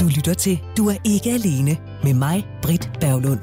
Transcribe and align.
Du 0.00 0.04
lytter 0.16 0.34
til 0.34 0.60
Du 0.76 0.88
er 0.88 0.94
ikke 1.04 1.30
alene 1.30 1.76
med 2.04 2.14
mig, 2.14 2.46
Britt 2.62 2.90
Berglund. 3.00 3.40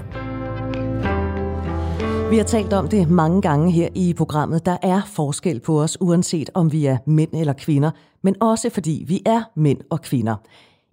Vi 2.29 2.37
har 2.37 2.43
talt 2.43 2.73
om 2.73 2.87
det 2.87 3.09
mange 3.09 3.41
gange 3.41 3.71
her 3.71 3.89
i 3.95 4.13
programmet. 4.13 4.65
Der 4.65 4.77
er 4.81 5.01
forskel 5.15 5.59
på 5.59 5.81
os, 5.81 5.97
uanset 6.01 6.49
om 6.53 6.71
vi 6.71 6.85
er 6.85 6.97
mænd 7.07 7.29
eller 7.33 7.53
kvinder, 7.53 7.91
men 8.23 8.35
også 8.41 8.69
fordi 8.69 9.05
vi 9.07 9.21
er 9.25 9.43
mænd 9.55 9.79
og 9.89 10.01
kvinder. 10.01 10.35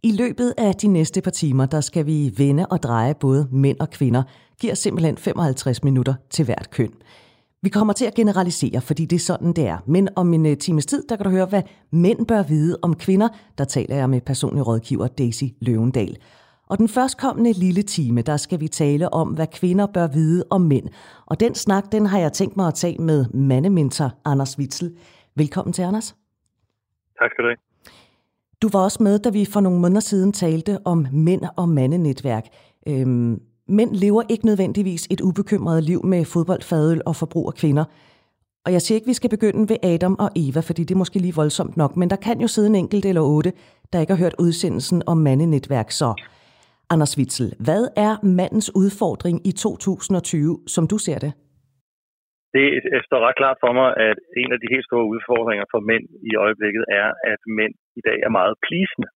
I 0.02 0.12
løbet 0.12 0.54
af 0.58 0.74
de 0.74 0.86
næste 0.86 1.20
par 1.20 1.30
timer, 1.30 1.66
der 1.66 1.80
skal 1.80 2.06
vi 2.06 2.34
vende 2.36 2.66
og 2.66 2.82
dreje 2.82 3.14
både 3.14 3.48
mænd 3.52 3.80
og 3.80 3.90
kvinder, 3.90 4.22
giver 4.60 4.74
simpelthen 4.74 5.16
55 5.16 5.84
minutter 5.84 6.14
til 6.30 6.44
hvert 6.44 6.70
køn. 6.70 6.92
Vi 7.64 7.68
kommer 7.68 7.92
til 7.92 8.04
at 8.04 8.14
generalisere, 8.14 8.80
fordi 8.80 9.04
det 9.04 9.16
er 9.16 9.20
sådan, 9.20 9.52
det 9.52 9.66
er. 9.66 9.78
Men 9.86 10.08
om 10.16 10.34
en 10.34 10.46
øh, 10.46 10.56
times 10.56 10.86
tid, 10.86 11.02
der 11.08 11.16
kan 11.16 11.24
du 11.24 11.30
høre, 11.30 11.46
hvad 11.46 11.62
mænd 11.92 12.26
bør 12.26 12.42
vide 12.42 12.78
om 12.82 12.96
kvinder. 12.96 13.28
Der 13.58 13.64
taler 13.64 13.96
jeg 13.96 14.10
med 14.10 14.20
personlig 14.20 14.66
rådgiver 14.66 15.06
Daisy 15.06 15.44
Løvendal. 15.60 16.16
Og 16.66 16.78
den 16.78 16.88
førstkommende 16.88 17.52
lille 17.52 17.82
time, 17.82 18.22
der 18.22 18.36
skal 18.36 18.60
vi 18.60 18.68
tale 18.68 19.12
om, 19.12 19.28
hvad 19.28 19.46
kvinder 19.46 19.86
bør 19.86 20.06
vide 20.06 20.44
om 20.50 20.60
mænd. 20.60 20.88
Og 21.26 21.40
den 21.40 21.54
snak, 21.54 21.92
den 21.92 22.06
har 22.06 22.18
jeg 22.18 22.32
tænkt 22.32 22.56
mig 22.56 22.66
at 22.66 22.74
tage 22.74 22.98
med 22.98 23.26
mandementor 23.34 24.12
Anders 24.24 24.58
Witzel. 24.58 24.96
Velkommen 25.36 25.72
til, 25.72 25.82
Anders. 25.82 26.16
Tak 27.18 27.30
skal 27.30 27.44
du 27.44 27.48
have. 27.48 27.56
Du 28.62 28.68
var 28.72 28.80
også 28.80 29.02
med, 29.02 29.18
da 29.18 29.30
vi 29.30 29.44
for 29.44 29.60
nogle 29.60 29.80
måneder 29.80 30.00
siden 30.00 30.32
talte 30.32 30.78
om 30.84 31.06
mænd 31.12 31.42
og 31.56 31.68
mandenetværk. 31.68 32.44
Øhm, 32.88 33.40
Mænd 33.68 33.90
lever 34.04 34.22
ikke 34.30 34.46
nødvendigvis 34.46 35.02
et 35.14 35.20
ubekymret 35.20 35.82
liv 35.90 36.00
med 36.12 36.24
fodboldfadøl 36.34 37.00
og 37.06 37.14
forbrug 37.22 37.46
af 37.48 37.54
kvinder. 37.62 37.84
Og 38.66 38.72
jeg 38.72 38.80
siger 38.82 38.96
ikke, 38.96 39.08
at 39.08 39.12
vi 39.12 39.20
skal 39.20 39.34
begynde 39.36 39.62
ved 39.70 39.78
Adam 39.92 40.14
og 40.24 40.30
Eva, 40.44 40.60
fordi 40.68 40.82
det 40.84 40.94
er 40.94 41.02
måske 41.02 41.18
lige 41.18 41.40
voldsomt 41.42 41.76
nok, 41.82 41.92
men 41.96 42.10
der 42.12 42.16
kan 42.26 42.40
jo 42.44 42.48
sidde 42.54 42.68
en 42.72 42.80
enkelt 42.82 43.04
eller 43.10 43.24
otte, 43.36 43.50
der 43.92 44.00
ikke 44.00 44.14
har 44.14 44.22
hørt 44.24 44.40
udsendelsen 44.44 45.02
om 45.12 45.18
mandenetværk. 45.28 45.88
Så 46.00 46.08
Anders 46.92 47.14
Witzel, 47.18 47.50
hvad 47.66 47.82
er 48.06 48.12
mandens 48.38 48.68
udfordring 48.82 49.36
i 49.50 49.52
2020, 49.52 50.58
som 50.74 50.84
du 50.92 50.98
ser 51.06 51.18
det? 51.24 51.32
Det 52.56 52.66
står 53.08 53.20
ret 53.26 53.40
klart 53.40 53.58
for 53.64 53.72
mig, 53.78 53.88
at 54.08 54.18
en 54.42 54.50
af 54.54 54.58
de 54.62 54.72
helt 54.72 54.86
store 54.88 55.06
udfordringer 55.14 55.66
for 55.72 55.80
mænd 55.90 56.04
i 56.30 56.32
øjeblikket 56.44 56.84
er, 57.00 57.08
at 57.32 57.40
mænd 57.58 57.74
i 57.98 58.02
dag 58.08 58.18
er 58.26 58.32
meget 58.38 58.54
plisende. 58.66 59.08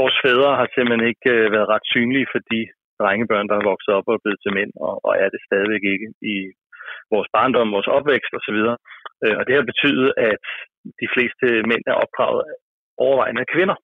Vores 0.00 0.16
fædre 0.24 0.50
har 0.58 0.68
simpelthen 0.74 1.04
ikke 1.12 1.30
øh, 1.36 1.52
været 1.54 1.70
ret 1.74 1.86
synlige 1.92 2.26
for 2.32 2.40
de 2.52 2.60
drengebørn, 3.00 3.48
der 3.50 3.56
er 3.58 3.68
vokset 3.72 3.92
op 3.98 4.06
og 4.08 4.14
er 4.14 4.22
blevet 4.24 4.40
til 4.42 4.56
mænd, 4.58 4.72
og, 4.86 4.94
og 5.06 5.12
er 5.22 5.28
det 5.34 5.40
stadigvæk 5.48 5.84
ikke 5.92 6.08
i 6.34 6.36
vores 7.12 7.28
barndom, 7.36 7.74
vores 7.76 7.90
opvækst 7.96 8.32
osv. 8.38 8.58
Øh, 9.24 9.34
og 9.38 9.42
det 9.46 9.54
har 9.56 9.70
betydet, 9.72 10.08
at 10.30 10.42
de 11.02 11.08
fleste 11.14 11.46
mænd 11.70 11.84
er 11.92 12.00
opdraget 12.04 12.40
overvejende 13.06 13.42
af 13.44 13.52
kvinder. 13.54 13.76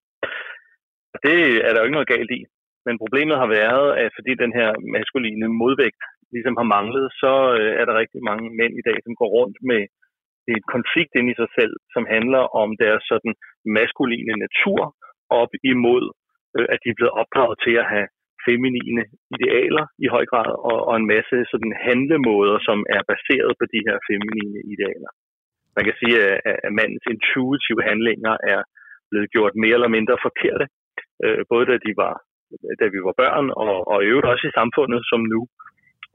Og 1.15 1.19
det 1.27 1.39
er 1.67 1.71
der 1.71 1.81
jo 1.81 1.87
ikke 1.87 1.99
noget 1.99 2.15
galt 2.15 2.33
i. 2.39 2.41
Men 2.87 3.01
problemet 3.03 3.37
har 3.43 3.51
været, 3.61 3.89
at 4.03 4.11
fordi 4.17 4.33
den 4.45 4.53
her 4.59 4.69
maskuline 4.97 5.47
modvægt 5.63 6.03
ligesom 6.35 6.55
har 6.61 6.69
manglet, 6.77 7.07
så 7.23 7.33
øh, 7.59 7.73
er 7.81 7.85
der 7.87 8.01
rigtig 8.03 8.21
mange 8.31 8.47
mænd 8.61 8.75
i 8.81 8.87
dag, 8.89 8.99
som 9.05 9.15
går 9.21 9.31
rundt 9.39 9.59
med 9.71 9.83
et 10.55 10.65
konflikt 10.75 11.13
ind 11.19 11.29
i 11.31 11.39
sig 11.41 11.51
selv, 11.59 11.75
som 11.95 12.05
handler 12.15 12.43
om 12.63 12.69
deres 12.85 13.03
sådan 13.11 13.33
maskuline 13.79 14.35
natur 14.45 14.81
op 15.43 15.53
imod, 15.73 16.05
øh, 16.57 16.67
at 16.73 16.79
de 16.83 16.89
er 16.91 16.99
blevet 16.99 17.19
opdraget 17.21 17.57
til 17.65 17.75
at 17.83 17.87
have 17.95 18.09
feminine 18.47 19.03
idealer 19.35 19.85
i 20.05 20.07
høj 20.15 20.25
grad, 20.33 20.51
og, 20.71 20.79
og 20.89 20.95
en 21.01 21.09
masse 21.15 21.37
sådan 21.53 21.73
handlemåder, 21.87 22.59
som 22.69 22.79
er 22.97 23.03
baseret 23.13 23.53
på 23.61 23.65
de 23.73 23.81
her 23.87 23.97
feminine 24.09 24.59
idealer. 24.73 25.11
Man 25.77 25.85
kan 25.87 25.97
sige, 26.01 26.17
at, 26.51 26.57
at 26.67 26.73
mandens 26.79 27.07
intuitive 27.15 27.83
handlinger 27.89 28.35
er 28.55 28.61
blevet 29.11 29.29
gjort 29.35 29.55
mere 29.63 29.77
eller 29.79 29.95
mindre 29.97 30.17
forkerte, 30.27 30.67
øh, 31.25 31.41
både 31.53 31.65
da, 31.71 31.75
de 31.87 31.93
var, 32.03 32.15
da 32.81 32.87
vi 32.95 32.99
var 33.07 33.15
børn, 33.23 33.47
og, 33.65 33.75
og 33.93 33.99
i 34.01 34.09
øvrigt 34.11 34.33
også 34.33 34.45
i 34.49 34.57
samfundet 34.59 35.01
som 35.11 35.21
nu. 35.35 35.41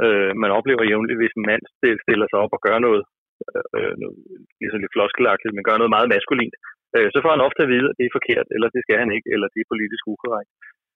Øh, 0.05 0.31
man 0.43 0.51
oplever 0.57 0.83
jævnligt, 0.91 1.21
hvis 1.21 1.37
en 1.37 1.47
mand 1.51 1.63
stiller 2.05 2.27
sig 2.29 2.39
op 2.43 2.53
og 2.57 2.61
gør 2.67 2.77
noget, 2.87 3.03
øh, 3.47 3.65
øh 3.77 3.93
noget 4.01 4.17
ligesom 4.61 4.81
lidt 4.81 4.95
floskelagtigt, 4.95 5.53
men 5.53 5.67
gør 5.67 5.77
noget 5.79 5.95
meget 5.95 6.11
maskulint, 6.13 6.55
øh, 6.95 7.07
så 7.13 7.17
får 7.21 7.31
han 7.35 7.45
ofte 7.47 7.61
at 7.63 7.71
vide, 7.73 7.87
at 7.89 7.97
det 7.99 8.05
er 8.05 8.17
forkert, 8.17 8.47
eller 8.55 8.67
det 8.75 8.81
skal 8.83 8.97
han 9.01 9.09
ikke, 9.15 9.27
eller 9.33 9.47
det 9.53 9.59
er 9.61 9.71
politisk 9.73 10.03
ukorrekt. 10.13 10.51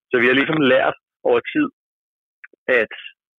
Så 0.09 0.15
vi 0.21 0.27
har 0.27 0.35
ligesom 0.39 0.59
lært 0.73 0.97
over 1.29 1.41
tid, 1.53 1.67
at 2.81 2.93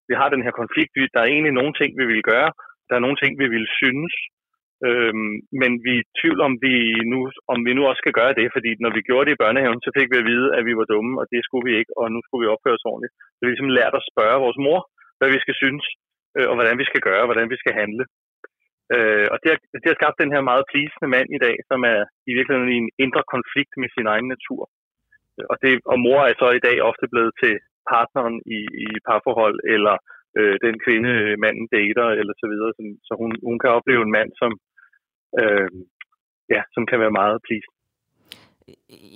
vi 0.09 0.13
har 0.19 0.29
den 0.29 0.45
her 0.45 0.53
konflikt. 0.61 0.91
Der 1.13 1.19
er 1.21 1.29
egentlig 1.33 1.55
nogle 1.59 1.73
ting, 1.79 1.91
vi 2.01 2.05
vil 2.11 2.23
gøre. 2.31 2.49
Der 2.87 2.95
er 2.95 3.05
nogle 3.05 3.19
ting, 3.21 3.31
vi 3.43 3.47
vil 3.55 3.65
synes. 3.81 4.13
Øhm, 4.87 5.33
men 5.61 5.71
vi 5.85 5.93
er 5.97 6.01
i 6.03 6.09
tvivl 6.19 6.39
om 6.47 6.53
vi, 6.65 6.75
nu, 7.11 7.19
om 7.53 7.59
vi 7.67 7.71
nu 7.77 7.81
også 7.89 8.01
skal 8.03 8.17
gøre 8.19 8.33
det, 8.39 8.47
fordi 8.55 8.71
når 8.83 8.91
vi 8.97 9.01
gjorde 9.07 9.25
det 9.27 9.35
i 9.35 9.41
børnehaven, 9.43 9.81
så 9.85 9.91
fik 9.97 10.07
vi 10.11 10.17
at 10.21 10.29
vide, 10.31 10.47
at 10.57 10.63
vi 10.67 10.73
var 10.79 10.87
dumme, 10.93 11.13
og 11.21 11.25
det 11.33 11.41
skulle 11.43 11.65
vi 11.69 11.73
ikke, 11.79 11.93
og 11.99 12.05
nu 12.13 12.19
skulle 12.21 12.43
vi 12.43 12.53
opføre 12.53 12.77
os 12.77 12.89
ordentligt. 12.91 13.13
Så 13.35 13.41
vi 13.41 13.49
ligesom 13.51 13.75
lært 13.79 13.95
at 13.99 14.07
spørge 14.11 14.43
vores 14.45 14.59
mor, 14.65 14.79
hvad 15.17 15.29
vi 15.35 15.39
skal 15.43 15.55
synes, 15.63 15.85
øh, 16.37 16.47
og 16.49 16.55
hvordan 16.57 16.77
vi 16.81 16.85
skal 16.89 17.01
gøre, 17.07 17.21
og 17.23 17.29
hvordan 17.29 17.49
vi 17.53 17.57
skal 17.63 17.73
handle. 17.81 18.03
Øh, 18.95 19.27
og 19.33 19.37
det 19.41 19.49
har, 19.51 19.59
det 19.81 19.87
har 19.89 19.99
skabt 19.99 20.21
den 20.23 20.33
her 20.33 20.43
meget 20.49 20.69
plisende 20.71 21.09
mand 21.15 21.29
i 21.37 21.41
dag, 21.45 21.55
som 21.69 21.79
er 21.93 22.01
i 22.29 22.31
virkeligheden 22.37 22.73
i 22.75 22.77
en 22.83 22.91
indre 23.03 23.23
konflikt 23.35 23.73
med 23.81 23.89
sin 23.95 24.07
egen 24.13 24.27
natur. 24.35 24.61
Og, 25.51 25.55
det, 25.63 25.71
og 25.91 25.97
mor 26.05 26.21
er 26.29 26.35
så 26.41 26.47
i 26.59 26.65
dag 26.67 26.77
ofte 26.89 27.05
blevet 27.13 27.33
til 27.41 27.53
partneren 27.93 28.35
i, 28.57 28.59
i 28.85 28.87
parforhold, 29.07 29.57
eller 29.75 29.95
øh, 30.39 30.55
den 30.65 30.75
kvinde, 30.85 31.11
manden 31.43 31.67
dater, 31.75 32.07
eller 32.19 32.33
så 32.41 32.47
videre. 32.51 32.71
Så, 32.77 32.81
så 33.07 33.13
hun, 33.21 33.31
hun 33.47 33.57
kan 33.61 33.69
opleve 33.77 34.01
en 34.07 34.15
mand, 34.17 34.29
som, 34.41 34.51
øh, 35.41 35.69
ja, 36.53 36.61
som 36.75 36.83
kan 36.89 36.99
være 37.03 37.17
meget 37.21 37.39
pleased. 37.47 37.73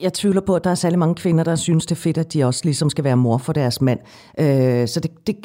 Jeg 0.05 0.13
tvivler 0.13 0.41
på, 0.47 0.53
at 0.55 0.63
der 0.63 0.69
er 0.69 0.81
særlig 0.83 0.99
mange 0.99 1.15
kvinder, 1.15 1.43
der 1.43 1.55
synes, 1.55 1.85
det 1.85 1.95
er 1.95 2.03
fedt, 2.07 2.17
at 2.17 2.33
de 2.33 2.43
også 2.49 2.61
ligesom 2.65 2.89
skal 2.89 3.03
være 3.03 3.23
mor 3.25 3.37
for 3.45 3.53
deres 3.53 3.81
mand. 3.81 3.99
Øh, 4.43 4.83
så 4.91 4.97
det, 5.03 5.11
det, 5.27 5.35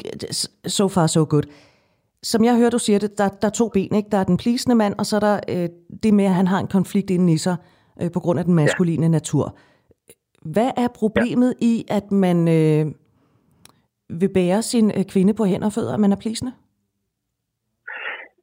so 0.77 0.87
far 0.95 1.07
so 1.07 1.25
good. 1.29 1.47
Som 2.23 2.43
jeg 2.43 2.57
hører, 2.57 2.69
du 2.69 2.79
siger 2.79 2.99
det, 2.99 3.17
der, 3.17 3.29
der 3.41 3.47
er 3.47 3.57
to 3.61 3.69
ben. 3.69 3.95
Ikke? 3.95 4.09
Der 4.11 4.17
er 4.17 4.23
den 4.23 4.37
plisende 4.37 4.75
mand, 4.75 4.93
og 4.99 5.05
så 5.05 5.15
er 5.15 5.19
der 5.19 5.39
øh, 5.53 5.69
det 6.03 6.13
med, 6.13 6.25
at 6.25 6.33
han 6.33 6.47
har 6.47 6.59
en 6.59 6.67
konflikt 6.67 7.09
inden 7.09 7.29
i 7.29 7.37
sig 7.37 7.55
øh, 8.01 8.11
på 8.13 8.19
grund 8.19 8.39
af 8.39 8.45
den 8.45 8.53
maskuline 8.53 9.03
ja. 9.03 9.09
natur. 9.09 9.57
Hvad 10.45 10.71
er 10.77 10.87
problemet 10.95 11.53
ja. 11.61 11.65
i, 11.65 11.85
at 11.89 12.11
man 12.11 12.37
øh, 12.47 12.85
vil 14.21 14.31
bære 14.37 14.61
sin 14.71 14.87
øh, 14.97 15.05
kvinde 15.13 15.33
på 15.39 15.43
hænder 15.51 15.69
og 15.69 15.75
fødder, 15.77 15.93
at 15.95 16.03
man 16.03 16.13
er 16.15 16.23
plisende? 16.23 16.53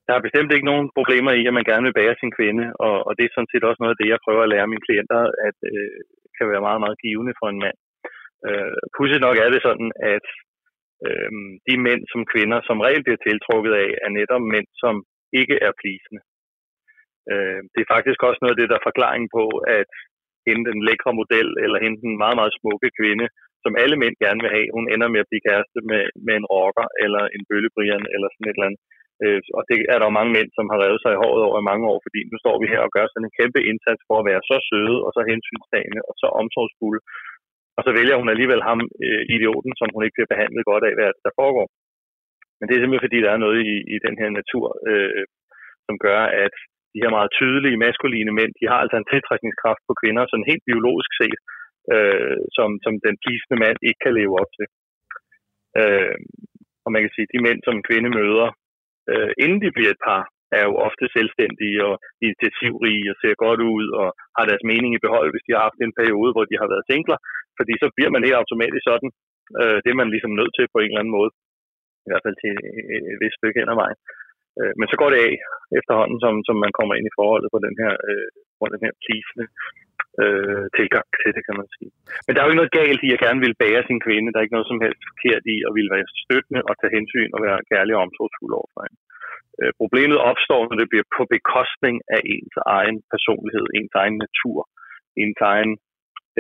Der 0.07 0.15
er 0.15 0.27
bestemt 0.27 0.51
ikke 0.53 0.71
nogen 0.71 0.87
problemer 0.99 1.33
i, 1.41 1.43
at 1.49 1.57
man 1.59 1.69
gerne 1.71 1.87
vil 1.87 1.99
bære 2.01 2.21
sin 2.21 2.33
kvinde, 2.39 2.65
og, 2.87 2.97
og 3.07 3.13
det 3.17 3.25
er 3.25 3.35
sådan 3.35 3.53
set 3.53 3.65
også 3.69 3.81
noget 3.81 3.95
af 3.95 4.01
det, 4.01 4.09
jeg 4.13 4.25
prøver 4.25 4.43
at 4.45 4.53
lære 4.55 4.71
mine 4.73 4.87
klienter, 4.87 5.21
at 5.49 5.59
øh, 5.73 5.99
kan 6.37 6.47
være 6.53 6.67
meget, 6.69 6.81
meget 6.85 7.03
givende 7.05 7.35
for 7.41 7.47
en 7.51 7.63
mand. 7.65 7.79
Øh, 8.49 8.77
Pudsigt 8.95 9.25
nok 9.27 9.37
er 9.45 9.51
det 9.55 9.61
sådan, 9.69 9.91
at 10.15 10.27
øh, 11.07 11.31
de 11.69 11.75
mænd 11.87 12.03
som 12.13 12.23
kvinder 12.33 12.59
som 12.69 12.79
regel 12.87 13.03
bliver 13.05 13.21
tiltrukket 13.27 13.73
af, 13.85 13.89
er 14.05 14.11
netop 14.19 14.43
mænd, 14.55 14.69
som 14.83 14.95
ikke 15.41 15.57
er 15.67 15.73
plisende. 15.81 16.23
Øh, 17.33 17.61
det 17.73 17.81
er 17.83 17.93
faktisk 17.95 18.19
også 18.29 18.41
noget 18.41 18.55
af 18.55 18.61
det, 18.61 18.69
der 18.71 18.77
er 18.79 18.89
forklaring 18.89 19.25
på, 19.37 19.45
at 19.81 19.91
hende 20.47 20.65
den 20.71 20.79
lækre 20.89 21.13
model, 21.21 21.49
eller 21.65 21.79
hende 21.85 21.99
den 22.05 22.15
meget, 22.23 22.37
meget 22.41 22.57
smukke 22.59 22.91
kvinde, 22.99 23.27
som 23.65 23.75
alle 23.83 23.97
mænd 24.03 24.15
gerne 24.25 24.41
vil 24.45 24.55
have, 24.57 24.75
hun 24.77 24.87
ender 24.95 25.09
med 25.15 25.21
at 25.23 25.31
blive 25.31 25.47
kæreste 25.49 25.79
med, 25.91 26.03
med 26.27 26.35
en 26.41 26.49
rocker, 26.53 26.87
eller 27.05 27.23
en 27.37 27.43
bøllebrian, 27.49 28.05
eller 28.15 28.29
sådan 28.31 28.49
et 28.49 28.57
eller 28.57 28.69
andet. 28.69 28.83
Øh, 29.25 29.41
og 29.59 29.63
det 29.71 29.79
er 29.93 29.97
der 29.99 30.07
jo 30.09 30.19
mange 30.19 30.35
mænd, 30.37 30.49
som 30.59 30.67
har 30.73 30.79
revet 30.85 31.01
sig 31.03 31.13
i 31.15 31.21
håret 31.23 31.43
over 31.49 31.59
i 31.61 31.69
mange 31.71 31.85
år, 31.93 31.99
fordi 32.07 32.21
nu 32.31 32.37
står 32.45 32.57
vi 32.63 32.67
her 32.73 32.81
og 32.87 32.93
gør 32.97 33.07
sådan 33.09 33.27
en 33.29 33.39
kæmpe 33.39 33.61
indsats 33.71 34.03
for 34.09 34.17
at 34.19 34.29
være 34.31 34.43
så 34.51 34.57
søde, 34.71 34.97
og 35.07 35.11
så 35.17 35.21
hensynstagende, 35.31 36.01
og 36.09 36.15
så 36.21 36.27
omsorgsfulde. 36.41 37.01
Og 37.77 37.83
så 37.87 37.91
vælger 37.99 38.17
hun 38.21 38.33
alligevel 38.35 38.63
ham, 38.69 38.79
øh, 39.07 39.23
idioten, 39.37 39.73
som 39.81 39.89
hun 39.95 40.03
ikke 40.05 40.17
bliver 40.17 40.33
behandlet 40.35 40.69
godt 40.71 40.85
af, 40.89 40.93
hvad 40.99 41.11
der 41.25 41.33
foregår. 41.41 41.67
Men 42.59 42.65
det 42.67 42.75
er 42.75 42.81
simpelthen 42.81 43.07
fordi, 43.07 43.19
der 43.25 43.31
er 43.33 43.45
noget 43.45 43.59
i, 43.73 43.77
i 43.95 43.97
den 44.07 44.15
her 44.21 44.31
natur, 44.39 44.67
øh, 44.91 45.25
som 45.87 45.95
gør, 46.07 46.21
at 46.45 46.55
de 46.93 47.03
her 47.03 47.13
meget 47.17 47.35
tydelige 47.39 47.83
maskuline 47.87 48.33
mænd, 48.39 48.53
de 48.61 48.65
har 48.71 48.79
altså 48.83 48.97
en 48.99 49.11
tiltrækningskraft 49.13 49.83
på 49.89 49.95
kvinder, 50.01 50.23
sådan 50.27 50.51
helt 50.51 50.65
biologisk 50.71 51.11
set, 51.21 51.39
øh, 51.95 52.37
som, 52.57 52.69
som 52.85 52.95
den 53.07 53.15
plisende 53.23 53.59
mand 53.65 53.79
ikke 53.89 54.01
kan 54.05 54.17
leve 54.21 54.35
op 54.43 54.51
til. 54.59 54.67
Øh, 55.81 56.17
og 56.85 56.89
man 56.93 57.01
kan 57.03 57.13
sige, 57.15 57.27
at 57.29 57.33
de 57.35 57.45
mænd, 57.47 57.59
som 57.63 57.75
en 57.77 57.89
kvinde 57.89 58.11
møder, 58.19 58.49
øh, 59.13 59.31
inden 59.45 59.61
de 59.65 59.75
bliver 59.77 59.93
et 59.93 60.05
par, 60.09 60.23
er 60.59 60.63
jo 60.69 60.75
ofte 60.89 61.05
selvstændige 61.17 61.79
og 61.89 61.95
initiativrige 62.27 63.11
og 63.13 63.17
ser 63.23 63.35
godt 63.47 63.61
ud 63.75 63.87
og 64.01 64.09
har 64.37 64.45
deres 64.51 64.65
mening 64.71 64.91
i 64.95 65.05
behold, 65.07 65.29
hvis 65.31 65.47
de 65.47 65.55
har 65.55 65.63
haft 65.67 65.79
en 65.81 65.99
periode, 66.01 66.31
hvor 66.35 66.45
de 66.51 66.61
har 66.61 66.69
været 66.73 66.89
singler. 66.91 67.19
Fordi 67.59 67.73
så 67.83 67.87
bliver 67.97 68.11
man 68.13 68.25
helt 68.27 68.41
automatisk 68.43 68.85
sådan. 68.91 69.11
Øh, 69.61 69.79
det 69.83 69.91
er 69.91 70.01
man 70.01 70.13
ligesom 70.15 70.33
nødt 70.41 70.53
til 70.55 70.67
på 70.75 70.79
en 70.81 70.91
eller 70.91 71.03
anden 71.03 71.17
måde. 71.19 71.31
I 72.07 72.09
hvert 72.11 72.25
fald 72.27 72.37
til 72.45 72.55
et 73.13 73.19
vist 73.23 73.39
stykke 73.39 73.59
hen 73.61 73.73
ad 73.73 73.79
vejen. 73.83 73.99
Øh, 74.59 74.73
men 74.79 74.87
så 74.91 74.97
går 75.01 75.09
det 75.11 75.21
af 75.29 75.35
efterhånden, 75.79 76.19
som, 76.25 76.35
som 76.49 76.57
man 76.65 76.73
kommer 76.79 76.95
ind 76.95 77.07
i 77.09 77.17
forholdet 77.19 77.49
på 77.55 77.61
den 77.67 77.75
her, 77.83 77.93
øh, 78.09 78.29
på 78.61 78.65
den 78.73 78.81
her 78.85 78.93
plisende 79.05 79.47
øh, 80.23 80.65
tilgang 80.79 81.07
til 81.21 81.31
det, 81.37 81.43
kan 81.47 81.57
man 81.61 81.69
sige. 81.77 81.91
Men 82.25 82.31
der 82.33 82.39
er 82.39 82.45
jo 82.47 82.53
ikke 82.53 82.63
noget 82.63 82.79
galt 82.81 83.03
i 83.07 83.15
at 83.15 83.23
gerne 83.27 83.41
vil 83.47 83.61
bære 83.63 83.83
sin 83.89 84.01
kvinde. 84.07 84.31
Der 84.31 84.39
er 84.39 84.47
ikke 84.47 84.57
noget 84.59 84.73
som 84.73 84.83
helst 84.85 85.03
forkert 85.11 85.45
i 85.55 85.57
at 85.69 85.73
ville 85.77 85.93
være 85.95 86.07
støttende 86.25 86.63
og 86.69 86.75
tage 86.77 86.95
hensyn 86.99 87.31
og 87.37 87.41
være 87.47 87.67
kærlig 87.73 87.93
og 87.95 88.03
omsorgsfuld 88.07 88.53
overfor 88.61 88.81
hende. 88.85 89.01
Øh, 89.61 89.73
problemet 89.81 90.19
opstår, 90.31 90.63
når 90.69 90.77
det 90.81 90.89
bliver 90.93 91.07
på 91.17 91.23
bekostning 91.37 91.97
af 92.15 92.21
ens 92.35 92.57
egen 92.79 92.97
personlighed, 93.15 93.67
ens 93.79 93.95
egen 94.03 94.17
natur, 94.25 94.59
ens 95.23 95.41
egen 95.53 95.73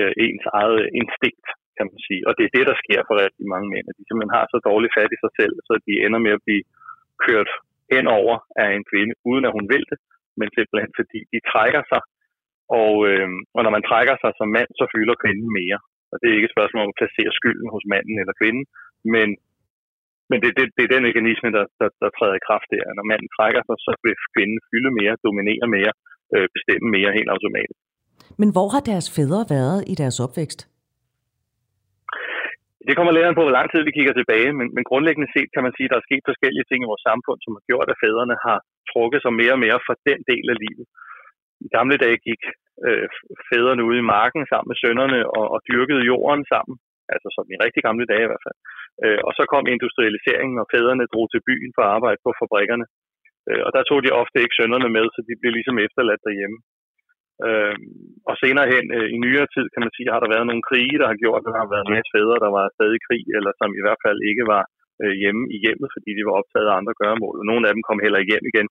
øh, 0.00 0.12
ens 0.26 0.44
eget 0.61 0.82
instinkt, 1.00 1.49
kan 1.76 1.87
man 1.91 2.00
sige. 2.06 2.23
Og 2.29 2.32
det 2.37 2.44
er 2.44 2.53
det, 2.56 2.65
der 2.71 2.76
sker 2.82 3.00
for 3.09 3.15
rigtig 3.25 3.47
mange 3.55 3.69
mænd, 3.75 3.87
at 3.91 3.97
de 3.99 4.05
simpelthen 4.05 4.37
har 4.38 4.47
så 4.53 4.59
dårlig 4.71 4.91
fat 4.97 5.15
i 5.17 5.23
sig 5.25 5.32
selv, 5.41 5.55
så 5.69 5.73
de 5.87 5.93
ender 6.05 6.21
med 6.26 6.32
at 6.37 6.44
blive 6.47 6.65
kørt 7.26 7.50
hen 7.93 8.06
over 8.21 8.35
af 8.62 8.69
en 8.76 8.85
kvinde, 8.91 9.15
uden 9.31 9.44
at 9.49 9.55
hun 9.56 9.67
vil 9.73 9.85
det, 9.91 9.99
men 10.38 10.49
simpelthen 10.56 10.93
fordi 11.00 11.21
de 11.32 11.38
trækker 11.50 11.82
sig. 11.93 12.00
Og, 12.82 12.93
øh, 13.11 13.28
og 13.56 13.61
når 13.64 13.72
man 13.76 13.87
trækker 13.90 14.16
sig 14.22 14.32
som 14.34 14.49
mand, 14.56 14.70
så 14.81 14.84
fylder 14.94 15.22
kvinden 15.22 15.50
mere. 15.61 15.78
Og 16.12 16.16
det 16.19 16.26
er 16.28 16.37
ikke 16.37 16.50
et 16.50 16.56
spørgsmål 16.56 16.84
om 16.84 16.93
at 16.93 17.00
placere 17.00 17.32
skylden 17.38 17.69
hos 17.75 17.84
manden 17.93 18.16
eller 18.22 18.34
kvinden, 18.40 18.64
men, 19.14 19.28
men 20.31 20.38
det, 20.43 20.50
det, 20.58 20.64
det 20.76 20.82
er 20.84 20.94
den 20.94 21.06
mekanisme, 21.08 21.49
der, 21.56 21.64
der, 21.81 21.88
der 22.02 22.11
træder 22.16 22.37
i 22.38 22.46
kraft 22.49 22.69
der. 22.75 22.84
Når 22.99 23.11
manden 23.11 23.28
trækker 23.37 23.62
sig, 23.64 23.76
så 23.87 23.90
vil 24.05 24.16
kvinden 24.34 24.58
fylde 24.70 24.90
mere, 25.00 25.14
dominere 25.26 25.66
mere, 25.76 25.93
øh, 26.34 26.46
bestemme 26.56 26.87
mere 26.96 27.11
helt 27.19 27.31
automatisk. 27.34 27.81
Men 28.40 28.49
hvor 28.55 28.69
har 28.75 28.82
deres 28.93 29.06
fædre 29.16 29.43
været 29.56 29.81
i 29.93 29.94
deres 30.02 30.16
opvækst? 30.26 30.61
Det 32.88 32.94
kommer 32.96 33.12
lidt 33.12 33.26
an 33.26 33.38
på, 33.38 33.44
hvor 33.44 33.56
lang 33.58 33.69
tid 33.70 33.81
vi 33.84 33.96
kigger 33.99 34.14
tilbage, 34.16 34.50
men, 34.58 34.66
men 34.76 34.88
grundlæggende 34.90 35.32
set 35.34 35.50
kan 35.55 35.64
man 35.66 35.75
sige, 35.75 35.87
at 35.88 35.93
der 35.93 35.99
er 36.00 36.08
sket 36.08 36.28
forskellige 36.31 36.69
ting 36.69 36.81
i 36.82 36.90
vores 36.93 37.06
samfund, 37.08 37.38
som 37.43 37.56
har 37.56 37.64
gjort, 37.70 37.88
at 37.93 38.00
fædrene 38.05 38.37
har 38.46 38.58
trukket 38.90 39.20
sig 39.22 39.32
mere 39.40 39.55
og 39.56 39.62
mere 39.66 39.78
fra 39.87 39.94
den 40.08 40.20
del 40.31 40.46
af 40.55 40.58
livet. 40.64 40.87
I 41.66 41.69
gamle 41.76 41.96
dage 42.05 42.19
gik 42.28 42.43
øh, 42.87 43.06
fædrene 43.49 43.87
ude 43.88 43.99
i 44.00 44.08
marken 44.16 44.43
sammen 44.50 44.69
med 44.70 44.81
sønnerne 44.82 45.20
og, 45.38 45.44
og 45.55 45.58
dyrkede 45.69 46.06
jorden 46.12 46.44
sammen, 46.52 46.76
altså 47.14 47.28
som 47.37 47.44
i 47.52 47.56
rigtig 47.64 47.82
gamle 47.88 48.06
dage 48.12 48.25
i 48.26 48.31
hvert 48.31 48.46
fald. 48.46 48.58
Øh, 49.05 49.20
og 49.26 49.32
så 49.38 49.43
kom 49.52 49.64
industrialiseringen, 49.75 50.56
og 50.62 50.70
fædrene 50.75 51.12
drog 51.12 51.26
til 51.31 51.44
byen 51.49 51.70
for 51.75 51.82
at 51.84 51.93
arbejde 51.96 52.20
på 52.26 52.31
fabrikkerne. 52.40 52.87
Øh, 53.49 53.62
og 53.66 53.70
der 53.76 53.82
tog 53.84 53.99
de 54.02 54.19
ofte 54.22 54.38
ikke 54.44 54.58
sønnerne 54.58 54.90
med, 54.96 55.06
så 55.14 55.20
de 55.28 55.34
blev 55.40 55.52
ligesom 55.55 55.76
efterladt 55.87 56.26
derhjemme. 56.28 56.58
Øh, 57.46 57.76
og 58.31 58.34
senere 58.43 58.70
hen 58.75 58.84
øh, 58.96 59.08
i 59.14 59.16
nyere 59.25 59.49
tid, 59.55 59.66
kan 59.72 59.82
man 59.84 59.94
sige, 59.94 60.12
har 60.14 60.22
der 60.22 60.34
været 60.34 60.49
nogle 60.49 60.66
krige, 60.69 61.00
der 61.00 61.08
har 61.11 61.22
gjort, 61.22 61.43
at 61.43 61.52
der 61.55 61.62
har 61.62 61.72
været 61.72 61.84
en 61.87 61.94
masse 61.96 62.11
fædre, 62.14 62.37
der 62.44 62.50
var 62.58 62.64
stadig 62.76 62.96
i 62.99 63.05
krig, 63.06 63.25
eller 63.38 63.52
som 63.61 63.70
i 63.81 63.82
hvert 63.84 64.00
fald 64.06 64.19
ikke 64.31 64.44
var 64.55 64.62
øh, 65.02 65.14
hjemme 65.22 65.43
i 65.55 65.56
hjemmet, 65.64 65.88
fordi 65.94 66.11
de 66.19 66.26
var 66.28 66.38
optaget 66.40 66.69
af 66.70 66.78
andre 66.81 66.94
gøremål. 67.00 67.37
Og 67.40 67.46
nogle 67.50 67.64
af 67.66 67.72
dem 67.75 67.82
kom 67.88 67.99
heller 68.05 68.19
ikke 68.20 68.32
hjem 68.34 68.46
igen. 68.52 68.69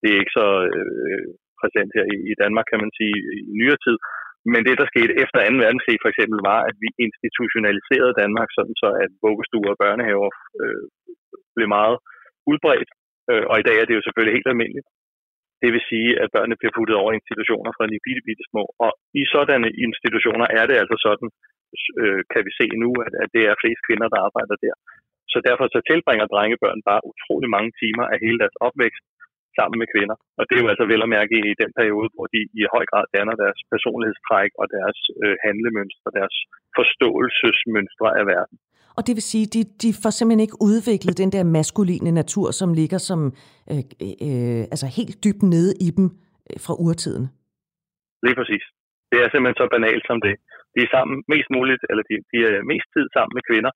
Det 0.00 0.08
er 0.10 0.20
ikke 0.22 0.36
så 0.40 0.48
øh, 0.74 1.24
præsent 1.60 1.90
her 1.96 2.04
i, 2.14 2.16
i 2.32 2.34
Danmark, 2.42 2.66
kan 2.70 2.80
man 2.84 2.92
sige, 2.98 3.16
i 3.36 3.38
nyere 3.58 3.80
tid. 3.86 3.98
Men 4.52 4.60
det, 4.66 4.74
der 4.80 4.86
skete 4.92 5.12
efter 5.22 5.38
2. 5.40 5.62
verdenskrig 5.64 5.98
for 6.00 6.10
eksempel, 6.12 6.38
var, 6.50 6.60
at 6.68 6.76
vi 6.82 6.88
institutionaliserede 7.06 8.18
Danmark, 8.22 8.48
sådan 8.56 8.76
så 8.82 8.90
at 9.04 9.10
vuggestuer 9.24 9.70
og 9.74 9.80
børnehaver 9.84 10.30
øh, 10.60 10.84
blev 11.56 11.68
meget 11.78 11.96
udbredt. 12.50 12.90
Øh, 13.30 13.44
og 13.50 13.56
i 13.58 13.66
dag 13.68 13.76
er 13.78 13.86
det 13.86 13.96
jo 13.98 14.04
selvfølgelig 14.04 14.36
helt 14.36 14.50
almindeligt. 14.52 14.88
Det 15.62 15.70
vil 15.74 15.88
sige, 15.92 16.10
at 16.22 16.32
børnene 16.34 16.60
bliver 16.60 16.76
puttet 16.78 16.96
over 17.02 17.10
institutioner 17.18 17.70
fra 17.76 17.86
de 17.92 18.04
bitte, 18.06 18.22
bitte 18.28 18.44
små. 18.50 18.64
Og 18.84 18.90
i 19.20 19.22
sådanne 19.34 19.70
institutioner 19.86 20.46
er 20.58 20.64
det 20.70 20.76
altså 20.82 20.96
sådan, 21.06 21.28
øh, 22.02 22.20
kan 22.32 22.42
vi 22.46 22.52
se 22.60 22.66
nu, 22.82 22.90
at, 23.06 23.12
at 23.22 23.28
det 23.36 23.42
er 23.50 23.60
flest 23.62 23.82
kvinder, 23.86 24.08
der 24.12 24.20
arbejder 24.28 24.56
der. 24.66 24.74
Så 25.32 25.38
derfor 25.48 25.66
så 25.74 25.80
tilbringer 25.90 26.26
drengebørn 26.34 26.80
bare 26.90 27.06
utrolig 27.10 27.48
mange 27.56 27.70
timer 27.80 28.04
af 28.12 28.18
hele 28.24 28.38
deres 28.42 28.56
opvækst 28.66 29.04
sammen 29.58 29.78
med 29.82 29.88
kvinder. 29.94 30.16
Og 30.38 30.42
det 30.46 30.54
er 30.54 30.62
jo 30.64 30.72
altså 30.72 30.86
vel 30.92 31.04
at 31.06 31.12
mærke 31.18 31.34
i 31.50 31.54
den 31.62 31.70
periode, 31.78 32.08
hvor 32.14 32.26
de 32.34 32.40
i 32.60 32.62
høj 32.74 32.84
grad 32.90 33.04
danner 33.16 33.34
deres 33.42 33.60
personlighedstræk 33.72 34.50
og 34.60 34.66
deres 34.76 34.98
øh, 35.22 35.36
handlemønstre, 35.46 36.08
deres 36.18 36.36
forståelsesmønstre 36.76 38.08
af 38.20 38.24
verden. 38.34 38.56
Og 38.96 39.02
det 39.06 39.14
vil 39.16 39.26
sige, 39.32 39.46
de, 39.54 39.60
de 39.82 39.90
får 40.02 40.12
simpelthen 40.14 40.46
ikke 40.46 40.58
udviklet 40.70 41.20
den 41.22 41.30
der 41.34 41.44
maskuline 41.58 42.10
natur, 42.20 42.46
som 42.60 42.68
ligger 42.80 43.00
som 43.10 43.20
øh, 43.70 43.82
øh, 44.26 44.62
altså 44.72 44.86
helt 44.98 45.16
dybt 45.24 45.42
nede 45.54 45.72
i 45.86 45.88
dem 45.98 46.06
øh, 46.48 46.56
fra 46.64 46.74
urtiden. 46.86 47.24
Lige 48.26 48.38
præcis. 48.40 48.64
Det 49.10 49.18
er 49.20 49.28
simpelthen 49.28 49.60
så 49.60 49.66
banalt 49.76 50.04
som 50.10 50.18
det. 50.26 50.34
De 50.74 50.80
er 50.86 50.90
sammen 50.96 51.16
mest 51.32 51.48
muligt, 51.56 51.82
eller 51.90 52.04
de, 52.10 52.14
de 52.32 52.38
er 52.48 52.54
mest 52.72 52.88
tid 52.94 53.06
sammen 53.16 53.34
med 53.36 53.42
kvinder, 53.50 53.72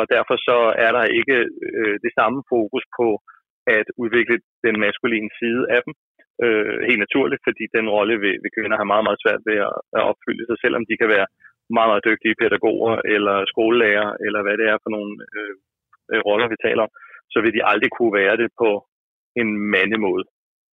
og 0.00 0.06
derfor 0.16 0.36
så 0.48 0.58
er 0.84 0.90
der 0.96 1.04
ikke 1.18 1.36
øh, 1.80 1.96
det 2.04 2.12
samme 2.18 2.38
fokus 2.52 2.84
på 2.98 3.06
at 3.78 3.86
udvikle 4.02 4.36
den 4.66 4.74
maskuline 4.84 5.30
side 5.40 5.62
af 5.76 5.80
dem. 5.86 5.92
Øh, 6.44 6.76
helt 6.88 7.02
naturligt, 7.06 7.42
fordi 7.46 7.64
den 7.76 7.86
rolle 7.96 8.14
vil, 8.24 8.34
vil 8.42 8.54
kvinder 8.56 8.76
have 8.80 8.92
meget, 8.92 9.06
meget 9.06 9.22
svært 9.24 9.42
ved 9.48 9.58
at, 9.68 9.74
at 9.98 10.02
opfylde 10.10 10.44
sig, 10.46 10.56
selvom 10.64 10.84
de 10.88 10.94
kan 11.00 11.08
være 11.16 11.26
meget, 11.76 11.88
meget 11.90 12.06
dygtige 12.10 12.38
pædagoger 12.42 12.94
eller 13.14 13.36
skolelærer, 13.52 14.08
eller 14.26 14.40
hvad 14.42 14.56
det 14.60 14.66
er 14.72 14.78
for 14.82 14.90
nogle 14.96 15.12
øh, 15.36 15.54
øh 16.12 16.20
roller, 16.28 16.46
vi 16.52 16.64
taler 16.66 16.82
om, 16.86 16.92
så 17.32 17.38
vil 17.42 17.52
de 17.56 17.66
aldrig 17.70 17.90
kunne 17.96 18.14
være 18.22 18.36
det 18.42 18.48
på 18.62 18.70
en 19.40 19.48
mandemåde 19.74 20.24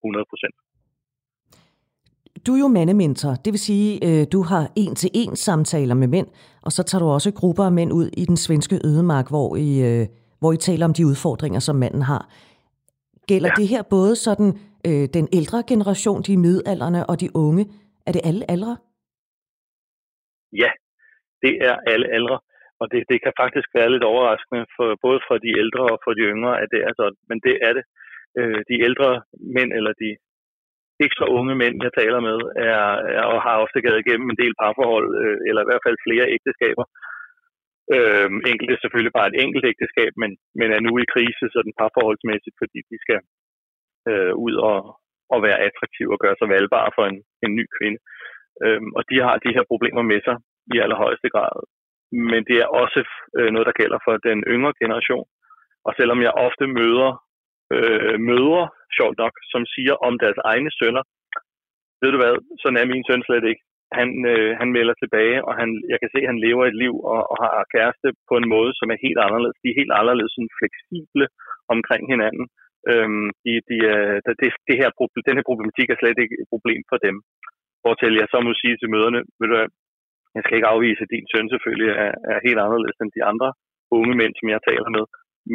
100 0.04 0.24
procent. 0.32 0.56
Du 2.46 2.54
er 2.54 2.58
jo 2.58 2.68
mandementor, 2.68 3.32
det 3.44 3.50
vil 3.52 3.60
sige, 3.60 3.88
øh, 4.06 4.26
du 4.32 4.42
har 4.42 4.72
en-til-en 4.76 5.36
samtaler 5.36 5.94
med 5.94 6.08
mænd, 6.08 6.26
og 6.62 6.72
så 6.72 6.82
tager 6.82 7.02
du 7.02 7.08
også 7.08 7.30
grupper 7.40 7.64
af 7.64 7.72
mænd 7.72 7.92
ud 7.92 8.06
i 8.16 8.24
den 8.24 8.36
svenske 8.36 8.76
ødemark, 8.84 9.28
hvor 9.28 9.56
I, 9.56 9.70
øh, 9.88 10.06
hvor 10.40 10.52
I 10.52 10.56
taler 10.56 10.84
om 10.86 10.94
de 10.94 11.06
udfordringer, 11.06 11.60
som 11.60 11.76
manden 11.76 12.02
har. 12.02 12.22
Gælder 13.30 13.50
ja. 13.52 13.58
det 13.60 13.66
her 13.72 13.82
både 13.96 14.14
sådan 14.26 14.50
øh, 14.88 15.06
den 15.16 15.26
ældre 15.38 15.60
generation, 15.72 16.20
de 16.28 16.34
midalderne 16.46 17.00
og 17.10 17.16
de 17.22 17.28
unge? 17.44 17.64
Er 18.06 18.12
det 18.16 18.22
alle 18.28 18.42
aldre? 18.54 18.74
Ja, 20.62 20.70
det 21.44 21.54
er 21.68 21.76
alle 21.92 22.06
aldre. 22.18 22.38
Og 22.80 22.86
det, 22.92 23.00
det 23.10 23.18
kan 23.24 23.34
faktisk 23.42 23.68
være 23.78 23.92
lidt 23.94 24.08
overraskende, 24.12 24.62
for, 24.76 24.88
både 25.06 25.20
for 25.28 25.36
de 25.44 25.50
ældre 25.62 25.84
og 25.94 25.98
for 26.04 26.12
de 26.18 26.22
yngre, 26.32 26.54
at 26.62 26.68
det 26.74 26.80
er 26.88 26.92
sådan. 27.00 27.18
Men 27.30 27.38
det 27.46 27.54
er 27.66 27.72
det. 27.78 27.84
Øh, 28.38 28.60
de 28.70 28.76
ældre 28.86 29.10
mænd, 29.56 29.70
eller 29.78 29.92
de 30.02 30.08
ikke 31.04 31.18
så 31.20 31.26
unge 31.38 31.54
mænd, 31.62 31.74
jeg 31.86 31.92
taler 32.00 32.20
med, 32.28 32.38
er, 32.70 32.82
er 33.18 33.24
og 33.34 33.38
har 33.46 33.56
ofte 33.64 33.78
gået 33.86 34.02
igennem 34.04 34.28
en 34.30 34.40
del 34.42 34.54
parforhold, 34.60 35.08
øh, 35.22 35.38
eller 35.48 35.62
i 35.62 35.68
hvert 35.68 35.84
fald 35.86 36.04
flere 36.06 36.26
ægteskaber. 36.36 36.84
Øh, 37.94 38.30
enkelt 38.50 38.70
er 38.70 38.80
selvfølgelig 38.80 39.16
bare 39.18 39.30
et 39.30 39.40
enkelt 39.44 39.64
ægteskab, 39.72 40.12
men, 40.22 40.30
men 40.58 40.68
er 40.76 40.80
nu 40.86 40.92
i 40.98 41.10
krise 41.14 41.44
sådan 41.54 41.74
parforholdsmæssigt, 41.80 42.56
fordi 42.62 42.78
de 42.90 42.96
skal 43.04 43.20
øh, 44.10 44.34
ud 44.46 44.54
og, 44.70 44.78
og 45.34 45.38
være 45.46 45.62
attraktive 45.66 46.12
og 46.14 46.20
gøre 46.24 46.36
sig 46.38 46.48
valgbare 46.54 46.90
for 46.96 47.04
en, 47.10 47.18
en 47.44 47.52
ny 47.58 47.64
kvinde. 47.76 47.98
Øh, 48.64 48.82
og 48.98 49.02
de 49.10 49.16
har 49.26 49.36
de 49.44 49.54
her 49.56 49.64
problemer 49.72 50.02
med 50.12 50.20
sig 50.26 50.36
i 50.74 50.76
allerhøjeste 50.84 51.28
grad. 51.34 51.54
Men 52.30 52.40
det 52.48 52.56
er 52.64 52.68
også 52.82 53.00
øh, 53.38 53.50
noget, 53.54 53.66
der 53.68 53.80
gælder 53.80 53.98
for 54.06 54.14
den 54.28 54.38
yngre 54.54 54.74
generation. 54.82 55.26
Og 55.86 55.92
selvom 55.98 56.20
jeg 56.26 56.40
ofte 56.46 56.66
møder 56.78 57.10
øh, 57.74 58.16
mødre, 58.30 58.64
sjovt 58.98 59.16
nok, 59.22 59.34
som 59.52 59.62
siger 59.74 59.94
om 60.06 60.14
deres 60.22 60.40
egne 60.52 60.70
sønner, 60.78 61.04
ved 62.02 62.10
du 62.12 62.18
hvad, 62.20 62.34
sådan 62.62 62.80
er 62.80 62.92
min 62.92 63.04
søn 63.08 63.22
slet 63.26 63.44
ikke. 63.50 63.62
Han, 63.98 64.08
øh, 64.32 64.50
han 64.60 64.70
melder 64.76 64.94
tilbage, 64.98 65.38
og 65.48 65.52
han, 65.60 65.68
jeg 65.92 65.98
kan 66.00 66.10
se, 66.12 66.18
at 66.22 66.30
han 66.32 66.44
lever 66.46 66.64
et 66.66 66.76
liv 66.84 66.94
og, 67.12 67.20
og 67.32 67.36
har 67.44 67.70
kæreste 67.74 68.08
på 68.28 68.34
en 68.40 68.48
måde, 68.54 68.72
som 68.78 68.88
er 68.94 69.04
helt 69.06 69.20
anderledes. 69.26 69.58
De 69.62 69.68
er 69.70 69.80
helt 69.80 69.94
anderledes 70.00 70.32
sådan 70.34 70.56
fleksible 70.60 71.26
omkring 71.74 72.02
hinanden. 72.12 72.44
Øhm, 72.90 73.26
de, 73.44 73.52
de, 73.70 73.78
øh, 73.92 74.16
det, 74.40 74.48
det 74.68 74.76
her, 74.80 74.88
den 75.28 75.36
her 75.38 75.46
problematik 75.50 75.88
er 75.88 75.98
slet 76.00 76.18
ikke 76.24 76.36
et 76.42 76.48
problem 76.54 76.80
for 76.90 76.98
dem. 77.06 77.16
Hvortil 77.82 78.12
jeg 78.20 78.28
så 78.30 78.38
må 78.46 78.50
sige 78.62 78.76
til 78.78 78.92
møderne, 78.94 79.20
ved 79.38 79.46
du 79.48 79.54
hvad, 79.56 79.68
jeg 80.34 80.42
skal 80.42 80.56
ikke 80.56 80.72
afvise, 80.74 81.02
at 81.04 81.12
din 81.14 81.26
søn 81.32 81.48
selvfølgelig 81.52 81.90
er, 82.04 82.12
er 82.32 82.38
helt 82.46 82.60
anderledes 82.64 82.96
end 83.02 83.12
de 83.18 83.24
andre 83.30 83.48
unge 83.98 84.14
mænd, 84.20 84.32
som 84.36 84.48
jeg 84.54 84.60
taler 84.68 84.90
med. 84.96 85.04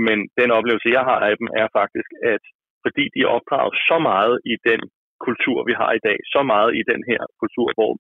Men 0.07 0.17
den 0.39 0.50
oplevelse, 0.57 0.95
jeg 0.98 1.03
har 1.09 1.19
af 1.29 1.33
dem, 1.39 1.48
er 1.62 1.67
faktisk, 1.79 2.09
at 2.33 2.43
fordi 2.86 3.03
de 3.13 3.19
er 3.25 3.33
opdraget 3.38 3.74
så 3.89 3.98
meget 4.09 4.36
i 4.51 4.55
den 4.69 4.81
kultur, 5.27 5.57
vi 5.69 5.74
har 5.81 5.91
i 5.95 6.03
dag, 6.07 6.17
så 6.34 6.41
meget 6.53 6.72
i 6.79 6.84
den 6.91 7.01
her 7.10 7.22
kultur, 7.41 7.67
hvor 7.77 7.91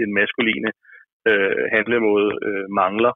den 0.00 0.10
maskuline 0.18 0.70
øh, 1.30 1.64
handlemåde 1.74 2.30
øh, 2.48 2.66
mangler, 2.80 3.12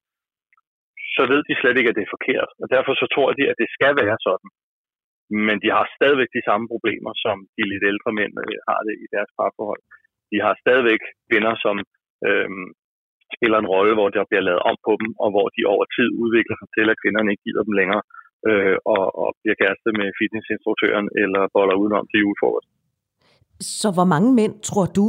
så 1.15 1.23
ved 1.33 1.41
de 1.49 1.55
slet 1.61 1.79
ikke, 1.79 1.91
at 1.93 1.99
det 1.99 2.05
er 2.07 2.17
forkert. 2.17 2.51
Og 2.63 2.67
derfor 2.75 2.93
så 3.01 3.07
tror 3.15 3.29
de, 3.39 3.45
at 3.51 3.61
det 3.63 3.69
skal 3.77 3.95
være 4.03 4.19
sådan. 4.27 4.51
Men 5.47 5.57
de 5.63 5.69
har 5.77 5.85
stadigvæk 5.97 6.31
de 6.39 6.47
samme 6.49 6.67
problemer, 6.73 7.13
som 7.25 7.37
de 7.57 7.63
lidt 7.73 7.85
ældre 7.93 8.11
mænd 8.19 8.35
øh, 8.45 8.59
har 8.69 8.81
det 8.87 8.95
i 9.05 9.07
deres 9.15 9.31
parforhold. 9.39 9.83
De 10.33 10.39
har 10.45 10.55
stadigvæk 10.65 11.03
kvinder, 11.29 11.55
som 11.65 11.77
øh, 12.29 12.51
spiller 13.37 13.59
en 13.61 13.71
rolle, 13.75 13.93
hvor 13.97 14.09
der 14.09 14.29
bliver 14.31 14.45
lavet 14.49 14.63
om 14.71 14.77
på 14.87 14.93
dem, 15.01 15.11
og 15.23 15.29
hvor 15.35 15.47
de 15.57 15.63
over 15.75 15.85
tid 15.97 16.09
udvikler 16.23 16.57
sig 16.59 16.69
til, 16.77 16.87
at 16.93 17.01
kvinderne 17.03 17.31
ikke 17.31 17.45
gider 17.47 17.65
dem 17.69 17.75
længere, 17.81 18.03
øh, 18.49 18.77
og, 18.95 19.05
og 19.23 19.29
bliver 19.41 19.57
kæreste 19.63 19.91
med 20.01 20.09
fitnessinstruktøren, 20.21 21.07
eller 21.23 21.43
boller 21.55 21.77
udenom 21.83 22.07
til 22.09 22.21
julefrokost. 22.23 22.69
Så 23.61 23.89
hvor 23.97 24.07
mange 24.15 24.31
mænd 24.41 24.55
tror 24.69 24.87
du 24.99 25.05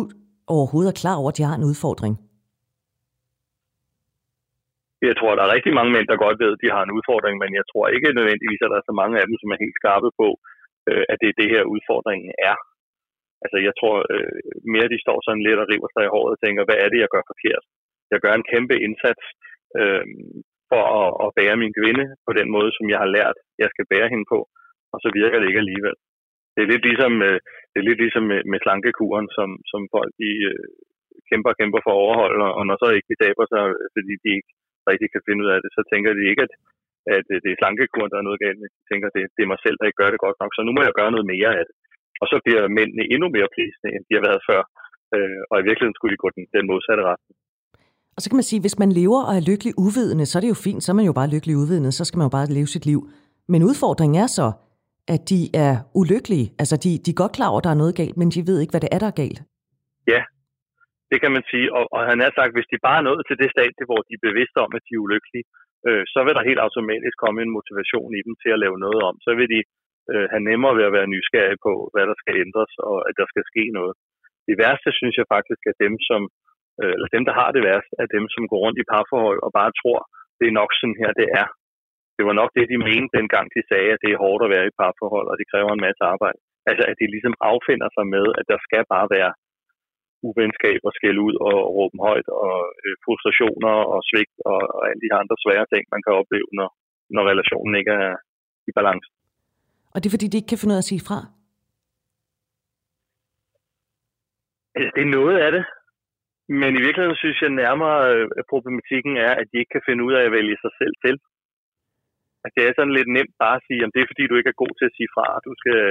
overhovedet 0.55 0.91
er 0.91 1.01
klar 1.01 1.15
over, 1.21 1.29
at 1.31 1.37
de 1.39 1.47
har 1.49 1.55
en 1.57 1.69
udfordring? 1.71 2.13
Jeg 5.09 5.15
tror, 5.19 5.31
der 5.35 5.43
er 5.43 5.55
rigtig 5.55 5.73
mange 5.79 5.91
mænd, 5.95 6.07
der 6.07 6.25
godt 6.25 6.37
ved, 6.43 6.51
at 6.55 6.61
de 6.63 6.73
har 6.75 6.83
en 6.83 6.95
udfordring, 6.97 7.35
men 7.43 7.51
jeg 7.59 7.65
tror 7.71 7.85
ikke 7.95 8.17
nødvendigvis, 8.19 8.61
at 8.61 8.71
der 8.71 8.79
er 8.79 8.89
så 8.89 8.95
mange 9.01 9.15
af 9.21 9.25
dem, 9.29 9.35
som 9.39 9.49
er 9.53 9.63
helt 9.63 9.79
skarpe 9.79 10.09
på, 10.21 10.27
øh, 10.89 11.03
at 11.11 11.17
det 11.21 11.29
er 11.29 11.39
det 11.41 11.49
her 11.53 11.63
udfordringen 11.73 12.29
er. 12.49 12.57
Altså, 13.43 13.57
jeg 13.67 13.73
tror 13.79 13.95
øh, 14.13 14.41
mere, 14.73 14.91
de 14.93 15.03
står 15.05 15.17
sådan 15.21 15.45
lidt 15.47 15.61
og 15.63 15.69
river 15.71 15.89
sig 15.91 16.03
i 16.05 16.13
håret 16.13 16.35
og 16.35 16.41
tænker, 16.43 16.61
hvad 16.67 16.79
er 16.83 16.89
det, 16.89 16.99
jeg 17.01 17.11
gør 17.15 17.23
forkert? 17.31 17.63
Jeg 18.13 18.19
gør 18.23 18.33
en 18.35 18.49
kæmpe 18.51 18.75
indsats 18.85 19.23
øh, 19.79 20.05
for 20.71 20.83
at, 21.01 21.09
at 21.23 21.33
bære 21.37 21.61
min 21.63 21.73
kvinde 21.79 22.05
på 22.27 22.31
den 22.39 22.47
måde, 22.55 22.71
som 22.77 22.85
jeg 22.93 22.99
har 23.03 23.11
lært, 23.17 23.37
jeg 23.63 23.69
skal 23.73 23.89
bære 23.91 24.11
hende 24.13 24.25
på, 24.33 24.39
og 24.93 24.97
så 25.03 25.07
virker 25.19 25.37
det 25.39 25.47
ikke 25.49 25.63
alligevel. 25.65 25.95
Det 26.59 26.65
er 26.65 26.73
lidt 26.73 26.85
ligesom, 26.89 27.13
øh, 27.27 27.37
det 27.71 27.77
er 27.79 27.87
lidt 27.89 28.01
ligesom 28.03 28.23
med, 28.31 28.41
med 28.51 28.59
slankekuren, 28.65 29.27
som, 29.37 29.49
som 29.71 29.81
folk 29.95 30.11
de, 30.21 30.31
øh, 30.51 30.67
kæmper 31.29 31.49
og 31.53 31.57
kæmper 31.61 31.79
for 31.85 31.93
at 31.95 32.01
overholde, 32.05 32.45
og 32.57 32.63
når 32.67 32.75
så 32.77 32.87
ikke 32.91 33.11
de 33.11 33.21
taber 33.23 33.45
sig, 33.53 33.63
øh, 33.79 33.85
fordi 33.95 34.13
de 34.23 34.29
ikke 34.37 34.49
rigtig 34.89 35.07
kan 35.13 35.25
finde 35.27 35.41
ud 35.43 35.49
af 35.55 35.59
det, 35.63 35.69
så 35.77 35.81
tænker 35.91 36.11
de 36.17 36.23
ikke, 36.31 36.43
at, 36.47 36.53
at 37.15 37.25
øh, 37.33 37.37
det 37.43 37.49
er 37.51 37.59
slankekuren, 37.61 38.11
der 38.11 38.19
er 38.19 38.27
noget 38.27 38.43
galt 38.43 38.59
med. 38.61 38.69
De 38.77 38.81
tænker, 38.91 39.07
at 39.09 39.15
det, 39.17 39.23
det 39.35 39.41
er 39.43 39.53
mig 39.53 39.61
selv, 39.65 39.77
der 39.77 39.87
ikke 39.87 40.01
gør 40.01 40.11
det 40.11 40.25
godt 40.25 40.37
nok, 40.41 40.51
så 40.53 40.61
nu 40.63 40.71
må 40.73 40.81
jeg 40.87 40.97
gøre 40.99 41.13
noget 41.15 41.27
mere 41.33 41.51
af 41.59 41.63
det. 41.67 41.75
Og 42.21 42.27
så 42.31 42.35
bliver 42.45 42.61
mændene 42.77 43.03
endnu 43.13 43.27
mere 43.35 43.49
plisende, 43.55 43.89
end 43.95 44.03
de 44.07 44.17
har 44.17 44.23
været 44.29 44.41
før. 44.49 44.61
Øh, 45.15 45.41
og 45.51 45.55
i 45.61 45.65
virkeligheden 45.67 45.97
skulle 45.97 46.13
de 46.13 46.23
gå 46.23 46.29
den, 46.35 46.43
den 46.55 46.65
modsatte 46.71 47.03
retning. 47.11 47.35
Og 48.15 48.19
så 48.21 48.27
kan 48.29 48.39
man 48.39 48.49
sige, 48.49 48.59
at 48.59 48.65
hvis 48.65 48.81
man 48.83 48.91
lever 48.99 49.21
og 49.27 49.33
er 49.39 49.47
lykkelig 49.51 49.73
uvidende, 49.85 50.25
så 50.29 50.33
er 50.37 50.41
det 50.43 50.53
jo 50.53 50.63
fint, 50.67 50.81
så 50.83 50.89
er 50.91 50.97
man 50.99 51.09
jo 51.09 51.13
bare 51.19 51.33
lykkelig 51.33 51.55
uvidende, 51.61 51.91
så 51.97 52.03
skal 52.05 52.17
man 52.19 52.27
jo 52.27 52.33
bare 52.37 52.53
leve 52.57 52.69
sit 52.75 52.85
liv. 52.91 52.99
Men 53.51 53.59
udfordringen 53.69 54.17
er 54.23 54.29
så, 54.39 54.47
at 55.15 55.21
de 55.31 55.41
er 55.65 55.73
ulykkelige. 55.99 56.47
Altså, 56.61 56.75
de, 56.83 56.89
de 57.03 57.09
er 57.11 57.21
godt 57.23 57.35
klar 57.37 57.49
over, 57.51 57.61
at 57.61 57.67
der 57.67 57.73
er 57.73 57.83
noget 57.83 57.97
galt, 58.01 58.15
men 58.19 58.29
de 58.35 58.47
ved 58.49 58.57
ikke, 58.59 58.73
hvad 58.73 58.83
det 58.85 58.91
er, 58.95 59.01
der 59.01 59.11
er 59.11 59.21
galt. 59.23 59.39
Ja, 60.13 60.21
det 61.11 61.17
kan 61.21 61.31
man 61.35 61.43
sige. 61.51 61.67
Og, 61.77 61.83
og 61.95 62.01
han 62.09 62.19
har 62.23 62.31
sagt, 62.39 62.55
hvis 62.55 62.71
de 62.71 62.85
bare 62.87 62.99
er 63.01 63.07
nået 63.09 63.23
til 63.25 63.37
det 63.41 63.49
stadie, 63.55 63.89
hvor 63.89 64.01
de 64.07 64.13
er 64.17 64.25
bevidste 64.29 64.57
om, 64.65 64.71
at 64.77 64.85
de 64.87 64.93
er 64.95 65.03
ulykkelige, 65.05 65.45
øh, 65.87 66.03
så 66.13 66.19
vil 66.25 66.35
der 66.37 66.49
helt 66.49 66.65
automatisk 66.67 67.15
komme 67.23 67.39
en 67.41 67.55
motivation 67.57 68.11
i 68.19 68.21
dem 68.27 68.35
til 68.43 68.51
at 68.53 68.61
lave 68.63 68.77
noget 68.85 69.01
om. 69.09 69.15
Så 69.25 69.31
vil 69.39 69.47
de 69.55 69.61
øh, 70.11 70.25
have 70.31 70.43
nemmere 70.49 70.77
ved 70.77 70.85
at 70.89 70.95
være 70.97 71.11
nysgerrige 71.13 71.63
på, 71.67 71.73
hvad 71.93 72.05
der 72.09 72.17
skal 72.21 72.35
ændres, 72.45 72.73
og 72.89 72.97
at 73.09 73.13
der 73.19 73.27
skal 73.31 73.43
ske 73.51 73.63
noget. 73.79 73.93
Det 74.47 74.55
værste, 74.63 74.89
synes 74.99 75.15
jeg 75.19 75.27
faktisk, 75.35 75.61
er 75.71 75.75
dem, 75.85 75.93
som, 76.09 76.21
øh, 76.81 76.91
eller 76.95 77.09
dem, 77.15 77.23
der 77.29 77.35
har 77.41 77.49
det 77.55 77.63
værste, 77.69 77.93
er 78.03 78.09
dem, 78.15 78.25
som 78.35 78.43
går 78.51 78.59
rundt 78.65 78.81
i 78.81 78.89
parforhold 78.91 79.39
og 79.45 79.51
bare 79.59 79.71
tror, 79.81 79.99
det 80.39 80.45
er 80.47 80.59
nok 80.61 80.71
sådan 80.79 80.99
her, 81.01 81.11
det 81.21 81.27
er. 81.41 81.47
Det 82.19 82.27
var 82.29 82.39
nok 82.41 82.51
det, 82.57 82.71
de 82.73 82.85
mente 82.89 83.15
dengang, 83.19 83.45
de 83.55 83.61
sagde, 83.71 83.89
at 83.95 84.01
det 84.03 84.11
er 84.11 84.23
hårdt 84.25 84.45
at 84.45 84.53
være 84.55 84.67
i 84.67 84.77
parforhold, 84.79 85.27
og 85.31 85.35
det 85.39 85.49
kræver 85.51 85.71
en 85.73 85.85
masse 85.87 86.03
arbejde. 86.13 86.39
Altså, 86.69 86.83
at 86.89 86.95
de 87.01 87.13
ligesom 87.15 87.35
affinder 87.51 87.89
sig 87.95 88.05
med, 88.15 88.25
at 88.39 88.45
der 88.51 88.59
skal 88.67 88.83
bare 88.95 89.07
være 89.17 89.31
uvenskab 90.27 90.79
og 90.87 90.93
skælde 90.97 91.21
ud 91.27 91.35
og 91.47 91.55
råbe 91.77 91.97
højt 92.07 92.27
og 92.45 92.55
øh, 92.83 92.95
frustrationer 93.05 93.75
og 93.93 93.99
svigt 94.09 94.35
og, 94.51 94.59
og 94.75 94.81
alle 94.89 95.01
de 95.05 95.11
andre 95.21 95.35
svære 95.43 95.65
ting, 95.71 95.83
man 95.93 96.01
kan 96.05 96.13
opleve, 96.21 96.49
når, 96.59 96.69
når 97.15 97.23
relationen 97.31 97.73
ikke 97.79 97.93
er 98.05 98.15
i 98.69 98.71
balance. 98.79 99.07
Og 99.93 99.97
det 99.99 100.07
er 100.07 100.15
fordi, 100.15 100.27
de 100.29 100.39
ikke 100.39 100.51
kan 100.53 100.61
finde 100.61 100.73
ud 100.73 100.79
af 100.79 100.85
at 100.85 100.91
sige 100.91 101.05
fra? 101.07 101.19
Altså, 104.75 104.89
det 104.95 105.03
er 105.07 105.15
noget 105.19 105.37
af 105.45 105.51
det. 105.55 105.63
Men 106.61 106.71
i 106.79 106.81
virkeligheden 106.85 107.21
synes 107.23 107.39
jeg 107.41 107.59
nærmere, 107.63 107.97
at 108.39 108.45
problematikken 108.53 109.13
er, 109.27 109.33
at 109.41 109.47
de 109.51 109.59
ikke 109.61 109.73
kan 109.75 109.87
finde 109.87 110.01
ud 110.07 110.13
af 110.19 110.23
at 110.25 110.35
vælge 110.37 110.57
sig 110.63 110.73
selv 110.81 110.95
til. 111.05 111.15
Altså, 112.49 112.59
at 112.59 112.65
det 112.65 112.69
er 112.69 112.77
sådan 112.77 112.97
lidt 112.99 113.11
nemt 113.17 113.35
bare 113.43 113.57
at 113.59 113.65
sige, 113.67 113.81
at 113.85 113.93
det 113.93 114.01
er 114.01 114.11
fordi, 114.11 114.23
du 114.27 114.37
ikke 114.37 114.53
er 114.53 114.63
god 114.63 114.73
til 114.75 114.89
at 114.89 114.95
sige 114.97 115.13
fra. 115.15 115.25
Du 115.47 115.51
skal, 115.61 115.81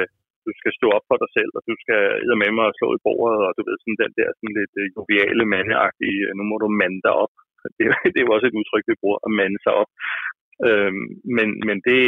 du 0.46 0.50
skal 0.60 0.72
stå 0.78 0.86
op 0.96 1.04
for 1.10 1.18
dig 1.22 1.30
selv, 1.36 1.50
og 1.58 1.62
du 1.68 1.74
skal 1.82 2.02
med 2.42 2.50
mig 2.56 2.66
og 2.70 2.76
slå 2.78 2.88
i 2.94 3.04
bordet, 3.06 3.40
og 3.46 3.52
du 3.56 3.62
ved 3.68 3.76
sådan 3.78 4.02
den 4.04 4.12
der 4.18 4.28
sådan 4.38 4.56
lidt 4.60 4.74
øh, 4.82 4.86
joviale 4.96 5.44
mandeagtige, 5.54 6.20
øh, 6.26 6.32
nu 6.38 6.42
må 6.50 6.56
du 6.62 6.68
mande 6.82 7.00
dig 7.06 7.14
op. 7.24 7.34
Det, 7.78 7.84
det 8.12 8.18
er 8.18 8.26
jo 8.26 8.34
også 8.36 8.48
et 8.48 8.58
udtryk, 8.60 8.84
vi 8.88 9.00
bruger, 9.02 9.18
at 9.26 9.32
mande 9.40 9.58
sig 9.64 9.72
op. 9.82 9.90
Øhm, 10.68 11.06
men, 11.36 11.48
men 11.68 11.76
det, 11.88 12.00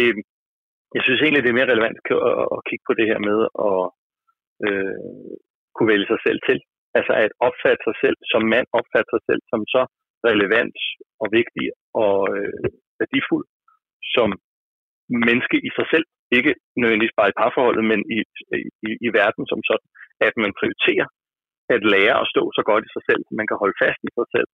jeg 0.97 1.03
synes 1.05 1.21
egentlig, 1.21 1.43
det 1.43 1.51
er 1.51 1.59
mere 1.59 1.73
relevant 1.75 1.99
at, 2.31 2.45
at 2.55 2.61
kigge 2.69 2.85
på 2.87 2.95
det 2.99 3.07
her 3.11 3.21
med 3.29 3.39
at 3.69 3.83
øh, 4.67 5.31
kunne 5.75 5.93
vælge 5.93 6.11
sig 6.13 6.21
selv 6.27 6.41
til. 6.49 6.59
Altså 6.99 7.13
at 7.25 7.33
opfatte 7.49 7.83
sig 7.89 7.97
selv 8.03 8.17
som 8.33 8.43
mand, 8.55 8.67
opfatte 8.79 9.11
sig 9.15 9.23
selv 9.29 9.43
som 9.51 9.61
så 9.75 9.83
relevant 10.31 10.79
og 11.23 11.27
vigtig 11.39 11.67
og 12.05 12.19
øh, 12.37 12.69
værdifuld 13.01 13.47
som 14.17 14.29
menneske 15.27 15.57
i 15.69 15.71
sig 15.79 15.87
selv. 15.93 16.07
Ikke 16.39 16.53
nødvendigvis 16.81 17.19
bare 17.19 17.31
i 17.33 17.39
parforholdet, 17.41 17.85
men 17.91 18.01
i, 18.17 18.19
i, 18.89 18.91
i 19.07 19.09
verden 19.21 19.45
som 19.51 19.61
sådan. 19.71 19.89
At 20.27 20.35
man 20.43 20.53
prioriterer 20.59 21.07
at 21.75 21.83
lære 21.95 22.17
at 22.23 22.31
stå 22.35 22.43
så 22.59 22.63
godt 22.71 22.85
i 22.89 22.95
sig 22.97 23.03
selv, 23.09 23.23
at 23.29 23.37
man 23.41 23.49
kan 23.49 23.61
holde 23.63 23.81
fast 23.83 24.01
i 24.09 24.11
sig 24.19 24.29
selv 24.35 24.49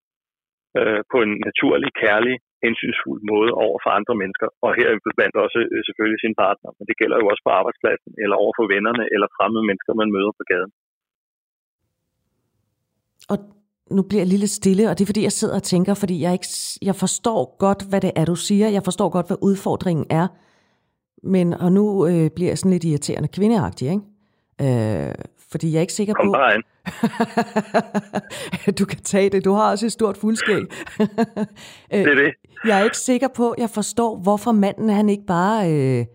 øh, 0.79 1.01
på 1.13 1.19
en 1.25 1.33
naturlig, 1.49 1.91
kærlig, 2.05 2.35
hensynsfuld 2.67 3.21
måde 3.33 3.51
over 3.65 3.79
for 3.85 3.91
andre 3.99 4.15
mennesker, 4.23 4.49
og 4.65 4.71
her 4.79 4.89
blandt 5.19 5.37
også 5.45 5.61
øh, 5.73 5.81
selvfølgelig 5.87 6.21
sin 6.23 6.39
partner, 6.45 6.71
men 6.77 6.85
det 6.89 6.99
gælder 7.01 7.17
jo 7.21 7.27
også 7.33 7.43
på 7.47 7.53
arbejdspladsen, 7.59 8.13
eller 8.23 8.37
over 8.43 8.53
for 8.59 8.67
vennerne, 8.75 9.05
eller 9.15 9.29
fremmede 9.37 9.65
mennesker, 9.69 9.93
man 10.03 10.15
møder 10.17 10.33
på 10.39 10.45
gaden. 10.53 10.73
Og 13.33 13.39
nu 13.91 14.03
bliver 14.03 14.21
jeg 14.21 14.39
lidt 14.39 14.51
stille, 14.51 14.91
og 14.91 14.99
det 14.99 15.05
er 15.05 15.07
fordi, 15.07 15.23
jeg 15.23 15.33
sidder 15.33 15.55
og 15.55 15.63
tænker, 15.63 15.95
fordi 15.95 16.21
jeg, 16.21 16.33
ikke, 16.33 16.47
jeg 16.83 16.97
forstår 16.97 17.57
godt, 17.59 17.83
hvad 17.83 18.01
det 18.01 18.13
er, 18.17 18.25
du 18.25 18.35
siger. 18.35 18.69
Jeg 18.69 18.83
forstår 18.85 19.09
godt, 19.09 19.27
hvad 19.27 19.37
udfordringen 19.41 20.07
er. 20.11 20.27
Men, 21.23 21.55
og 21.55 21.73
nu 21.73 22.07
øh, 22.07 22.31
bliver 22.31 22.51
jeg 22.51 22.59
sådan 22.59 22.71
lidt 22.71 22.85
irriterende 22.85 23.29
kvindeagtig, 23.29 23.89
ikke? 23.89 25.09
Øh, 25.09 25.15
fordi 25.51 25.73
jeg 25.73 25.77
er 25.77 25.81
ikke 25.81 25.93
sikker 25.93 26.15
Kom 26.15 26.27
på... 26.27 26.37
Du 28.79 28.85
kan 28.85 28.99
tage 28.99 29.31
det. 29.31 29.45
Du 29.45 29.53
har 29.53 29.71
også 29.71 29.87
et 29.87 29.93
stort 29.93 30.17
fuldskæg. 30.17 30.57
det 31.91 32.07
er 32.07 32.15
det. 32.15 32.35
Jeg 32.65 32.81
er 32.81 32.85
ikke 32.85 32.99
sikker 32.99 33.29
på, 33.29 33.55
jeg 33.59 33.71
forstår, 33.71 34.17
hvorfor 34.17 34.53
manden 34.53 34.89
han 34.89 35.09
ikke 35.09 35.27
bare 35.27 35.73
øh, 35.73 36.07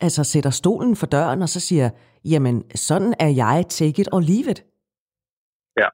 altså 0.00 0.24
sætter 0.24 0.50
stolen 0.50 0.96
for 0.96 1.06
døren 1.06 1.42
og 1.42 1.48
så 1.48 1.60
siger, 1.60 1.90
jamen 2.24 2.64
sådan 2.74 3.14
er 3.18 3.28
jeg, 3.28 3.64
take 3.68 4.00
it 4.02 4.08
or 4.12 4.20
leave 4.20 4.50
it. 4.50 4.64
Ja. 5.76 5.88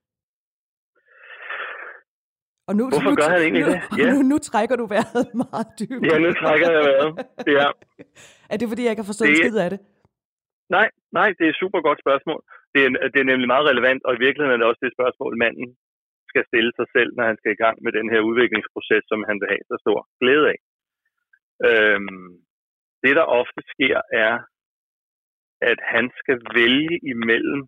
Og 2.69 2.73
nu, 2.79 2.85
Hvorfor 2.93 3.11
nu, 3.15 3.19
gør 3.21 3.29
han 3.35 3.41
egentlig 3.47 3.65
nu, 3.67 3.71
det? 3.73 3.79
Ja. 4.01 4.07
Nu, 4.13 4.17
nu 4.33 4.37
trækker 4.51 4.77
du 4.81 4.85
vejret 4.95 5.25
meget 5.45 5.69
dybt. 5.81 6.03
Ja, 6.11 6.15
nu 6.25 6.31
trækker 6.43 6.69
jeg 6.77 6.83
vejret. 6.89 7.11
Ja. 7.59 7.69
er 8.53 8.57
det 8.59 8.67
fordi, 8.73 8.83
jeg 8.85 8.93
ikke 8.93 9.05
har 9.05 9.11
forstået 9.13 9.31
Det- 9.31 9.41
skid 9.45 9.57
af 9.67 9.71
det? 9.75 9.81
Nej, 10.77 10.89
nej, 11.19 11.29
det 11.37 11.45
er 11.47 11.53
et 11.55 11.63
super 11.65 11.81
godt 11.89 11.99
spørgsmål. 12.05 12.41
Det 12.75 12.81
er, 12.87 12.91
det 13.13 13.19
er 13.21 13.31
nemlig 13.33 13.49
meget 13.55 13.69
relevant, 13.73 14.03
og 14.07 14.13
i 14.15 14.23
virkeligheden 14.27 14.55
er 14.55 14.61
det 14.61 14.71
også 14.71 14.83
det 14.87 14.97
spørgsmål, 14.99 15.33
manden 15.45 15.69
skal 16.31 16.43
stille 16.51 16.73
sig 16.79 16.87
selv, 16.97 17.11
når 17.17 17.25
han 17.31 17.37
skal 17.41 17.53
i 17.55 17.63
gang 17.65 17.77
med 17.85 17.93
den 17.99 18.07
her 18.13 18.21
udviklingsproces, 18.31 19.03
som 19.11 19.21
han 19.29 19.37
vil 19.41 19.49
have 19.53 19.65
så 19.71 19.77
stor 19.85 19.99
glæde 20.21 20.47
af. 20.55 20.59
Øhm, 21.69 22.29
det, 23.03 23.13
der 23.19 23.27
ofte 23.41 23.61
sker, 23.75 23.99
er, 24.27 24.35
at 25.71 25.79
han 25.95 26.05
skal 26.21 26.39
vælge 26.59 26.95
imellem 27.15 27.61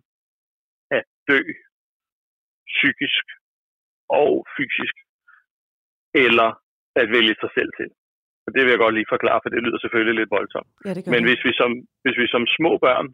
at 0.97 1.05
dø 1.29 1.41
psykisk 2.73 3.25
og 4.21 4.31
fysisk, 4.57 4.95
eller 6.25 6.49
at 7.01 7.07
vælge 7.15 7.35
sig 7.41 7.51
selv 7.57 7.71
til. 7.79 7.89
Og 8.45 8.49
det 8.53 8.61
vil 8.61 8.73
jeg 8.73 8.83
godt 8.83 8.95
lige 8.95 9.13
forklare, 9.15 9.39
for 9.43 9.49
det 9.49 9.63
lyder 9.65 9.79
selvfølgelig 9.81 10.15
lidt 10.17 10.35
voldsomt. 10.37 10.71
Ja, 10.85 10.91
det 10.93 11.01
Men 11.13 11.21
det. 11.21 11.27
hvis 11.27 11.41
vi, 11.47 11.51
som, 11.61 11.71
hvis 12.03 12.17
vi 12.21 12.27
som 12.33 12.43
små 12.57 12.71
børn, 12.85 13.07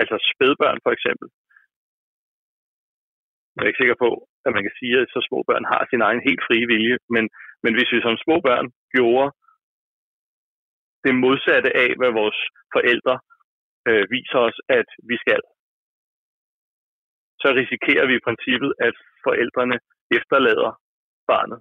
altså 0.00 0.16
spædbørn 0.32 0.78
for 0.84 0.92
eksempel, 0.96 1.28
jeg 3.54 3.62
er 3.62 3.70
ikke 3.70 3.82
sikker 3.82 3.98
på, 4.04 4.10
at 4.46 4.52
man 4.56 4.64
kan 4.66 4.74
sige, 4.80 4.96
at 5.02 5.08
så 5.14 5.20
små 5.28 5.38
børn 5.48 5.64
har 5.72 5.82
sin 5.90 6.02
egen 6.08 6.22
helt 6.28 6.42
frie 6.46 6.66
vilje, 6.72 6.96
men, 7.14 7.24
men 7.64 7.72
hvis 7.76 7.92
vi 7.94 7.98
som 8.00 8.16
små 8.24 8.36
børn 8.48 8.66
gjorde 8.94 9.28
det 11.04 11.14
modsatte 11.24 11.70
af, 11.84 11.90
hvad 11.98 12.12
vores 12.20 12.38
forældre 12.74 13.14
øh, 13.88 14.04
viser 14.14 14.40
os, 14.48 14.58
at 14.78 14.88
vi 15.10 15.16
skal, 15.24 15.42
så 17.42 17.48
risikerer 17.60 18.06
vi 18.10 18.14
i 18.16 18.24
princippet, 18.26 18.70
at 18.88 18.96
forældrene 19.26 19.76
efterlader 20.18 20.70
barnet, 21.32 21.60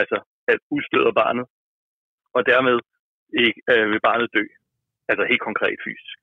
altså 0.00 0.18
at 0.52 0.58
udstøder 0.76 1.12
barnet, 1.22 1.46
og 2.36 2.46
dermed 2.52 2.76
ikke, 3.44 3.60
øh, 3.72 3.90
vil 3.90 4.06
barnet 4.08 4.28
dø, 4.36 4.44
altså 5.10 5.24
helt 5.30 5.46
konkret 5.48 5.78
fysisk. 5.86 6.16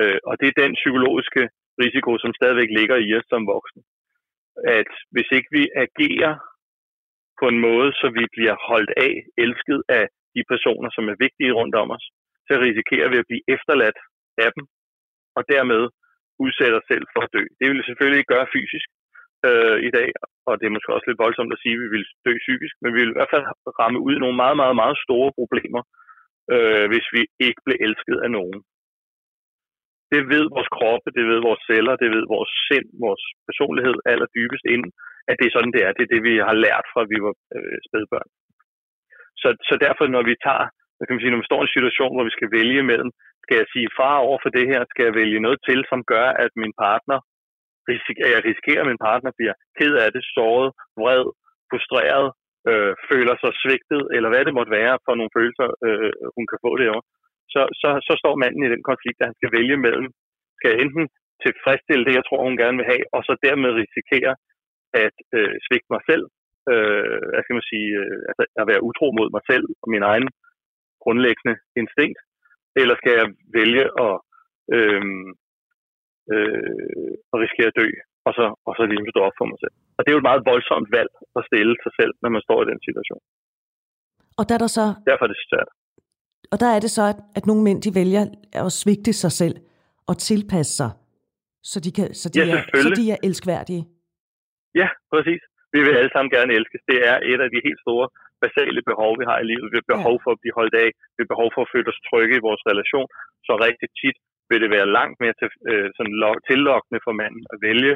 Øh, 0.00 0.18
og 0.28 0.34
det 0.40 0.46
er 0.48 0.62
den 0.62 0.72
psykologiske 0.80 1.42
risiko, 1.84 2.10
som 2.18 2.32
stadigvæk 2.38 2.70
ligger 2.78 2.96
i 3.06 3.08
os 3.18 3.26
som 3.32 3.46
voksne. 3.54 3.82
At 4.78 4.90
hvis 5.14 5.28
ikke 5.36 5.50
vi 5.58 5.62
agerer 5.84 6.34
på 7.40 7.44
en 7.52 7.60
måde, 7.68 7.90
så 8.00 8.06
vi 8.18 8.24
bliver 8.34 8.56
holdt 8.70 8.92
af, 9.06 9.14
elsket 9.44 9.80
af 9.88 10.04
de 10.34 10.42
personer, 10.52 10.90
som 10.96 11.04
er 11.12 11.22
vigtige 11.26 11.56
rundt 11.58 11.74
om 11.82 11.88
os, 11.96 12.06
så 12.48 12.52
risikerer 12.66 13.08
vi 13.12 13.16
at 13.22 13.28
blive 13.30 13.44
efterladt 13.54 13.98
af 14.44 14.50
dem, 14.56 14.64
og 15.36 15.42
dermed 15.54 15.82
udsætter 16.44 16.78
os 16.80 16.88
selv 16.92 17.06
for 17.12 17.20
at 17.24 17.32
dø. 17.36 17.42
Det 17.58 17.64
vil 17.66 17.78
vi 17.78 17.88
selvfølgelig 17.88 18.18
ikke 18.20 18.34
gøre 18.34 18.52
fysisk 18.56 18.88
øh, 19.48 19.78
i 19.88 19.90
dag, 19.98 20.08
og 20.48 20.54
det 20.58 20.66
er 20.66 20.74
måske 20.74 20.94
også 20.96 21.08
lidt 21.08 21.24
voldsomt 21.24 21.54
at 21.54 21.62
sige, 21.62 21.76
at 21.76 21.82
vi 21.84 21.88
vil 21.94 22.04
dø 22.26 22.32
psykisk, 22.44 22.74
men 22.82 22.90
vi 22.94 22.98
vil 23.00 23.12
i 23.12 23.18
hvert 23.18 23.32
fald 23.34 23.44
ramme 23.80 23.98
ud 24.06 24.12
i 24.16 24.22
nogle 24.22 24.38
meget, 24.42 24.56
meget, 24.62 24.76
meget 24.82 24.96
store 25.06 25.30
problemer, 25.40 25.82
øh, 26.54 26.84
hvis 26.92 27.06
vi 27.16 27.22
ikke 27.46 27.60
bliver 27.64 27.80
elsket 27.86 28.18
af 28.26 28.30
nogen. 28.38 28.58
Det 30.12 30.22
ved 30.34 30.44
vores 30.54 30.70
kroppe, 30.76 31.08
det 31.16 31.24
ved 31.30 31.40
vores 31.48 31.62
celler, 31.68 31.94
det 32.02 32.08
ved 32.16 32.24
vores 32.34 32.52
sind, 32.68 32.88
vores 33.06 33.24
personlighed 33.48 33.96
allerdybest 34.12 34.64
ind, 34.64 34.74
inden, 34.74 34.90
at 35.30 35.36
det 35.38 35.46
er 35.46 35.54
sådan, 35.54 35.74
det 35.76 35.82
er. 35.86 35.92
Det 35.96 36.04
er 36.04 36.12
det, 36.14 36.22
vi 36.28 36.34
har 36.48 36.56
lært 36.66 36.86
fra, 36.92 37.00
at 37.04 37.10
vi 37.12 37.18
var 37.26 37.34
øh, 37.56 37.76
spædbørn. 37.86 38.30
Så, 39.42 39.48
så 39.68 39.74
derfor, 39.86 40.04
når 40.16 40.22
vi 40.30 40.34
tager, 40.46 40.66
hvad 40.94 41.04
kan 41.04 41.14
man 41.14 41.22
sige, 41.22 41.32
når 41.32 41.42
vi 41.42 41.50
står 41.50 41.60
i 41.62 41.66
en 41.66 41.76
situation, 41.76 42.12
hvor 42.14 42.28
vi 42.28 42.36
skal 42.36 42.50
vælge 42.58 42.82
mellem, 42.90 43.10
skal 43.44 43.56
jeg 43.60 43.68
sige 43.74 43.88
far 43.98 44.16
over 44.26 44.38
for 44.42 44.50
det 44.56 44.66
her, 44.70 44.80
skal 44.92 45.04
jeg 45.08 45.18
vælge 45.20 45.44
noget 45.46 45.58
til, 45.68 45.80
som 45.90 46.00
gør, 46.12 46.28
at 46.44 46.52
min 46.62 46.74
partner, 46.84 47.18
risik- 47.90 48.24
at 48.26 48.30
jeg 48.34 48.42
risikerer, 48.48 48.82
at 48.82 48.90
min 48.90 49.04
partner 49.08 49.30
bliver 49.38 49.54
ked 49.78 49.92
af 50.04 50.08
det, 50.16 50.22
såret, 50.36 50.68
vred, 51.00 51.24
frustreret, 51.70 52.28
øh, 52.70 52.92
føler 53.10 53.34
sig 53.42 53.52
svigtet, 53.62 54.02
eller 54.16 54.28
hvad 54.30 54.42
det 54.44 54.56
måtte 54.58 54.76
være 54.80 54.94
for 55.04 55.14
nogle 55.18 55.34
følelser, 55.38 55.68
øh, 55.86 56.12
hun 56.36 56.46
kan 56.50 56.58
få 56.66 56.70
derovre, 56.82 57.04
så, 57.54 57.62
så, 57.80 57.88
så 58.08 58.12
står 58.22 58.34
manden 58.42 58.62
i 58.66 58.72
den 58.74 58.82
konflikt, 58.90 59.18
at 59.20 59.28
han 59.28 59.38
skal 59.38 59.54
vælge 59.58 59.76
mellem, 59.86 60.08
skal 60.56 60.70
jeg 60.72 60.80
enten 60.84 61.04
tilfredsstille 61.44 62.04
det, 62.06 62.14
jeg 62.18 62.26
tror, 62.26 62.40
hun 62.48 62.60
gerne 62.62 62.78
vil 62.80 62.90
have, 62.92 63.04
og 63.16 63.20
så 63.26 63.32
dermed 63.46 63.70
risikere 63.82 64.32
at 65.04 65.16
øh, 65.38 65.54
svigte 65.66 65.90
mig 65.94 66.02
selv, 66.10 66.24
øh, 66.72 67.18
hvad 67.32 67.42
skal 67.42 67.58
man 67.58 67.70
sige, 67.72 67.90
øh, 68.02 68.18
altså 68.30 68.44
at 68.60 68.68
være 68.70 68.86
utro 68.88 69.06
mod 69.18 69.28
mig 69.36 69.42
selv 69.50 69.66
og 69.82 69.88
min 69.94 70.04
egen 70.10 70.28
grundlæggende 71.02 71.54
instinkt, 71.80 72.18
eller 72.80 72.94
skal 72.98 73.14
jeg 73.20 73.28
vælge 73.58 73.84
at, 74.06 74.14
øh, 74.76 75.02
øh, 76.34 77.12
at 77.32 77.36
risikere 77.44 77.70
at 77.72 77.78
dø, 77.80 77.88
og 78.26 78.32
så, 78.38 78.44
og 78.68 78.72
så 78.76 78.82
ligesom 78.90 79.12
stå 79.14 79.20
op 79.28 79.36
for 79.40 79.46
mig 79.50 79.58
selv. 79.62 79.74
Og 79.96 80.00
det 80.00 80.08
er 80.08 80.16
jo 80.16 80.22
et 80.22 80.30
meget 80.30 80.46
voldsomt 80.52 80.88
valg 80.98 81.12
at 81.38 81.42
stille 81.48 81.74
sig 81.84 81.92
selv, 81.98 82.12
når 82.22 82.30
man 82.34 82.42
står 82.46 82.58
i 82.62 82.70
den 82.70 82.80
situation. 82.88 83.22
Og 84.38 84.42
der 84.46 84.54
er 84.58 84.62
der 84.64 84.72
så... 84.78 84.86
Derfor 85.10 85.24
er 85.26 85.32
det 85.34 85.40
svært. 85.50 85.70
Og 86.52 86.56
der 86.62 86.70
er 86.76 86.80
det 86.84 86.92
så, 86.98 87.04
at, 87.12 87.18
at 87.38 87.44
nogle 87.48 87.62
mænd, 87.66 87.78
de 87.86 87.90
vælger 88.00 88.22
at 88.66 88.72
svigte 88.80 89.12
sig 89.22 89.32
selv 89.40 89.56
og 90.10 90.14
tilpasse 90.28 90.72
sig, 90.80 90.90
så 91.70 91.76
de, 91.84 91.90
kan, 91.96 92.06
så 92.20 92.26
de, 92.32 92.38
Ja, 92.38 92.44
er, 92.56 92.62
så 92.84 92.88
de 92.98 93.04
er 93.14 93.18
elskværdige. 93.28 93.82
Ja, 94.80 94.88
præcis. 95.12 95.42
Vi 95.74 95.80
vil 95.84 95.94
alle 96.00 96.12
sammen 96.14 96.30
gerne 96.36 96.52
elskes. 96.58 96.82
Det 96.90 96.98
er 97.10 97.16
et 97.32 97.40
af 97.44 97.50
de 97.54 97.60
helt 97.66 97.80
store 97.86 98.06
basale 98.44 98.80
behov, 98.90 99.10
vi 99.20 99.24
har 99.30 99.38
i 99.44 99.46
livet. 99.52 99.68
Vi 99.72 99.78
har 99.80 99.88
behov 99.96 100.16
for 100.24 100.30
at 100.34 100.40
blive 100.42 100.56
holdt 100.60 100.76
af. 100.84 100.88
Vi 101.16 101.20
har 101.22 101.32
behov 101.34 101.48
for 101.54 101.62
at 101.64 101.72
føle 101.74 101.88
os 101.92 102.00
trygge 102.08 102.34
i 102.36 102.44
vores 102.48 102.62
relation. 102.70 103.06
Så 103.46 103.52
rigtig 103.66 103.88
tit 104.00 104.16
vil 104.50 104.60
det 104.64 104.70
være 104.76 104.94
langt 104.98 105.16
mere 105.22 105.36
til, 105.40 105.48
øh, 105.70 105.88
sådan 105.96 106.16
lo- 106.22 106.42
tillokkende 106.50 107.00
for 107.06 107.12
manden 107.20 107.44
at 107.52 107.58
vælge 107.68 107.94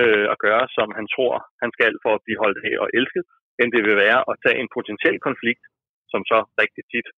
øh, 0.00 0.26
at 0.32 0.40
gøre, 0.46 0.64
som 0.76 0.88
han 0.98 1.06
tror, 1.14 1.34
han 1.62 1.70
skal 1.76 1.92
for 2.04 2.12
at 2.14 2.24
blive 2.24 2.42
holdt 2.42 2.58
af 2.68 2.74
og 2.82 2.88
elsket, 2.98 3.24
end 3.60 3.68
det 3.74 3.82
vil 3.86 3.96
være 4.06 4.20
at 4.30 4.38
tage 4.44 4.58
en 4.62 4.72
potentiel 4.76 5.18
konflikt, 5.28 5.64
som 6.12 6.20
så 6.30 6.38
rigtig 6.62 6.84
tit 6.92 7.08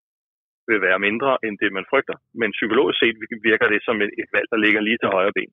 vil 0.69 0.81
være 0.87 0.99
mindre 1.07 1.31
end 1.45 1.55
det, 1.63 1.71
man 1.79 1.91
frygter. 1.93 2.17
Men 2.41 2.57
psykologisk 2.59 2.99
set 3.03 3.17
virker 3.51 3.69
det 3.75 3.81
som 3.87 3.97
et, 4.05 4.13
et 4.23 4.31
valg, 4.37 4.49
der 4.53 4.63
ligger 4.65 4.81
lige 4.81 5.01
til 5.01 5.15
højre 5.17 5.37
ben. 5.39 5.53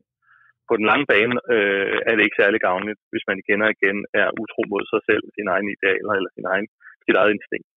På 0.69 0.73
den 0.79 0.85
lange 0.91 1.05
bane 1.11 1.35
øh, 1.55 1.97
er 2.07 2.13
det 2.15 2.23
ikke 2.23 2.41
særlig 2.41 2.59
gavnligt, 2.67 2.99
hvis 3.11 3.27
man 3.29 3.37
igen 3.43 3.61
og 3.65 3.69
igen 3.77 3.97
er 4.21 4.27
utro 4.41 4.61
mod 4.73 4.83
sig 4.91 5.01
selv, 5.09 5.23
sine 5.35 5.51
egne 5.55 5.69
idealer 5.75 6.13
eller 6.17 6.31
sin 6.35 6.45
egen, 6.53 6.67
sit 7.05 7.15
eget 7.19 7.31
instinkt. 7.35 7.67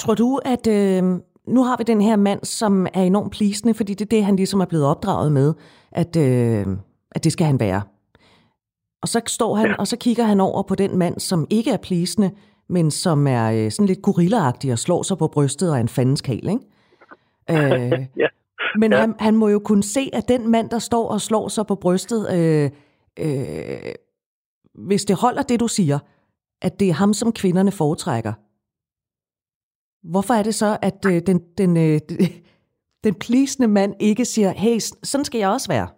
Tror 0.00 0.14
du, 0.22 0.28
at 0.54 0.64
øh, 0.78 1.02
nu 1.48 1.64
har 1.64 1.76
vi 1.76 1.84
den 1.84 2.00
her 2.00 2.16
mand, 2.16 2.44
som 2.44 2.86
er 2.94 3.02
enormt 3.02 3.32
plisende, 3.32 3.74
fordi 3.74 3.94
det 3.94 4.04
er 4.04 4.08
det, 4.08 4.24
han 4.24 4.36
ligesom 4.36 4.60
er 4.60 4.64
blevet 4.64 4.86
opdraget 4.86 5.32
med, 5.32 5.54
at, 5.92 6.16
øh, 6.16 6.66
at 7.10 7.24
det 7.24 7.32
skal 7.32 7.46
han 7.46 7.60
være. 7.60 7.82
Og 9.02 9.08
så 9.08 9.20
står 9.26 9.54
han, 9.54 9.66
ja. 9.66 9.74
og 9.78 9.86
så 9.86 9.96
kigger 9.96 10.24
han 10.24 10.40
over 10.40 10.62
på 10.62 10.74
den 10.74 10.98
mand, 10.98 11.20
som 11.20 11.46
ikke 11.50 11.70
er 11.70 11.76
plisende, 11.76 12.30
men 12.68 12.90
som 12.90 13.26
er 13.26 13.50
øh, 13.50 13.70
sådan 13.70 13.86
lidt 13.86 14.02
gorillaagtig 14.02 14.72
og 14.72 14.78
slår 14.78 15.02
sig 15.02 15.18
på 15.18 15.28
brystet 15.28 15.70
og 15.70 15.76
er 15.76 15.80
en 15.80 15.88
fandens 15.88 16.20
kæl, 16.20 16.48
ikke? 16.48 16.64
Øh, 17.50 18.06
ja. 18.22 18.26
men 18.78 18.92
Ja. 18.92 19.00
han, 19.00 19.14
han 19.18 19.36
må 19.36 19.48
jo 19.48 19.58
kunne 19.58 19.82
se, 19.82 20.10
at 20.12 20.28
den 20.28 20.50
mand, 20.50 20.70
der 20.70 20.78
står 20.78 21.08
og 21.08 21.20
slår 21.20 21.48
sig 21.48 21.66
på 21.66 21.74
brystet, 21.74 22.34
øh, 22.34 22.70
øh, 23.18 23.92
hvis 24.74 25.04
det 25.04 25.16
holder 25.16 25.42
det, 25.42 25.60
du 25.60 25.68
siger, 25.68 25.98
at 26.62 26.80
det 26.80 26.88
er 26.88 26.92
ham, 26.92 27.14
som 27.14 27.32
kvinderne 27.32 27.72
foretrækker. 27.72 28.32
Hvorfor 30.12 30.34
er 30.34 30.42
det 30.42 30.54
så, 30.54 30.78
at 30.82 31.00
øh, 31.06 31.22
den, 31.26 31.38
den, 31.58 31.76
øh, 31.76 32.00
den 33.06 33.14
plisende 33.24 33.68
mand 33.68 33.94
ikke 34.00 34.24
siger, 34.24 34.50
hey, 34.50 34.78
sådan 35.02 35.24
skal 35.24 35.38
jeg 35.38 35.48
også 35.48 35.68
være? 35.68 35.88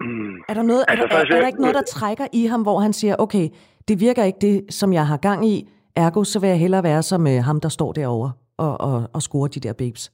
Mm. 0.00 0.36
Er 0.48 0.54
der, 0.54 0.62
noget, 0.62 0.84
Altså, 0.88 1.04
er, 1.04 1.08
der, 1.08 1.16
er, 1.16 1.36
er 1.36 1.40
der 1.40 1.46
ikke 1.46 1.60
noget, 1.60 1.74
der 1.74 1.82
trækker 1.82 2.26
i 2.32 2.46
ham, 2.46 2.62
hvor 2.62 2.78
han 2.80 2.92
siger, 2.92 3.16
okay, 3.18 3.48
det 3.88 4.00
virker 4.00 4.24
ikke 4.24 4.38
det, 4.40 4.74
som 4.74 4.92
jeg 4.92 5.06
har 5.06 5.16
gang 5.16 5.40
i, 5.46 5.68
ergo 5.96 6.24
så 6.24 6.40
vil 6.40 6.48
jeg 6.48 6.58
hellere 6.58 6.82
være 6.82 7.02
som 7.02 7.26
øh, 7.26 7.40
ham, 7.48 7.60
der 7.60 7.68
står 7.68 7.92
derovre 7.92 8.32
og, 8.58 8.80
og, 8.80 8.96
og 9.14 9.20
scorer 9.22 9.48
de 9.48 9.60
der 9.60 9.74
babes? 9.82 10.04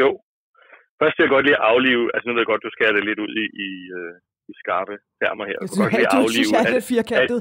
Jo. 0.00 0.08
Først 1.00 1.14
vil 1.16 1.24
jeg 1.24 1.34
godt 1.36 1.46
lige 1.46 1.62
aflive, 1.72 2.04
altså 2.14 2.24
nu 2.26 2.32
ved 2.32 2.42
jeg 2.42 2.50
godt, 2.52 2.66
du 2.66 2.70
skærer 2.76 2.94
det 2.96 3.04
lidt 3.08 3.18
ud 3.24 3.32
i, 3.42 3.44
i, 3.66 3.70
øh, 3.98 4.14
i 4.52 4.54
skarpe 4.62 4.94
termer 5.20 5.44
her. 5.50 5.58
Jeg 5.62 5.70
godt 5.76 5.92
lige 5.96 6.08
du 6.14 6.34
synes, 6.36 6.50
jeg 6.54 6.62
er 6.64 6.70
at, 6.70 6.76
lidt 6.76 6.88
firkantet. 6.94 7.38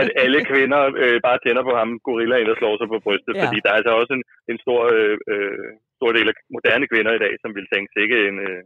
at 0.00 0.08
alle 0.24 0.40
kvinder 0.50 0.80
øh, 1.02 1.18
bare 1.26 1.38
tænder 1.44 1.62
på 1.68 1.72
ham, 1.80 1.88
gorillaen, 2.08 2.48
der 2.50 2.56
slår 2.60 2.74
sig 2.80 2.88
på 2.94 2.98
brystet. 3.06 3.32
Ja. 3.34 3.40
Fordi 3.42 3.58
der 3.64 3.70
er 3.72 3.78
altså 3.80 3.92
også 4.00 4.12
en, 4.18 4.24
en 4.52 4.58
stor, 4.64 4.80
øh, 4.96 5.16
øh, 5.32 5.68
stor 5.98 6.10
del 6.16 6.26
af 6.32 6.36
moderne 6.56 6.86
kvinder 6.92 7.12
i 7.14 7.22
dag, 7.24 7.32
som 7.42 7.50
vil 7.56 7.66
tænke, 7.72 7.90
ikke 8.04 8.18
en, 8.28 8.36
øh, 8.48 8.60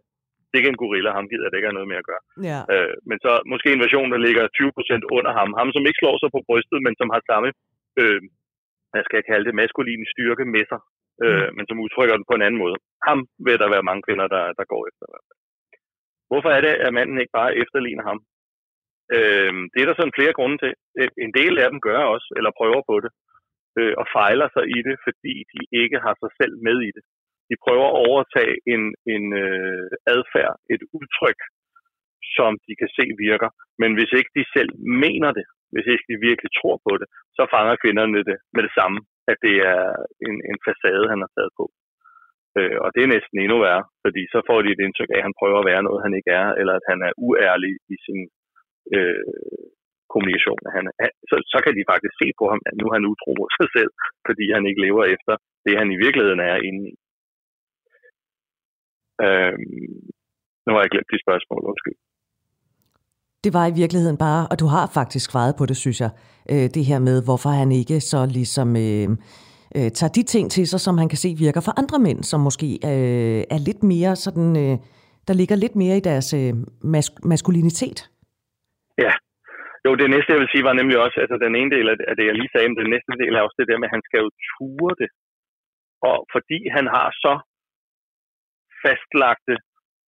ikke 0.56 0.70
en 0.72 0.80
gorilla, 0.82 1.10
ham 1.18 1.28
gider 1.30 1.48
det 1.48 1.56
ikke 1.56 1.70
have 1.70 1.78
noget 1.78 1.92
med 1.92 2.00
at 2.02 2.08
gøre. 2.10 2.22
ja. 2.50 2.60
Øh, 2.72 2.94
men 3.08 3.16
så 3.24 3.32
måske 3.52 3.68
en 3.72 3.84
version, 3.86 4.08
der 4.14 4.20
ligger 4.26 4.44
20% 4.58 5.16
under 5.16 5.32
ham. 5.38 5.50
Ham, 5.58 5.68
som 5.74 5.86
ikke 5.88 6.00
slår 6.02 6.16
sig 6.18 6.30
på 6.36 6.40
brystet, 6.48 6.78
men 6.86 6.94
som 7.00 7.08
har 7.14 7.20
samme, 7.30 7.48
øh, 8.00 8.20
hvad 8.92 9.02
skal 9.04 9.18
jeg 9.20 9.28
kalde 9.30 9.46
det, 9.48 9.60
maskuline 9.62 10.06
styrke 10.14 10.44
med 10.54 10.64
sig, 10.70 10.80
øh, 11.24 11.48
men 11.56 11.64
som 11.68 11.82
udtrykker 11.84 12.14
den 12.16 12.28
på 12.28 12.34
en 12.36 12.44
anden 12.46 12.62
måde. 12.64 12.76
Ham 13.08 13.18
vil 13.46 13.60
der 13.62 13.68
være 13.74 13.88
mange 13.88 14.02
kvinder, 14.06 14.26
der, 14.34 14.44
der 14.58 14.64
går 14.72 14.82
efter. 14.90 15.04
Hvorfor 16.30 16.50
er 16.56 16.60
det, 16.66 16.74
at 16.86 16.94
manden 16.98 17.20
ikke 17.22 17.36
bare 17.40 17.56
efterligner 17.62 18.04
ham? 18.10 18.18
Øh, 19.16 19.52
det 19.72 19.78
er 19.80 19.88
der 19.88 19.96
sådan 19.98 20.18
flere 20.18 20.36
grunde 20.38 20.58
til. 20.62 20.72
Øh, 20.98 21.10
en 21.26 21.32
del 21.40 21.54
af 21.62 21.68
dem 21.70 21.80
gør 21.88 22.00
også, 22.14 22.28
eller 22.36 22.58
prøver 22.60 22.82
på 22.90 22.96
det, 23.04 23.12
øh, 23.78 23.94
og 24.00 24.06
fejler 24.16 24.48
sig 24.56 24.64
i 24.76 24.78
det, 24.88 24.96
fordi 25.06 25.34
de 25.52 25.60
ikke 25.82 25.98
har 26.04 26.14
sig 26.22 26.30
selv 26.40 26.54
med 26.66 26.78
i 26.88 26.90
det. 26.96 27.04
De 27.50 27.56
prøver 27.64 27.86
at 27.88 27.98
overtage 28.06 28.54
en, 28.74 28.82
en 29.14 29.24
øh, 29.44 29.86
adfærd, 30.14 30.54
et 30.74 30.82
udtryk, 30.98 31.40
som 32.36 32.50
de 32.66 32.72
kan 32.80 32.90
se 32.98 33.04
virker. 33.26 33.50
Men 33.82 33.90
hvis 33.96 34.12
ikke 34.18 34.32
de 34.38 34.44
selv 34.56 34.70
mener 35.04 35.30
det, 35.38 35.46
hvis 35.72 35.86
ikke 35.92 36.06
de 36.10 36.24
virkelig 36.28 36.50
tror 36.60 36.76
på 36.86 36.92
det, 37.00 37.08
så 37.36 37.42
fanger 37.54 37.82
kvinderne 37.82 38.20
det 38.30 38.38
med 38.54 38.62
det 38.66 38.72
samme, 38.78 38.98
at 39.30 39.38
det 39.46 39.56
er 39.74 39.82
en, 40.26 40.36
en 40.50 40.58
facade, 40.66 41.04
han 41.12 41.20
har 41.24 41.30
taget 41.36 41.52
på. 41.60 41.64
Øh, 42.58 42.76
og 42.84 42.88
det 42.94 43.00
er 43.02 43.14
næsten 43.14 43.36
endnu 43.38 43.58
værre, 43.66 43.84
fordi 44.04 44.22
så 44.34 44.38
får 44.48 44.58
de 44.62 44.70
et 44.72 44.84
indtryk 44.86 45.10
af, 45.12 45.18
at 45.20 45.26
han 45.26 45.38
prøver 45.40 45.58
at 45.60 45.68
være 45.70 45.86
noget, 45.86 46.04
han 46.06 46.14
ikke 46.18 46.32
er, 46.42 46.48
eller 46.60 46.74
at 46.76 46.84
han 46.90 46.98
er 47.08 47.12
uærlig 47.26 47.72
i 47.94 47.96
sin 48.06 48.20
øh, 48.96 49.24
kommunikation. 50.12 50.62
Han, 50.76 50.84
han, 51.02 51.10
så, 51.30 51.36
så 51.52 51.58
kan 51.64 51.74
de 51.78 51.90
faktisk 51.92 52.14
se 52.22 52.28
på 52.40 52.44
ham, 52.52 52.60
at 52.68 52.74
nu 52.78 52.84
er 52.88 52.94
han 52.96 53.10
utro 53.12 53.30
mod 53.40 53.50
sig 53.58 53.68
selv, 53.76 53.90
fordi 54.26 54.44
han 54.56 54.64
ikke 54.68 54.84
lever 54.86 55.04
efter 55.14 55.34
det, 55.64 55.80
han 55.80 55.88
i 55.94 56.00
virkeligheden 56.04 56.42
er 56.50 56.56
inde 56.68 56.82
i. 56.90 56.92
Øh, 59.26 59.58
nu 60.64 60.70
har 60.72 60.80
jeg 60.82 60.92
glemt 60.92 61.12
de 61.12 61.24
spørgsmål, 61.26 61.62
undskyld. 61.72 61.98
Det 63.44 63.52
var 63.58 63.66
i 63.66 63.78
virkeligheden 63.82 64.18
bare, 64.26 64.42
og 64.50 64.56
du 64.62 64.66
har 64.74 64.84
faktisk 64.98 65.26
svaret 65.30 65.54
på 65.58 65.64
det, 65.70 65.76
synes 65.84 65.98
jeg, 66.04 66.10
øh, 66.52 66.66
det 66.76 66.84
her 66.90 67.00
med, 67.08 67.16
hvorfor 67.26 67.50
han 67.60 67.70
ikke 67.80 67.98
så 68.00 68.20
ligesom 68.38 68.68
øh, 68.86 69.08
øh, 69.76 69.90
tager 69.98 70.12
de 70.18 70.22
ting 70.22 70.44
til 70.50 70.64
sig, 70.70 70.80
som 70.86 70.98
han 70.98 71.08
kan 71.12 71.22
se 71.24 71.30
virker 71.44 71.62
for 71.66 71.74
andre 71.80 71.98
mænd, 72.06 72.20
som 72.30 72.40
måske 72.48 72.68
øh, 72.90 73.42
er 73.54 73.60
lidt 73.68 73.82
mere 73.92 74.12
sådan, 74.24 74.50
øh, 74.62 74.74
der 75.28 75.34
ligger 75.40 75.56
lidt 75.56 75.76
mere 75.82 75.96
i 75.96 76.06
deres 76.10 76.28
øh, 76.40 76.52
mas- 76.94 77.20
maskulinitet. 77.32 77.98
Ja. 79.04 79.12
Jo, 79.84 79.90
det 80.00 80.08
næste, 80.14 80.32
jeg 80.32 80.40
vil 80.42 80.52
sige, 80.52 80.68
var 80.68 80.76
nemlig 80.80 80.98
også, 81.04 81.16
altså 81.24 81.36
den 81.46 81.54
ene 81.60 81.70
del 81.76 81.86
af 82.10 82.14
det, 82.18 82.24
jeg 82.26 82.36
lige 82.38 82.52
sagde, 82.52 82.68
men 82.68 82.80
den 82.82 82.90
næste 82.94 83.12
del 83.22 83.32
er 83.34 83.42
også 83.46 83.58
det 83.60 83.68
der 83.68 83.78
med, 83.78 83.88
at 83.88 83.96
han 83.96 84.06
skal 84.08 84.20
jo 84.24 84.30
ture 84.52 84.94
det. 85.02 85.10
Og 86.10 86.18
fordi 86.34 86.58
han 86.76 86.86
har 86.96 87.08
så 87.24 87.34
fastlagte, 88.82 89.54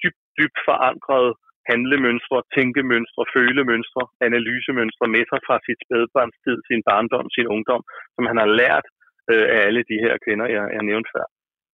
dybt, 0.03 0.23
dybt 0.39 0.59
forankrede 0.67 1.33
handlemønstre, 1.71 2.39
tænkemønstre, 2.57 3.23
følemønstre, 3.37 4.03
analysemønstre 4.29 5.07
med 5.15 5.25
sig 5.31 5.41
fra 5.47 5.57
sit 5.67 5.81
spædbarnstid, 5.85 6.57
sin 6.69 6.83
barndom, 6.89 7.27
sin 7.37 7.47
ungdom, 7.55 7.83
som 8.15 8.25
han 8.31 8.39
har 8.43 8.51
lært 8.61 8.87
øh, 9.33 9.47
af 9.55 9.59
alle 9.67 9.83
de 9.91 9.99
her 10.05 10.15
kvinder, 10.25 10.47
jeg, 10.57 10.65
jeg 10.77 10.85
nævnte 10.91 11.11
før. 11.15 11.27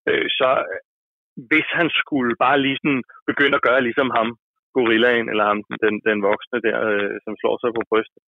Øh, 0.09 0.27
så 0.39 0.51
øh, 0.73 0.81
hvis 1.51 1.69
han 1.79 1.89
skulle 2.01 2.33
bare 2.45 2.59
lige 2.65 2.79
sådan 2.83 3.03
begynde 3.31 3.57
at 3.59 3.67
gøre 3.69 3.87
ligesom 3.89 4.11
ham, 4.19 4.29
gorillaen, 4.77 5.27
eller 5.33 5.45
ham, 5.51 5.61
den, 5.85 5.95
den 6.09 6.19
voksne 6.31 6.59
der, 6.67 6.79
øh, 6.93 7.15
som 7.25 7.35
slår 7.41 7.57
sig 7.59 7.71
på 7.77 7.83
brystet, 7.91 8.23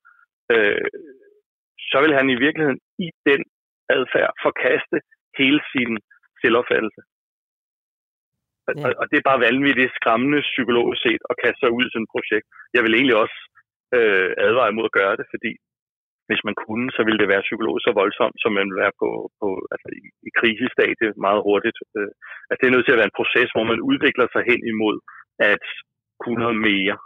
øh, 0.54 0.88
så 1.90 1.96
vil 2.02 2.12
han 2.18 2.28
i 2.30 2.42
virkeligheden 2.44 2.80
i 3.06 3.08
den 3.28 3.40
adfærd 3.96 4.32
forkaste 4.46 4.96
hele 5.38 5.60
sin 5.72 5.92
selvopfattelse. 6.42 7.02
Ja. 7.08 7.16
Ja. 8.68 8.84
Og, 8.86 8.90
og 9.00 9.04
det 9.10 9.16
er 9.18 9.28
bare 9.30 9.44
vanvittigt 9.48 9.96
skræmmende 9.98 10.40
psykologisk 10.50 11.00
set 11.06 11.22
at 11.30 11.38
kaste 11.42 11.60
sig 11.62 11.70
ud 11.76 11.84
i 11.86 11.92
sådan 11.92 12.06
et 12.06 12.14
projekt. 12.14 12.46
Jeg 12.74 12.82
vil 12.82 12.94
egentlig 12.94 13.16
også 13.24 13.38
øh, 13.96 14.30
advare 14.46 14.70
imod 14.72 14.86
at 14.88 14.96
gøre 15.00 15.16
det, 15.20 15.26
fordi 15.34 15.52
hvis 16.28 16.42
man 16.48 16.56
kunne, 16.64 16.86
så 16.96 17.00
ville 17.06 17.20
det 17.22 17.32
være 17.32 17.46
psykologisk 17.48 17.84
så 17.86 17.92
voldsomt, 18.00 18.36
som 18.42 18.52
man 18.58 18.66
vil 18.68 18.80
være 18.84 18.94
på, 19.02 19.08
på 19.40 19.48
altså 19.74 19.88
i, 20.00 20.02
i 20.28 20.30
krisestadie 20.38 21.08
meget 21.26 21.40
hurtigt. 21.48 21.78
Øh, 21.96 22.10
altså 22.48 22.60
det 22.60 22.68
er 22.68 22.74
nødt 22.74 22.86
til 22.86 22.94
at 22.94 23.00
være 23.00 23.10
en 23.10 23.18
proces, 23.20 23.48
hvor 23.54 23.66
man 23.72 23.80
udvikler 23.90 24.26
sig 24.34 24.42
hen 24.50 24.60
imod 24.72 24.96
at 25.52 25.64
kunne 26.22 26.40
noget 26.44 26.58
mere. 26.68 26.96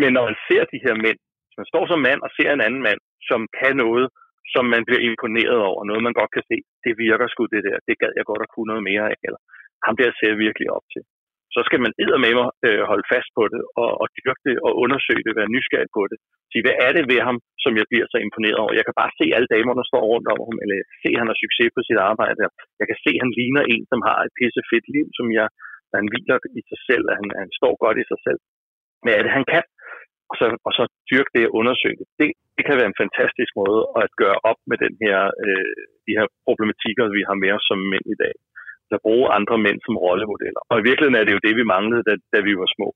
Men 0.00 0.10
når 0.16 0.24
man 0.28 0.38
ser 0.48 0.62
de 0.72 0.82
her 0.84 0.94
mænd, 1.04 1.18
hvis 1.44 1.58
man 1.60 1.70
står 1.72 1.84
som 1.88 2.00
mand 2.08 2.20
og 2.26 2.30
ser 2.36 2.50
en 2.52 2.66
anden 2.66 2.82
mand, 2.88 3.00
som 3.30 3.40
kan 3.60 3.74
noget, 3.84 4.06
som 4.54 4.64
man 4.74 4.82
bliver 4.88 5.02
imponeret 5.08 5.60
over, 5.70 5.80
noget 5.88 6.02
man 6.06 6.18
godt 6.20 6.32
kan 6.36 6.44
se, 6.50 6.56
det 6.84 6.92
virker 7.06 7.26
sgu 7.28 7.42
det 7.54 7.62
der, 7.68 7.76
det 7.88 7.96
gad 8.02 8.12
jeg 8.18 8.26
godt 8.30 8.42
at 8.44 8.52
kunne 8.52 8.70
noget 8.72 8.84
mere 8.90 9.04
af, 9.12 9.18
eller 9.26 9.40
ham 9.86 9.94
der 10.00 10.10
ser 10.18 10.28
jeg 10.32 10.38
virkelig 10.46 10.68
op 10.76 10.86
til. 10.94 11.02
Så 11.56 11.60
skal 11.68 11.80
man 11.84 11.92
med 12.24 12.32
mig 12.38 12.48
øh, 12.66 12.82
holde 12.90 13.06
fast 13.12 13.30
på 13.38 13.42
det, 13.52 13.60
og, 13.82 13.90
og 14.02 14.06
dyrke 14.18 14.42
det, 14.48 14.56
og 14.66 14.70
undersøge 14.84 15.24
det, 15.26 15.38
være 15.40 15.54
nysgerrig 15.54 15.90
på 15.98 16.02
det. 16.10 16.18
Sige, 16.50 16.64
hvad 16.66 16.76
er 16.86 16.90
det 16.96 17.04
ved 17.12 17.20
ham, 17.28 17.36
som 17.64 17.72
jeg 17.80 17.86
bliver 17.90 18.06
så 18.12 18.18
imponeret 18.26 18.58
over? 18.62 18.78
Jeg 18.78 18.86
kan 18.86 18.98
bare 19.02 19.16
se 19.18 19.26
alle 19.36 19.48
damerne, 19.54 19.78
der 19.80 19.90
står 19.90 20.02
rundt 20.12 20.28
om 20.32 20.40
ham, 20.46 20.56
eller 20.62 20.74
jeg 20.80 20.86
kan 20.88 21.00
se, 21.04 21.10
at 21.14 21.20
han 21.22 21.30
har 21.32 21.38
succes 21.44 21.70
på 21.76 21.80
sit 21.88 22.00
arbejde. 22.10 22.40
Jeg 22.80 22.86
kan 22.90 22.98
se, 23.04 23.10
at 23.16 23.22
han 23.24 23.32
ligner 23.38 23.62
en, 23.74 23.84
som 23.92 24.00
har 24.08 24.18
et 24.26 24.32
pisse 24.38 24.62
fedt 24.70 24.86
liv, 24.96 25.06
som 25.18 25.26
jeg 25.38 25.48
han 25.98 26.08
hviler 26.12 26.38
i 26.60 26.62
sig 26.70 26.80
selv, 26.88 27.04
at 27.10 27.16
han, 27.20 27.26
han 27.42 27.50
står 27.58 27.72
godt 27.84 27.98
i 28.02 28.08
sig 28.10 28.20
selv. 28.26 28.40
Hvad 29.02 29.14
er 29.14 29.22
det, 29.24 29.32
han 29.38 29.46
kan? 29.54 29.64
Og 30.30 30.34
så, 30.40 30.46
og 30.66 30.72
så 30.78 30.84
dyrke 31.10 31.32
det 31.36 31.44
og 31.48 31.54
undersøge 31.60 31.98
det. 32.00 32.08
det. 32.20 32.30
Det 32.56 32.62
kan 32.66 32.78
være 32.78 32.90
en 32.92 33.02
fantastisk 33.02 33.52
måde 33.62 33.80
at 34.00 34.08
gøre 34.22 34.38
op 34.50 34.60
med 34.70 34.78
den 34.84 34.94
her, 35.04 35.18
øh, 35.44 35.76
de 36.06 36.12
her 36.18 36.26
problematikker, 36.46 37.04
vi 37.16 37.22
har 37.28 37.36
med 37.42 37.50
os 37.56 37.64
som 37.70 37.80
mænd 37.92 38.06
i 38.14 38.18
dag. 38.24 38.36
At 38.94 39.00
bruge 39.06 39.26
andre 39.38 39.56
mænd 39.66 39.78
som 39.86 39.96
rollemodeller. 40.06 40.62
Og 40.70 40.76
i 40.78 40.86
virkeligheden 40.88 41.20
er 41.20 41.24
det 41.26 41.36
jo 41.36 41.44
det, 41.46 41.54
vi 41.60 41.70
manglede, 41.74 42.02
da, 42.08 42.14
da 42.34 42.38
vi 42.48 42.52
var 42.62 42.68
små. 42.76 42.88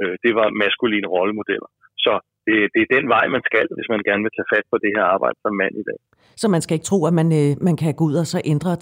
Øh, 0.00 0.14
det 0.24 0.32
var 0.38 0.46
maskuline 0.64 1.08
rollemodeller. 1.16 1.70
Så 2.04 2.12
det, 2.46 2.56
det 2.74 2.80
er 2.82 2.94
den 2.96 3.06
vej, 3.14 3.24
man 3.36 3.42
skal, 3.48 3.66
hvis 3.76 3.88
man 3.94 4.00
gerne 4.08 4.22
vil 4.24 4.34
tage 4.36 4.50
fat 4.54 4.66
på 4.72 4.76
det 4.84 4.92
her 4.96 5.04
arbejde 5.14 5.36
som 5.42 5.54
mand 5.62 5.74
i 5.82 5.84
dag. 5.90 5.98
Så 6.40 6.46
man 6.54 6.62
skal 6.62 6.74
ikke 6.74 6.90
tro, 6.90 6.98
at 7.10 7.14
man, 7.20 7.28
øh, 7.40 7.50
man 7.68 7.76
kan 7.82 7.94
gå 7.98 8.04
ud 8.10 8.16
og 8.22 8.26
så 8.32 8.38
ændre 8.52 8.72
30-40 8.72 8.78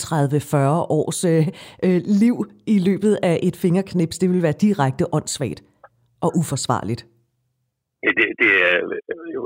års 0.99 1.21
øh, 1.33 1.45
øh, 1.87 2.01
liv 2.23 2.37
i 2.75 2.77
løbet 2.89 3.15
af 3.31 3.37
et 3.49 3.57
fingerknips. 3.65 4.19
Det 4.23 4.29
vil 4.33 4.47
være 4.47 4.61
direkte 4.67 5.05
åndssvagt 5.17 5.61
og 6.25 6.31
uforsvarligt. 6.41 7.03
Det, 8.19 8.27
det 8.43 8.51
er 8.69 8.77
jo 9.37 9.43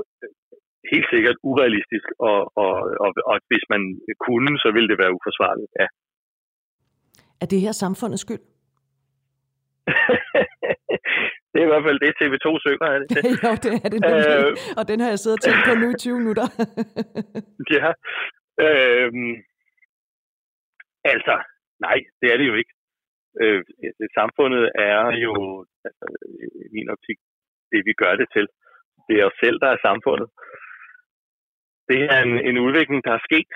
helt 0.92 1.08
sikkert 1.14 1.36
urealistisk, 1.50 2.08
og, 2.30 2.38
og, 2.64 2.74
og, 3.04 3.10
og 3.30 3.36
hvis 3.50 3.64
man 3.72 3.82
kunne, 4.26 4.50
så 4.64 4.68
ville 4.74 4.88
det 4.92 4.98
være 5.02 5.14
uforsvarligt, 5.18 5.72
ja. 5.80 5.86
Er 7.42 7.46
det 7.46 7.60
her 7.60 7.72
samfundets 7.72 8.22
skyld? 8.26 8.44
det 11.50 11.58
er 11.60 11.66
i 11.66 11.72
hvert 11.72 11.86
fald 11.86 11.98
det, 12.04 12.18
TV2 12.20 12.48
synger, 12.66 12.86
er 12.94 12.98
det 13.00 13.08
det? 13.16 13.22
jo, 13.44 13.50
det 13.64 13.74
er 13.84 13.88
det. 13.94 14.00
Øh, 14.12 14.56
og 14.78 14.84
den 14.90 14.98
har 15.00 15.10
jeg 15.12 15.18
siddet 15.18 15.38
og 15.38 15.42
tænkt 15.44 15.62
på 15.68 15.72
nu 15.82 15.86
i 15.90 15.98
20 15.98 16.18
minutter. 16.20 16.46
ja. 17.76 17.88
Øh, 18.66 19.10
altså, 21.12 21.34
nej, 21.86 21.98
det 22.20 22.28
er 22.32 22.36
det 22.40 22.46
jo 22.50 22.54
ikke. 22.60 22.72
Øh, 23.42 23.60
samfundet 24.18 24.64
er 24.92 25.00
jo, 25.26 25.34
altså, 25.88 26.06
i 26.64 26.68
min 26.76 26.88
optik, 26.94 27.18
det 27.72 27.80
vi 27.88 27.92
gør 28.02 28.14
det 28.20 28.28
til. 28.36 28.46
Det 29.08 29.14
er 29.16 29.26
os 29.30 29.38
selv, 29.44 29.56
der 29.64 29.70
er 29.72 29.84
samfundet. 29.88 30.28
Det 31.90 32.00
er 32.14 32.20
en, 32.26 32.34
en 32.48 32.58
udvikling, 32.66 33.00
der 33.06 33.12
er 33.14 33.26
sket. 33.28 33.52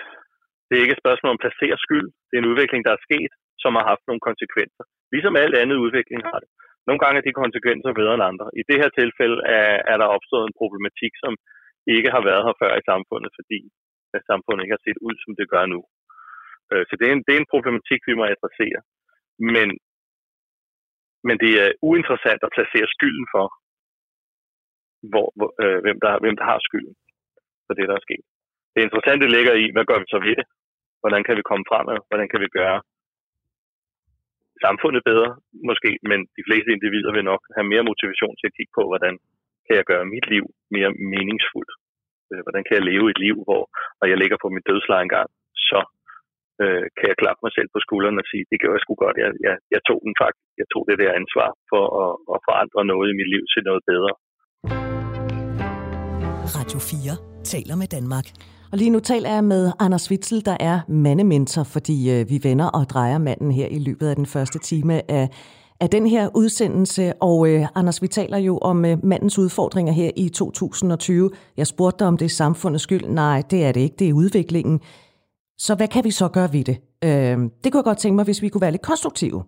Det 0.67 0.75
er 0.75 0.83
ikke 0.83 0.97
et 0.97 1.05
spørgsmål 1.05 1.31
om 1.31 1.39
at 1.39 1.45
placere 1.45 1.77
skyld. 1.85 2.09
Det 2.29 2.35
er 2.35 2.43
en 2.43 2.53
udvikling, 2.53 2.83
der 2.87 2.93
er 2.95 3.05
sket, 3.09 3.33
som 3.63 3.73
har 3.79 3.85
haft 3.93 4.05
nogle 4.07 4.27
konsekvenser. 4.29 4.85
Ligesom 5.15 5.35
alt 5.43 5.57
andet 5.63 5.77
udvikling 5.85 6.21
har 6.29 6.39
det. 6.43 6.51
Nogle 6.87 7.01
gange 7.03 7.17
er 7.19 7.27
de 7.27 7.41
konsekvenser 7.43 7.99
bedre 8.01 8.15
end 8.17 8.29
andre. 8.31 8.47
I 8.61 8.63
det 8.71 8.79
her 8.83 8.91
tilfælde 9.01 9.39
er, 9.59 9.71
er 9.93 9.97
der 10.01 10.15
opstået 10.17 10.45
en 10.47 10.59
problematik, 10.61 11.13
som 11.25 11.33
ikke 11.97 12.11
har 12.15 12.23
været 12.31 12.43
her 12.47 12.55
før 12.63 12.73
i 12.77 12.89
samfundet, 12.91 13.31
fordi 13.39 13.61
at 14.17 14.27
samfundet 14.31 14.63
ikke 14.63 14.77
har 14.79 14.87
set 14.87 15.01
ud, 15.09 15.17
som 15.25 15.33
det 15.39 15.47
gør 15.55 15.65
nu. 15.75 15.81
Øh, 16.73 16.85
så 16.89 16.95
det 16.99 17.07
er, 17.09 17.15
en, 17.17 17.25
det 17.27 17.33
er 17.35 17.41
en 17.41 17.53
problematik, 17.55 18.01
vi 18.09 18.15
må 18.19 18.25
adressere. 18.35 18.81
Men, 19.55 19.69
men 21.27 21.37
det 21.43 21.53
er 21.63 21.69
uinteressant 21.89 22.41
at 22.45 22.55
placere 22.57 22.89
skylden 22.95 23.27
for, 23.35 23.47
hvor, 25.11 25.27
hvor, 25.39 25.51
øh, 25.63 25.79
hvem, 25.85 25.99
der, 26.05 26.13
hvem 26.23 26.37
der 26.41 26.47
har 26.51 26.59
skylden 26.69 26.95
for 27.67 27.75
det, 27.79 27.87
der 27.89 27.97
er 27.97 28.07
sket. 28.09 28.25
Det 28.75 28.81
interessante 28.83 29.27
ligger 29.37 29.55
i, 29.63 29.65
hvad 29.75 29.85
gør 29.91 29.99
vi 30.03 30.09
så 30.15 30.19
ved 30.27 30.35
det? 30.41 30.47
Hvordan 31.03 31.23
kan 31.27 31.37
vi 31.39 31.49
komme 31.51 31.65
fremad? 31.71 31.99
Hvordan 32.09 32.29
kan 32.33 32.41
vi 32.45 32.49
gøre 32.61 32.79
samfundet 34.67 35.03
bedre, 35.11 35.31
måske, 35.69 35.91
men 36.11 36.19
de 36.39 36.47
fleste 36.49 36.71
individer 36.77 37.11
vil 37.17 37.29
nok 37.33 37.43
have 37.57 37.67
mere 37.73 37.89
motivation 37.91 38.35
til 38.37 38.49
at 38.49 38.57
kigge 38.57 38.73
på, 38.79 38.83
hvordan 38.91 39.15
kan 39.67 39.75
jeg 39.79 39.87
gøre 39.91 40.11
mit 40.15 40.27
liv 40.35 40.45
mere 40.77 40.91
meningsfuldt? 41.15 41.73
Øh, 42.31 42.41
hvordan 42.45 42.63
kan 42.65 42.77
jeg 42.79 42.85
leve 42.91 43.07
et 43.13 43.21
liv, 43.27 43.37
hvor 43.47 43.63
når 43.99 44.07
jeg 44.13 44.19
ligger 44.23 44.39
på 44.41 44.49
mit 44.55 44.69
dødsleje 44.71 45.05
engang, 45.07 45.29
så 45.69 45.81
øh, 46.63 46.85
kan 46.99 47.07
jeg 47.11 47.21
klappe 47.23 47.41
mig 47.43 47.53
selv 47.57 47.69
på 47.75 47.79
skulderen 47.85 48.21
og 48.23 48.27
sige, 48.31 48.45
det 48.51 48.59
gør 48.63 48.73
jeg 48.75 48.83
sgu 48.85 48.93
godt. 49.05 49.17
Jeg, 49.25 49.31
jeg, 49.47 49.55
jeg 49.75 49.81
tog 49.89 49.99
den 50.07 50.15
faktisk. 50.23 50.51
Jeg 50.61 50.69
tog 50.73 50.83
det 50.89 50.97
der 51.03 51.19
ansvar 51.21 51.49
for 51.71 51.85
at, 52.03 52.13
at 52.35 52.39
forandre 52.49 52.83
noget 52.93 53.07
i 53.13 53.19
mit 53.21 53.31
liv 53.35 53.45
til 53.53 53.63
noget 53.69 53.83
bedre. 53.91 54.13
Radio 56.59 56.79
4 56.91 57.15
taler 57.53 57.77
med 57.83 57.89
Danmark. 57.97 58.27
Og 58.73 58.79
lige 58.79 58.91
nu 58.91 59.01
taler 59.01 59.31
jeg 59.31 59.45
med 59.45 59.73
Anders 59.79 60.11
Witzel, 60.11 60.45
der 60.45 60.57
er 60.61 60.81
mandementor, 60.89 61.63
fordi 61.63 62.11
øh, 62.11 62.31
vi 62.31 62.41
vender 62.43 62.67
og 62.67 62.89
drejer 62.89 63.19
manden 63.19 63.53
her 63.53 63.67
i 63.67 63.79
løbet 63.79 64.07
af 64.07 64.17
den 64.17 64.27
første 64.27 64.59
time 64.59 65.11
af, 65.11 65.29
af 65.81 65.91
den 65.91 66.07
her 66.07 66.29
udsendelse. 66.35 67.13
Og 67.23 67.49
øh, 67.49 67.67
Anders, 67.75 68.03
vi 68.03 68.09
taler 68.09 68.39
jo 68.39 68.59
om 68.59 68.85
øh, 68.85 69.05
mandens 69.05 69.39
udfordringer 69.39 69.93
her 69.93 70.11
i 70.17 70.29
2020. 70.29 71.31
Jeg 71.57 71.67
spurgte 71.67 71.99
dig, 71.99 72.07
om 72.07 72.17
det 72.17 72.25
er 72.25 72.29
samfundets 72.29 72.83
skyld. 72.83 73.07
Nej, 73.09 73.43
det 73.51 73.65
er 73.65 73.73
det 73.73 73.81
ikke. 73.81 73.97
Det 73.99 74.09
er 74.09 74.13
udviklingen. 74.13 74.81
Så 75.59 75.75
hvad 75.75 75.89
kan 75.89 76.05
vi 76.05 76.11
så 76.11 76.29
gøre 76.29 76.53
ved 76.53 76.65
det? 76.65 76.77
Øh, 77.05 77.11
det 77.65 77.73
kunne 77.73 77.79
jeg 77.79 77.85
godt 77.85 77.99
tænke 77.99 78.17
mig, 78.17 78.25
hvis 78.25 78.43
vi 78.43 78.49
kunne 78.49 78.61
være 78.61 78.71
lidt 78.71 78.83
konstruktive. 78.83 79.43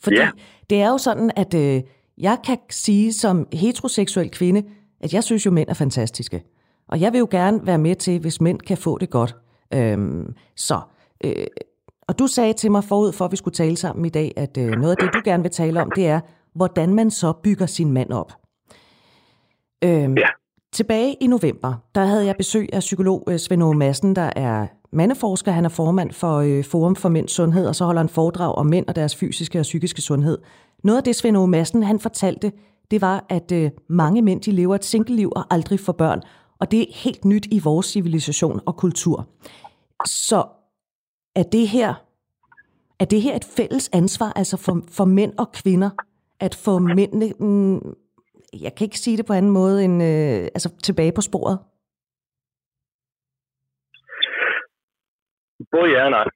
Fordi 0.00 0.16
ja. 0.16 0.30
det 0.70 0.82
er 0.82 0.88
jo 0.88 0.98
sådan, 0.98 1.30
at 1.36 1.54
øh, 1.54 1.82
jeg 2.18 2.38
kan 2.44 2.58
sige 2.70 3.12
som 3.12 3.46
heteroseksuel 3.52 4.30
kvinde, 4.30 4.62
at 5.00 5.14
jeg 5.14 5.24
synes 5.24 5.46
jo, 5.46 5.50
mænd 5.50 5.68
er 5.68 5.74
fantastiske. 5.74 6.42
Og 6.90 7.00
jeg 7.00 7.12
vil 7.12 7.18
jo 7.18 7.28
gerne 7.30 7.66
være 7.66 7.78
med 7.78 7.94
til, 7.94 8.20
hvis 8.20 8.40
mænd 8.40 8.58
kan 8.58 8.76
få 8.76 8.98
det 8.98 9.10
godt. 9.10 9.36
Øhm, 9.74 10.34
så, 10.56 10.80
øh, 11.24 11.46
og 12.08 12.18
du 12.18 12.26
sagde 12.26 12.52
til 12.52 12.70
mig 12.70 12.84
forud 12.84 13.12
for, 13.12 13.24
at 13.24 13.32
vi 13.32 13.36
skulle 13.36 13.54
tale 13.54 13.76
sammen 13.76 14.04
i 14.04 14.08
dag, 14.08 14.32
at 14.36 14.58
øh, 14.58 14.70
noget 14.70 14.90
af 14.90 14.96
det, 14.96 15.10
du 15.14 15.20
gerne 15.24 15.42
vil 15.42 15.52
tale 15.52 15.82
om, 15.82 15.90
det 15.96 16.06
er, 16.06 16.20
hvordan 16.54 16.94
man 16.94 17.10
så 17.10 17.32
bygger 17.32 17.66
sin 17.66 17.92
mand 17.92 18.10
op. 18.10 18.32
Øhm, 19.84 20.16
ja. 20.16 20.28
Tilbage 20.72 21.14
i 21.20 21.26
november, 21.26 21.74
der 21.94 22.04
havde 22.04 22.26
jeg 22.26 22.34
besøg 22.36 22.68
af 22.72 22.80
psykolog 22.80 23.24
øh, 23.28 23.38
Svend 23.38 23.62
Aage 23.62 23.76
Madsen, 23.76 24.16
der 24.16 24.30
er 24.36 24.66
mandeforsker. 24.92 25.52
Han 25.52 25.64
er 25.64 25.68
formand 25.68 26.12
for 26.12 26.36
øh, 26.36 26.64
Forum 26.64 26.96
for 26.96 27.08
Mænds 27.08 27.32
Sundhed, 27.32 27.66
og 27.66 27.74
så 27.74 27.84
holder 27.84 28.00
han 28.00 28.08
foredrag 28.08 28.54
om 28.54 28.66
mænd 28.66 28.88
og 28.88 28.96
deres 28.96 29.16
fysiske 29.16 29.58
og 29.58 29.62
psykiske 29.62 30.02
sundhed. 30.02 30.38
Noget 30.84 30.98
af 30.98 31.04
det, 31.04 31.16
Svend 31.16 31.36
Aage 31.36 31.48
Madsen, 31.48 31.82
han 31.82 32.00
fortalte, 32.00 32.52
det 32.90 33.00
var, 33.00 33.26
at 33.28 33.52
øh, 33.52 33.70
mange 33.88 34.22
mænd 34.22 34.40
de 34.40 34.50
lever 34.50 34.74
et 34.74 34.84
single-liv 34.84 35.32
og 35.36 35.44
aldrig 35.50 35.80
får 35.80 35.92
børn, 35.92 36.22
og 36.60 36.70
det 36.70 36.80
er 36.80 37.00
helt 37.04 37.24
nyt 37.24 37.46
i 37.46 37.60
vores 37.64 37.86
civilisation 37.86 38.60
og 38.66 38.76
kultur. 38.76 39.16
Så 40.06 40.40
er 41.34 41.42
det 41.52 41.68
her, 41.68 41.90
er 43.00 43.04
det 43.04 43.22
her 43.22 43.34
et 43.36 43.48
fælles 43.56 43.90
ansvar, 43.92 44.32
altså 44.40 44.56
for, 44.64 44.74
for 44.96 45.04
mænd 45.04 45.32
og 45.38 45.48
kvinder, 45.62 45.90
at 46.40 46.54
få 46.64 46.78
mændene, 46.78 47.26
mm, 47.40 47.80
jeg 48.64 48.72
kan 48.74 48.84
ikke 48.84 48.98
sige 48.98 49.16
det 49.16 49.26
på 49.26 49.32
anden 49.32 49.52
måde, 49.52 49.84
end 49.84 49.96
øh, 50.02 50.42
altså 50.56 50.68
tilbage 50.86 51.12
på 51.12 51.20
sporet? 51.20 51.58
Både 55.72 55.90
ja 55.94 56.04
og 56.04 56.10
nej. 56.10 56.26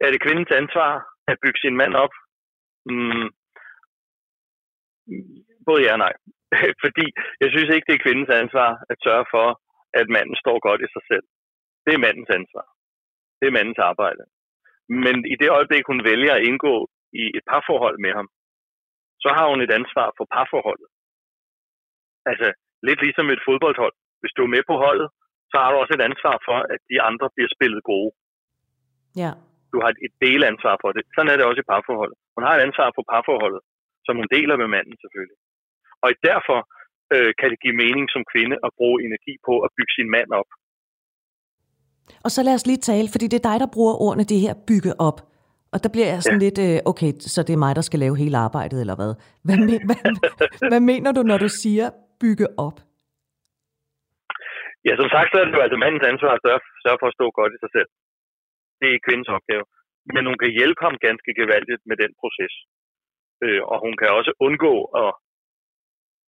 Er 0.00 0.10
det 0.10 0.22
kvindens 0.22 0.50
ansvar 0.50 0.90
at 1.28 1.36
bygge 1.42 1.58
sin 1.58 1.76
mand 1.76 1.94
op? 1.94 2.14
Mm. 2.90 3.26
Både 5.66 5.82
ja 5.82 5.92
og 5.92 5.98
nej. 5.98 6.12
Fordi 6.84 7.06
jeg 7.42 7.48
synes 7.50 7.70
ikke, 7.74 7.86
det 7.88 7.94
er 7.96 8.04
kvindens 8.06 8.32
ansvar 8.42 8.70
at 8.92 8.96
sørge 9.06 9.26
for, 9.34 9.46
at 10.00 10.06
manden 10.14 10.36
står 10.42 10.58
godt 10.68 10.80
i 10.86 10.92
sig 10.94 11.04
selv. 11.10 11.26
Det 11.84 11.92
er 11.94 12.04
mandens 12.06 12.30
ansvar. 12.38 12.66
Det 13.38 13.46
er 13.46 13.56
mandens 13.58 13.80
arbejde. 13.90 14.22
Men 15.04 15.16
i 15.32 15.34
det 15.42 15.50
øjeblik, 15.58 15.84
hun 15.86 16.00
vælger 16.10 16.32
at 16.34 16.44
indgå 16.48 16.74
i 17.22 17.24
et 17.38 17.44
parforhold 17.50 17.98
med 18.04 18.12
ham, 18.18 18.28
så 19.24 19.28
har 19.36 19.46
hun 19.50 19.60
et 19.66 19.72
ansvar 19.80 20.08
for 20.16 20.26
parforholdet. 20.34 20.88
Altså, 22.30 22.48
lidt 22.88 23.00
ligesom 23.06 23.26
et 23.34 23.42
fodboldhold. 23.48 23.96
Hvis 24.20 24.34
du 24.36 24.40
er 24.44 24.54
med 24.56 24.62
på 24.70 24.76
holdet, 24.84 25.08
så 25.50 25.56
har 25.60 25.68
du 25.70 25.76
også 25.82 25.94
et 25.98 26.06
ansvar 26.10 26.36
for, 26.46 26.58
at 26.74 26.80
de 26.90 26.98
andre 27.08 27.26
bliver 27.34 27.50
spillet 27.56 27.82
gode. 27.92 28.10
Ja. 29.22 29.32
Du 29.72 29.76
har 29.82 29.90
et 30.06 30.14
delansvar 30.24 30.76
for 30.82 30.90
det. 30.96 31.02
Sådan 31.14 31.30
er 31.32 31.36
det 31.36 31.46
også 31.48 31.62
i 31.62 31.70
parforholdet. 31.72 32.16
Hun 32.34 32.42
har 32.46 32.54
et 32.54 32.64
ansvar 32.68 32.88
for 32.96 33.04
parforholdet, 33.12 33.62
som 34.06 34.14
hun 34.20 34.28
deler 34.36 34.56
med 34.62 34.68
manden 34.74 34.96
selvfølgelig. 35.02 35.38
Og 36.04 36.10
derfor 36.28 36.58
øh, 37.14 37.30
kan 37.38 37.48
det 37.52 37.58
give 37.64 37.76
mening 37.84 38.06
som 38.14 38.22
kvinde 38.32 38.56
at 38.66 38.70
bruge 38.78 38.98
energi 39.06 39.34
på 39.48 39.54
at 39.66 39.70
bygge 39.76 39.92
sin 39.98 40.08
mand 40.16 40.30
op. 40.40 40.50
Og 42.24 42.30
så 42.34 42.40
lad 42.46 42.54
os 42.58 42.66
lige 42.70 42.82
tale, 42.90 43.08
fordi 43.14 43.26
det 43.28 43.38
er 43.38 43.48
dig, 43.50 43.58
der 43.62 43.74
bruger 43.76 43.94
ordene 44.06 44.24
det 44.32 44.40
her 44.44 44.54
bygge 44.70 44.92
op. 45.08 45.18
Og 45.72 45.78
der 45.84 45.90
bliver 45.94 46.10
jeg 46.12 46.20
sådan 46.22 46.42
ja. 46.42 46.46
lidt, 46.46 46.58
øh, 46.66 46.76
okay, 46.90 47.10
så 47.34 47.38
det 47.46 47.52
er 47.54 47.64
mig, 47.66 47.72
der 47.78 47.84
skal 47.88 48.00
lave 48.04 48.16
hele 48.22 48.36
arbejdet, 48.46 48.78
eller 48.82 48.96
hvad? 49.00 49.12
Hvad, 49.46 49.56
hvad, 49.88 49.98
hvad 50.70 50.82
mener 50.92 51.10
du, 51.16 51.22
når 51.30 51.38
du 51.44 51.48
siger 51.62 51.86
bygge 52.22 52.46
op? 52.66 52.76
Ja, 54.86 54.92
som 55.00 55.08
sagt, 55.14 55.28
så 55.30 55.36
er 55.40 55.44
det 55.44 55.56
jo 55.56 55.64
altså 55.66 55.78
mandens 55.84 56.08
ansvar 56.12 56.32
at 56.34 56.42
sørge, 56.44 56.62
sørge 56.84 57.00
for 57.00 57.08
at 57.10 57.16
stå 57.18 57.26
godt 57.38 57.52
i 57.56 57.62
sig 57.62 57.70
selv. 57.76 57.88
Det 58.80 58.88
er 58.90 59.04
kvindens 59.06 59.30
opgave. 59.36 59.64
Men 60.14 60.22
hun 60.28 60.38
kan 60.42 60.50
hjælpe 60.58 60.80
ham 60.86 60.94
ganske 61.06 61.30
gevaldigt 61.40 61.82
med 61.90 61.96
den 62.02 62.12
proces. 62.20 62.54
Øh, 63.44 63.62
og 63.70 63.76
hun 63.84 63.94
kan 64.00 64.08
også 64.18 64.32
undgå 64.46 64.74
at 65.02 65.10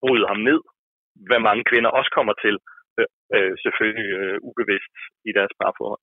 bryde 0.02 0.26
ham 0.32 0.40
ned, 0.48 0.61
hvad 1.28 1.40
mange 1.48 1.64
kvinder 1.70 1.90
også 1.98 2.11
kommer 2.18 2.34
til, 2.44 2.54
øh, 3.37 3.52
selvfølgelig 3.64 4.08
øh, 4.20 4.37
ubevidst 4.48 4.94
i 5.28 5.30
deres 5.38 5.52
parforhold. 5.61 6.02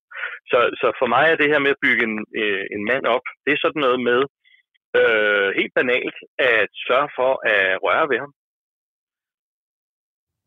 Så, 0.52 0.60
så 0.82 0.88
for 1.00 1.08
mig 1.16 1.26
er 1.30 1.38
det 1.40 1.52
her 1.52 1.62
med 1.66 1.72
at 1.76 1.84
bygge 1.86 2.04
en, 2.10 2.16
øh, 2.42 2.64
en 2.76 2.84
mand 2.92 3.06
op, 3.16 3.26
det 3.44 3.52
er 3.54 3.62
sådan 3.62 3.84
noget 3.86 4.00
med 4.10 4.20
øh, 5.00 5.50
helt 5.60 5.74
banalt 5.80 6.18
at 6.54 6.70
sørge 6.88 7.10
for 7.18 7.32
at 7.54 7.64
røre 7.86 8.06
ved 8.12 8.20
ham. 8.24 8.32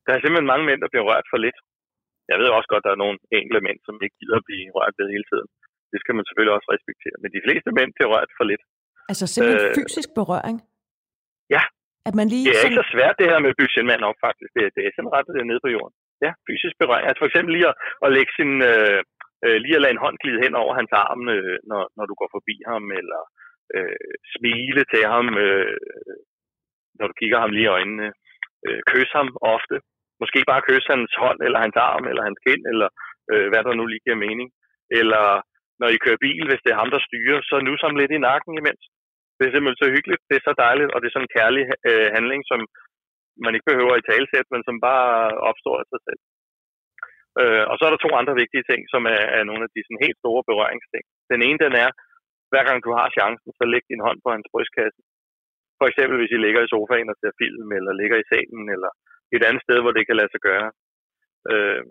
Der 0.04 0.12
er 0.12 0.20
simpelthen 0.20 0.52
mange 0.52 0.66
mænd, 0.68 0.80
der 0.82 0.92
bliver 0.92 1.08
rørt 1.10 1.26
for 1.32 1.38
lidt. 1.46 1.58
Jeg 2.30 2.38
ved 2.40 2.48
også 2.58 2.70
godt, 2.72 2.82
at 2.82 2.86
der 2.86 2.94
er 2.94 3.02
nogle 3.04 3.18
enkelte 3.38 3.64
mænd, 3.66 3.78
som 3.86 3.94
ikke 4.04 4.18
gider 4.20 4.36
at 4.40 4.46
blive 4.48 4.74
rørt 4.76 4.94
ved 4.98 5.06
hele 5.14 5.26
tiden. 5.30 5.48
Det 5.92 5.98
skal 6.02 6.14
man 6.16 6.24
selvfølgelig 6.26 6.54
også 6.56 6.68
respektere. 6.74 7.16
Men 7.22 7.30
de 7.36 7.44
fleste 7.46 7.70
mænd 7.78 7.90
bliver 7.96 8.10
rørt 8.14 8.30
for 8.38 8.44
lidt. 8.50 8.62
Altså 9.10 9.26
simpelthen 9.32 9.68
øh, 9.68 9.76
fysisk 9.80 10.08
berøring? 10.18 10.56
At 12.08 12.14
man 12.18 12.26
lige 12.32 12.44
det 12.46 12.52
er 12.52 12.60
sådan... 12.60 12.68
ikke 12.68 12.82
så 12.82 12.88
svært 12.94 13.18
det 13.20 13.30
her 13.30 13.40
med 13.42 13.52
at 13.52 13.58
bygge 13.60 13.74
sin 13.76 13.90
mand 13.90 14.02
op, 14.08 14.18
faktisk. 14.26 14.50
Det, 14.56 14.64
det 14.76 14.82
er 14.82 14.92
sådan 14.94 15.14
ret 15.14 15.28
det 15.36 15.50
nede 15.50 15.64
på 15.64 15.70
jorden. 15.76 15.94
Ja, 16.24 16.30
fysisk 16.48 16.74
berøring. 16.82 17.06
Altså 17.06 17.20
for 17.22 17.30
eksempel 17.30 17.52
lige 17.56 17.68
at, 17.72 17.76
at 18.04 18.10
lægge 18.16 18.32
sin, 18.38 18.52
øh, 18.72 19.00
øh, 19.44 19.56
lige 19.64 19.76
at 19.76 19.82
lade 19.82 19.94
en 19.94 20.04
hånd 20.04 20.16
glide 20.22 20.42
hen 20.44 20.54
over 20.62 20.72
hans 20.78 20.92
arm, 21.04 21.22
øh, 21.36 21.56
når, 21.70 21.82
når 21.96 22.04
du 22.10 22.14
går 22.20 22.30
forbi 22.36 22.56
ham, 22.70 22.84
eller 23.00 23.20
øh, 23.76 24.10
smile 24.34 24.82
til 24.92 25.02
ham, 25.14 25.26
øh, 25.44 25.76
når 26.98 27.06
du 27.10 27.14
kigger 27.20 27.38
ham 27.42 27.52
lige 27.56 27.68
i 27.68 27.74
øjnene. 27.76 28.08
Øh, 28.66 28.80
kysse 28.90 29.14
ham 29.18 29.28
ofte. 29.56 29.76
Måske 30.22 30.38
bare 30.50 30.66
kysse 30.68 30.88
hans 30.94 31.12
hånd, 31.22 31.40
eller 31.46 31.58
hans 31.64 31.76
arm, 31.90 32.04
eller 32.10 32.22
hans 32.28 32.40
kind, 32.46 32.62
eller 32.72 32.88
øh, 33.32 33.46
hvad 33.50 33.62
der 33.64 33.72
nu 33.78 33.84
lige 33.86 34.04
giver 34.06 34.24
mening. 34.26 34.48
Eller 35.00 35.24
når 35.80 35.88
I 35.94 36.02
kører 36.04 36.24
bil, 36.26 36.44
hvis 36.48 36.62
det 36.64 36.70
er 36.72 36.80
ham, 36.82 36.90
der 36.94 37.06
styrer, 37.08 37.38
så 37.48 37.54
nu 37.66 37.72
ham 37.84 37.96
lidt 38.00 38.12
i 38.16 38.24
nakken 38.28 38.52
imens. 38.60 38.82
Det 39.38 39.44
er 39.44 39.52
simpelthen 39.52 39.82
så 39.82 39.88
hyggeligt, 39.94 40.22
det 40.28 40.36
er 40.36 40.44
så 40.46 40.54
dejligt, 40.64 40.90
og 40.92 40.98
det 40.98 41.06
er 41.06 41.14
sådan 41.14 41.28
en 41.28 41.36
kærlig 41.38 41.64
øh, 41.90 42.08
handling, 42.16 42.42
som 42.50 42.60
man 43.44 43.54
ikke 43.54 43.70
behøver 43.70 43.94
i 43.96 44.06
talsæt, 44.08 44.48
men 44.54 44.62
som 44.68 44.76
bare 44.88 45.08
opstår 45.50 45.76
af 45.82 45.86
sig 45.92 46.00
selv. 46.08 46.20
Øh, 47.40 47.64
og 47.70 47.74
så 47.76 47.82
er 47.84 47.92
der 47.92 48.04
to 48.04 48.10
andre 48.20 48.34
vigtige 48.42 48.64
ting, 48.70 48.80
som 48.92 49.02
er, 49.16 49.22
er 49.38 49.42
nogle 49.48 49.62
af 49.66 49.70
de 49.74 49.80
sådan 49.84 50.04
helt 50.04 50.18
store 50.22 50.42
berøringsting. 50.50 51.04
Den 51.32 51.40
ene, 51.48 51.58
den 51.66 51.74
er, 51.84 51.90
hver 52.50 52.64
gang 52.68 52.78
du 52.86 52.90
har 52.98 53.08
chancen, 53.18 53.50
så 53.58 53.64
læg 53.72 53.84
din 53.92 54.04
hånd 54.06 54.18
på 54.24 54.28
hans 54.34 54.48
brystkasse. 54.52 55.00
For 55.78 55.86
eksempel, 55.90 56.16
hvis 56.18 56.34
I 56.36 56.38
ligger 56.44 56.60
i 56.62 56.70
sofaen 56.72 57.12
og 57.12 57.16
ser 57.18 57.40
film, 57.42 57.68
eller 57.78 57.92
ligger 58.00 58.18
i 58.20 58.28
salen, 58.32 58.64
eller 58.74 58.90
et 59.36 59.42
andet 59.48 59.62
sted, 59.66 59.78
hvor 59.82 59.92
det 59.94 60.04
kan 60.06 60.18
lade 60.20 60.32
sig 60.32 60.42
gøre. 60.50 60.68
Øh, 61.52 61.82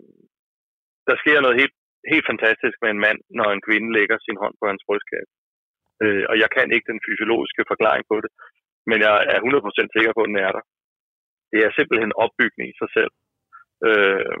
der 1.08 1.16
sker 1.22 1.38
noget 1.40 1.60
helt, 1.60 1.76
helt 2.12 2.26
fantastisk 2.30 2.76
med 2.82 2.90
en 2.92 3.04
mand, 3.06 3.18
når 3.38 3.48
en 3.50 3.64
kvinde 3.68 3.88
lægger 3.98 4.16
sin 4.26 4.40
hånd 4.42 4.54
på 4.60 4.64
hans 4.70 4.82
brystkasse. 4.88 5.32
Øh, 6.02 6.24
og 6.30 6.36
jeg 6.42 6.48
kan 6.56 6.66
ikke 6.74 6.90
den 6.92 7.00
fysiologiske 7.06 7.62
forklaring 7.70 8.04
på 8.10 8.16
det, 8.24 8.30
men 8.90 8.98
jeg 9.06 9.14
er 9.32 9.38
100% 9.40 9.94
sikker 9.96 10.12
på, 10.14 10.22
at 10.24 10.30
den 10.30 10.38
er 10.46 10.52
der. 10.56 10.62
Det 11.52 11.60
er 11.66 11.70
simpelthen 11.78 12.12
opbygning 12.24 12.66
i 12.72 12.78
sig 12.80 12.90
selv. 12.96 13.12
Øh, 13.86 14.34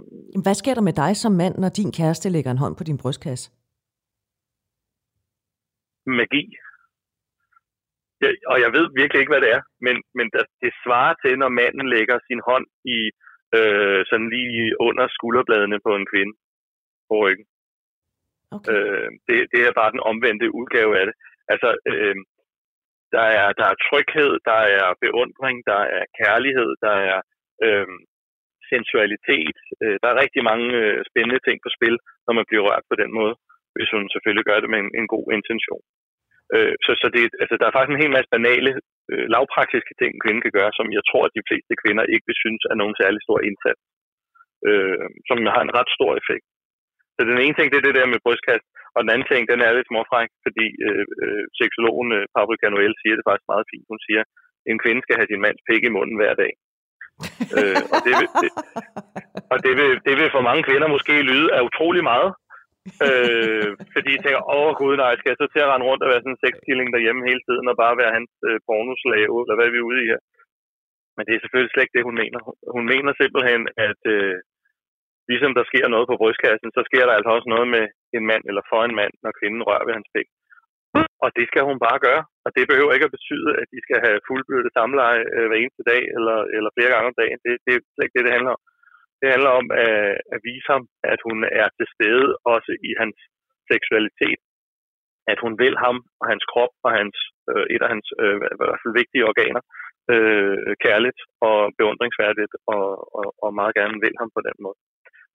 Hvad 0.44 0.56
sker 0.60 0.74
der 0.76 0.88
med 0.88 0.96
dig 1.02 1.12
som 1.16 1.32
mand, 1.42 1.54
når 1.62 1.70
din 1.80 1.90
kæreste 1.98 2.28
lægger 2.34 2.50
en 2.52 2.62
hånd 2.64 2.74
på 2.76 2.84
din 2.88 3.00
brystkasse? 3.02 3.46
Magi. 6.18 6.44
Jeg, 8.22 8.32
og 8.52 8.56
jeg 8.64 8.70
ved 8.76 8.86
virkelig 9.00 9.20
ikke, 9.20 9.32
hvad 9.32 9.44
det 9.44 9.50
er, 9.56 9.62
men, 9.86 9.96
men 10.18 10.26
det 10.62 10.72
svarer 10.84 11.14
til, 11.22 11.32
når 11.38 11.56
manden 11.60 11.86
lægger 11.94 12.16
sin 12.28 12.40
hånd 12.48 12.66
i 12.96 12.98
øh, 13.58 14.00
sådan 14.10 14.30
lige 14.36 14.64
under 14.88 15.06
skulderbladene 15.16 15.78
på 15.86 15.90
en 15.98 16.06
kvinde 16.12 16.34
på 17.08 17.14
ryggen. 17.24 17.46
Okay. 18.56 18.72
Øh, 18.72 19.08
det, 19.26 19.36
det 19.52 19.60
er 19.62 19.78
bare 19.80 19.94
den 19.94 20.06
omvendte 20.10 20.54
udgave 20.58 20.92
af 21.00 21.04
det. 21.08 21.14
Altså, 21.52 21.68
øh, 21.90 22.16
der, 23.14 23.26
er, 23.40 23.48
der 23.60 23.66
er 23.72 23.82
tryghed, 23.86 24.32
der 24.50 24.60
er 24.78 24.88
beundring, 25.04 25.56
der 25.70 25.80
er 25.98 26.04
kærlighed, 26.20 26.70
der 26.86 26.94
er 27.10 27.18
øh, 27.66 27.88
sensualitet. 28.72 29.56
Øh, 29.82 29.96
der 30.02 30.08
er 30.10 30.22
rigtig 30.24 30.42
mange 30.50 30.68
øh, 30.82 30.98
spændende 31.10 31.40
ting 31.46 31.56
på 31.62 31.70
spil, 31.76 31.96
når 32.26 32.32
man 32.38 32.48
bliver 32.48 32.64
rørt 32.68 32.84
på 32.90 32.96
den 33.02 33.10
måde, 33.18 33.34
hvis 33.74 33.90
hun 33.94 34.04
selvfølgelig 34.12 34.46
gør 34.50 34.58
det 34.60 34.70
med 34.72 34.80
en, 34.84 34.90
en 35.00 35.08
god 35.14 35.26
intention. 35.38 35.84
Øh, 36.54 36.74
så 36.84 36.90
så 37.02 37.06
det, 37.16 37.24
altså, 37.42 37.54
der 37.58 37.66
er 37.66 37.76
faktisk 37.76 37.94
en 37.94 38.02
hel 38.04 38.16
masse 38.16 38.30
banale, 38.36 38.72
øh, 39.10 39.24
lavpraktiske 39.34 39.94
ting, 40.00 40.10
en 40.12 40.24
kvinde 40.24 40.42
kan 40.44 40.56
gøre, 40.58 40.72
som 40.78 40.86
jeg 40.98 41.04
tror, 41.10 41.22
at 41.26 41.36
de 41.38 41.46
fleste 41.48 41.74
kvinder 41.82 42.04
ikke 42.12 42.26
vil 42.28 42.42
synes 42.44 42.62
er 42.72 42.76
nogen 42.80 42.96
særlig 43.02 43.20
stor 43.26 43.38
indsats, 43.48 43.82
øh, 44.68 45.06
som 45.28 45.38
har 45.54 45.62
en 45.64 45.76
ret 45.78 45.90
stor 45.96 46.12
effekt. 46.20 46.46
Så 47.18 47.22
den 47.30 47.38
ene 47.44 47.54
ting, 47.56 47.68
det 47.68 47.78
er 47.78 47.86
det 47.86 47.98
der 47.98 48.12
med 48.12 48.24
brystkast, 48.24 48.66
og 48.94 48.98
den 49.02 49.12
anden 49.12 49.28
ting, 49.30 49.42
den 49.52 49.60
er 49.66 49.72
lidt 49.76 49.90
småfræk, 49.90 50.30
fordi 50.46 50.66
øh, 50.86 51.04
øh, 51.22 51.44
seksologen 51.60 52.10
øh, 52.18 52.24
Paprika 52.34 52.66
Noel 52.68 52.94
siger 53.00 53.14
det 53.16 53.26
faktisk 53.28 53.48
meget 53.52 53.68
fint. 53.72 53.86
Hun 53.92 54.00
siger, 54.06 54.22
en 54.70 54.78
kvinde 54.82 55.00
skal 55.02 55.18
have 55.18 55.30
din 55.32 55.44
mands 55.44 55.62
pik 55.68 55.82
i 55.84 55.94
munden 55.96 56.16
hver 56.20 56.34
dag. 56.42 56.52
øh, 57.58 57.80
og 57.94 57.98
det 58.06 58.12
vil, 58.20 58.28
det, 58.42 58.50
og 59.52 59.58
det 59.64 59.72
vil, 59.78 59.90
det 60.06 60.14
vil 60.20 60.34
for 60.36 60.42
mange 60.48 60.62
kvinder 60.68 60.88
måske 60.96 61.14
lyde 61.30 61.48
af 61.56 61.60
utrolig 61.68 62.04
meget. 62.12 62.30
øh, 63.06 63.70
fordi 63.94 64.10
de 64.14 64.22
tænker, 64.22 64.42
åh 64.56 64.70
gud 64.80 64.94
nej, 64.96 65.12
skal 65.16 65.30
jeg 65.30 65.40
så 65.40 65.46
til 65.50 65.64
at 65.64 65.70
rende 65.70 65.86
rundt 65.88 66.02
og 66.04 66.10
være 66.10 66.22
sådan 66.22 66.36
en 66.36 66.42
sexkilling 66.44 66.88
derhjemme 66.94 67.28
hele 67.30 67.42
tiden, 67.48 67.66
og 67.70 67.76
bare 67.82 68.00
være 68.02 68.16
hans 68.18 68.32
øh, 68.48 68.58
pornoslave, 68.66 69.36
eller 69.42 69.56
hvad 69.56 69.66
er 69.68 69.74
vi 69.76 69.88
ude 69.88 70.00
i 70.04 70.10
her? 70.12 70.20
Men 71.16 71.22
det 71.26 71.32
er 71.34 71.42
selvfølgelig 71.42 71.72
slet 71.72 71.84
ikke 71.84 71.96
det, 71.98 72.08
hun 72.08 72.20
mener. 72.22 72.40
Hun 72.76 72.84
mener 72.92 73.12
simpelthen, 73.22 73.62
at 73.88 74.02
øh, 74.16 74.34
ligesom 75.30 75.52
der 75.58 75.64
sker 75.70 75.86
noget 75.94 76.06
på 76.08 76.18
brystkassen, 76.20 76.68
så 76.76 76.82
sker 76.88 77.04
der 77.06 77.14
altså 77.16 77.30
også 77.36 77.48
noget 77.54 77.68
med 77.76 77.84
en 78.16 78.24
mand 78.30 78.44
eller 78.50 78.62
for 78.70 78.80
en 78.84 78.94
mand, 79.00 79.12
når 79.24 79.38
kvinden 79.40 79.62
rører 79.68 79.86
ved 79.86 79.94
hans 79.98 80.10
pik. 80.14 80.28
Og 81.24 81.28
det 81.36 81.44
skal 81.50 81.62
hun 81.68 81.78
bare 81.86 81.98
gøre. 82.06 82.22
Og 82.46 82.50
det 82.56 82.64
behøver 82.70 82.92
ikke 82.92 83.08
at 83.08 83.16
betyde, 83.18 83.50
at 83.60 83.66
de 83.72 83.80
skal 83.86 83.98
have 84.06 84.18
fuldbyrdet 84.28 84.70
samleje 84.78 85.22
øh, 85.34 85.46
hver 85.48 85.58
eneste 85.62 85.84
dag 85.92 86.02
eller, 86.16 86.38
eller 86.56 86.70
flere 86.76 86.92
gange 86.92 87.08
om 87.10 87.18
dagen. 87.22 87.38
Det, 87.44 87.52
det 87.64 87.72
er 87.74 87.80
slet 87.94 88.06
ikke 88.06 88.16
det, 88.16 88.26
det 88.26 88.36
handler 88.36 88.52
om. 88.56 88.62
Det 89.20 89.28
handler 89.34 89.52
om 89.60 89.66
at, 89.84 89.96
at 90.34 90.40
vise 90.48 90.68
ham, 90.74 90.84
at 91.12 91.20
hun 91.26 91.38
er 91.60 91.68
til 91.78 91.86
stede 91.94 92.26
også 92.54 92.72
i 92.88 92.90
hans 93.00 93.18
seksualitet. 93.72 94.40
At 95.32 95.38
hun 95.44 95.54
vil 95.62 95.74
ham 95.84 95.96
og 96.20 96.26
hans 96.32 96.44
krop 96.52 96.72
og 96.86 96.90
hans, 96.98 97.16
øh, 97.50 97.64
et 97.74 97.82
af 97.84 97.90
hans 97.94 98.08
øh, 98.22 98.36
i 98.54 98.58
hvert 98.58 98.80
fald 98.82 98.98
vigtige 99.00 99.28
organer 99.30 99.62
øh, 100.12 100.72
kærligt 100.84 101.20
og 101.48 101.58
beundringsværdigt 101.78 102.54
og, 102.74 102.86
og, 103.18 103.28
og 103.44 103.50
meget 103.60 103.74
gerne 103.80 103.96
vil 104.04 104.14
ham 104.20 104.30
på 104.36 104.40
den 104.48 104.56
måde. 104.64 104.78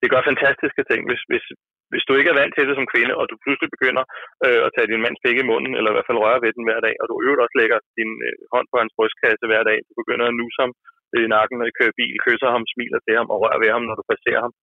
Det 0.04 0.12
gør 0.14 0.30
fantastiske 0.32 0.84
ting, 0.90 1.02
hvis, 1.10 1.22
hvis, 1.32 1.46
hvis 1.92 2.06
du 2.08 2.14
ikke 2.16 2.32
er 2.32 2.40
vant 2.42 2.54
til 2.56 2.68
det 2.70 2.76
som 2.78 2.92
kvinde, 2.94 3.14
og 3.20 3.26
du 3.32 3.36
pludselig 3.44 3.70
begynder 3.76 4.04
øh, 4.46 4.62
at 4.66 4.74
tage 4.76 4.90
din 4.92 5.04
mands 5.06 5.22
pik 5.24 5.38
i 5.40 5.50
munden, 5.52 5.74
eller 5.78 5.90
i 5.92 5.96
hvert 5.96 6.10
fald 6.10 6.24
røre 6.26 6.44
ved 6.44 6.52
den 6.58 6.68
hver 6.68 6.82
dag, 6.88 6.96
og 7.02 7.06
du 7.08 7.14
øvrigt 7.26 7.44
også 7.46 7.58
lægger 7.62 7.78
din 8.00 8.12
øh, 8.28 8.36
hånd 8.54 8.68
på 8.70 8.76
hans 8.82 8.94
brystkasse 8.98 9.46
hver 9.50 9.64
dag, 9.70 9.78
du 9.88 9.94
begynder 10.02 10.26
at 10.28 10.38
nusse 10.40 10.60
ham 10.64 10.72
i 11.18 11.32
nakken, 11.36 11.56
når 11.58 11.68
I 11.70 11.78
kører 11.80 11.98
bil, 12.00 12.16
kysser 12.26 12.50
ham, 12.56 12.64
smiler 12.74 13.00
til 13.06 13.16
ham 13.20 13.28
og 13.34 13.38
rører 13.44 13.60
ved 13.64 13.72
ham, 13.76 13.84
når 13.88 13.96
du 14.00 14.04
passerer 14.12 14.42
ham. 14.46 14.54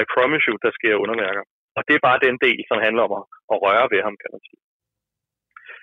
I 0.00 0.02
promise 0.14 0.44
you, 0.48 0.56
der 0.64 0.72
sker 0.78 1.02
underværker. 1.04 1.44
Og 1.76 1.82
det 1.86 1.94
er 1.94 2.06
bare 2.08 2.24
den 2.26 2.36
del, 2.46 2.60
som 2.70 2.78
handler 2.86 3.02
om 3.06 3.12
at, 3.18 3.24
at 3.52 3.56
røre 3.64 3.86
ved 3.92 4.00
ham, 4.06 4.14
kan 4.22 4.30
man 4.34 4.42
sige. 4.48 4.60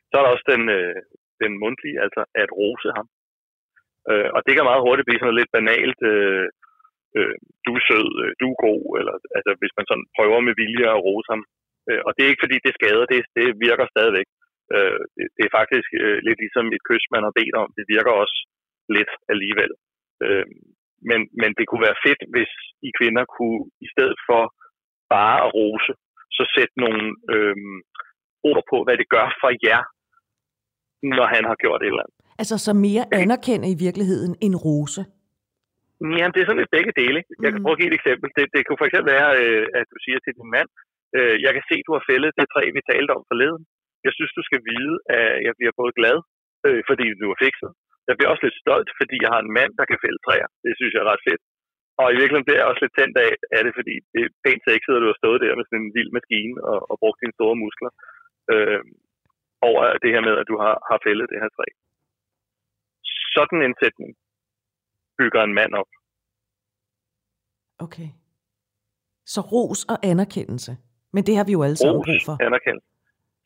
Så 0.09 0.13
er 0.17 0.23
der 0.23 0.35
også 0.35 0.47
den, 0.53 0.63
øh, 0.77 0.99
den 1.43 1.51
mundtlige, 1.63 1.97
altså 2.05 2.21
at 2.41 2.49
rose 2.59 2.89
ham. 2.97 3.07
Øh, 4.11 4.29
og 4.35 4.39
det 4.45 4.53
kan 4.53 4.69
meget 4.69 4.85
hurtigt 4.85 5.07
blive 5.07 5.19
sådan 5.19 5.27
noget 5.29 5.39
lidt 5.41 5.55
banalt, 5.57 5.99
øh, 6.13 6.45
øh, 7.17 7.35
du 7.65 7.71
er 7.79 7.83
sød, 7.89 8.09
øh, 8.23 8.31
du 8.41 8.45
er 8.53 8.63
god, 8.67 8.83
eller 8.99 9.15
altså, 9.37 9.51
hvis 9.61 9.73
man 9.77 9.85
sådan 9.89 10.07
prøver 10.17 10.39
med 10.47 10.53
vilje 10.61 10.87
at 10.95 11.03
rose 11.07 11.29
ham. 11.33 11.41
Øh, 11.89 12.01
og 12.07 12.11
det 12.13 12.21
er 12.21 12.31
ikke 12.31 12.45
fordi, 12.45 12.57
det 12.65 12.77
skader, 12.79 13.05
det, 13.13 13.19
det 13.37 13.47
virker 13.67 13.85
stadigvæk. 13.93 14.27
Øh, 14.75 14.99
det, 15.15 15.25
det 15.37 15.43
er 15.45 15.57
faktisk 15.59 15.89
øh, 16.01 16.17
lidt 16.27 16.39
ligesom 16.43 16.65
et 16.75 16.83
kys, 16.89 17.05
man 17.15 17.25
har 17.27 17.33
bedt 17.39 17.55
om. 17.61 17.69
Det 17.77 17.85
virker 17.95 18.13
også 18.23 18.37
lidt 18.97 19.11
alligevel. 19.33 19.71
Øh, 20.25 20.45
men, 21.09 21.19
men 21.41 21.51
det 21.57 21.65
kunne 21.67 21.87
være 21.87 22.01
fedt, 22.05 22.21
hvis 22.33 22.51
I 22.87 22.89
kvinder 22.99 23.23
kunne, 23.37 23.61
i 23.85 23.87
stedet 23.93 24.19
for 24.29 24.41
bare 25.15 25.37
at 25.45 25.53
rose, 25.59 25.91
så 26.37 26.43
sætte 26.55 26.73
nogle 26.83 27.03
øh, 27.33 27.55
ord 28.49 28.63
på, 28.71 28.77
hvad 28.85 28.97
det 29.01 29.07
gør 29.15 29.27
for 29.41 29.51
jer, 29.67 29.81
når 31.17 31.27
han 31.35 31.43
har 31.49 31.57
gjort 31.63 31.81
et 31.81 31.87
eller 31.87 32.03
andet. 32.05 32.17
Altså 32.41 32.55
så 32.67 32.73
mere 32.73 33.05
anerkende 33.21 33.67
i 33.75 33.77
virkeligheden 33.85 34.33
en 34.47 34.55
rose? 34.65 35.01
Jamen, 36.01 36.33
det 36.33 36.41
er 36.41 36.47
sådan 36.47 36.61
lidt 36.61 36.75
begge 36.77 36.93
dele. 37.01 37.19
Jeg 37.43 37.49
kan 37.51 37.59
mm. 37.59 37.65
prøve 37.65 37.75
at 37.75 37.81
give 37.81 37.91
et 37.91 37.99
eksempel. 37.99 38.27
Det, 38.37 38.45
det 38.55 38.61
kunne 38.63 38.81
for 38.81 38.87
eksempel 38.89 39.09
være, 39.15 39.29
øh, 39.41 39.65
at 39.79 39.85
du 39.93 39.97
siger 40.05 40.19
til 40.21 40.33
din 40.39 40.49
mand, 40.55 40.69
øh, 41.17 41.35
jeg 41.45 41.51
kan 41.53 41.63
se, 41.69 41.75
du 41.87 41.93
har 41.97 42.03
fældet 42.09 42.37
det 42.37 42.47
træ, 42.53 42.63
vi 42.77 42.81
talte 42.91 43.11
om 43.17 43.23
forleden. 43.31 43.61
Jeg 44.07 44.13
synes, 44.17 44.31
du 44.37 44.43
skal 44.47 44.61
vide, 44.71 44.95
at 45.19 45.29
jeg 45.47 45.53
bliver 45.59 45.73
både 45.81 45.93
glad, 45.99 46.17
øh, 46.67 46.81
fordi 46.89 47.05
du 47.21 47.27
har 47.31 47.39
fikset. 47.45 47.71
Jeg 48.07 48.15
bliver 48.15 48.31
også 48.31 48.43
lidt 48.45 48.61
stolt, 48.63 48.89
fordi 48.99 49.15
jeg 49.23 49.31
har 49.33 49.41
en 49.43 49.55
mand, 49.59 49.71
der 49.79 49.85
kan 49.89 50.01
fælde 50.03 50.21
træer. 50.25 50.49
Det 50.65 50.73
synes 50.79 50.91
jeg 50.93 51.01
er 51.01 51.11
ret 51.13 51.25
fedt. 51.29 51.43
Og 52.01 52.07
i 52.09 52.17
virkeligheden 52.19 52.47
bliver 52.47 52.59
jeg 52.61 52.69
også 52.71 52.81
lidt 52.83 52.97
tændt 52.97 53.15
af, 53.25 53.31
af 53.57 53.61
det, 53.65 53.73
fordi 53.79 53.95
det 54.13 54.21
er 54.23 54.35
pænt 54.45 54.63
sexet, 54.67 54.95
at 54.95 55.01
du 55.03 55.09
har 55.11 55.21
stået 55.21 55.41
der 55.43 55.57
med 55.57 55.65
sådan 55.67 55.81
en 55.83 55.95
vild 55.97 56.11
maskine 56.17 56.55
og, 56.71 56.79
og 56.89 56.95
brugt 57.01 57.21
dine 57.21 57.37
store 57.37 57.55
muskler 57.63 57.91
øh, 58.53 58.81
over 59.69 59.81
det 60.03 60.09
her 60.13 60.23
med, 60.27 60.35
at 60.41 60.49
du 60.51 60.55
har, 60.63 60.75
har 60.89 60.99
fældet 61.05 61.31
det 61.31 61.41
her 61.43 61.51
træ. 61.55 61.67
Sådan 63.35 63.59
en 63.67 63.75
sætning 63.81 64.11
bygger 65.19 65.41
en 65.43 65.53
mand 65.59 65.73
op. 65.81 65.89
Okay. 67.85 68.09
Så 69.33 69.41
ros 69.53 69.81
og 69.91 69.97
anerkendelse. 70.11 70.73
Men 71.13 71.21
det 71.27 71.33
har 71.37 71.45
vi 71.47 71.53
jo 71.57 71.61
alle 71.65 71.77
sammen 71.77 72.03
brug 72.07 72.21
for. 72.27 72.35
anerkendelse. 72.47 72.89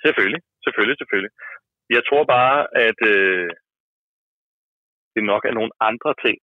Selvfølgelig, 0.06 0.42
selvfølgelig, 0.66 0.98
selvfølgelig. 1.02 1.34
Jeg 1.98 2.04
tror 2.10 2.24
bare, 2.36 2.58
at 2.88 3.00
øh, 3.14 3.50
det 5.16 5.24
nok 5.32 5.44
er 5.50 5.54
nogle 5.60 5.74
andre 5.90 6.12
ting. 6.26 6.38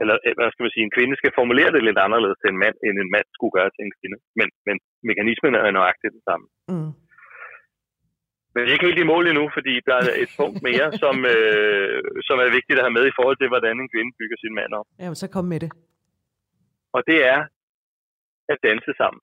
Eller 0.00 0.16
øh, 0.26 0.34
hvad 0.36 0.48
skal 0.50 0.64
man 0.64 0.74
sige, 0.74 0.84
en 0.88 0.96
kvinde 0.96 1.14
skal 1.20 1.32
formulere 1.40 1.70
det 1.74 1.82
lidt 1.88 2.00
anderledes 2.06 2.38
til 2.40 2.50
en 2.52 2.60
mand, 2.64 2.76
end 2.86 2.94
en 3.04 3.12
mand 3.16 3.26
skulle 3.36 3.54
gøre 3.58 3.70
til 3.72 3.82
en 3.86 3.94
kvinde. 3.98 4.18
Men, 4.38 4.48
men 4.66 4.76
mekanismen 5.10 5.52
er 5.54 5.76
nøjagtigt 5.78 6.16
det 6.16 6.24
samme. 6.28 6.46
Mm. 6.72 6.92
Men 8.52 8.58
det 8.60 8.68
er 8.68 8.76
ikke 8.76 8.88
helt 8.90 9.04
i 9.04 9.12
mål 9.12 9.24
endnu, 9.30 9.44
fordi 9.56 9.74
der 9.88 9.96
er 10.00 10.06
et 10.24 10.32
punkt 10.40 10.58
mere, 10.68 10.86
som, 11.02 11.16
øh, 11.34 11.98
som 12.28 12.36
er 12.44 12.56
vigtigt 12.58 12.78
at 12.78 12.84
have 12.86 12.96
med 12.98 13.04
i 13.08 13.16
forhold 13.18 13.36
til, 13.38 13.48
hvordan 13.52 13.74
en 13.78 13.92
kvinde 13.94 14.12
bygger 14.20 14.38
sin 14.44 14.54
mand 14.60 14.72
op. 14.78 14.86
Ja, 15.02 15.06
så 15.22 15.26
kom 15.34 15.46
med 15.52 15.60
det. 15.64 15.70
Og 16.96 17.00
det 17.10 17.18
er 17.34 17.40
at 18.52 18.58
danse 18.68 18.92
sammen. 19.00 19.20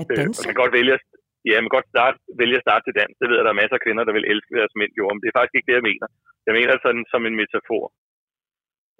At 0.00 0.06
danse? 0.20 0.38
Øh, 0.40 0.46
man 0.46 0.54
kan 0.54 0.62
godt 0.62 0.76
vælge, 0.78 0.94
ja, 1.50 1.56
man 1.64 1.74
godt 1.76 1.88
starte, 1.94 2.16
vælge 2.40 2.56
at 2.58 2.66
starte 2.66 2.84
til 2.84 2.98
dans. 3.00 3.14
Det 3.20 3.26
ved 3.28 3.36
jeg, 3.36 3.44
der 3.46 3.54
er 3.54 3.62
masser 3.62 3.76
af 3.78 3.84
kvinder, 3.86 4.04
der 4.04 4.16
vil 4.16 4.30
elske 4.32 4.56
deres 4.60 4.74
mænd 4.80 4.92
gjorde, 4.96 5.14
men 5.14 5.22
det 5.22 5.28
er 5.28 5.38
faktisk 5.38 5.56
ikke 5.56 5.68
det, 5.70 5.78
jeg 5.80 5.88
mener. 5.90 6.06
Jeg 6.46 6.54
mener 6.58 6.74
sådan 6.84 7.04
som 7.12 7.22
en 7.28 7.38
metafor. 7.40 7.84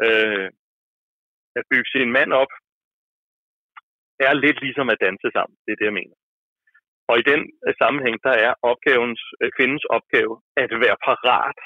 Øh, 0.07 0.49
at 1.59 1.65
bygge 1.73 1.89
sin 1.97 2.11
mand 2.19 2.31
op, 2.43 2.53
er 4.29 4.33
lidt 4.45 4.59
ligesom 4.67 4.89
at 4.95 5.03
danse 5.07 5.29
sammen. 5.37 5.57
Det 5.65 5.71
er 5.73 5.79
det, 5.81 5.89
jeg 5.91 5.99
mener. 6.01 6.17
Og 7.11 7.14
i 7.19 7.25
den 7.31 7.40
øh, 7.66 7.75
sammenhæng, 7.81 8.16
der 8.27 8.35
er 8.47 8.53
opgavens, 8.71 9.23
øh, 9.40 9.51
kvindens 9.57 9.85
opgave 9.97 10.33
at 10.57 10.71
være 10.85 10.99
parat 11.07 11.59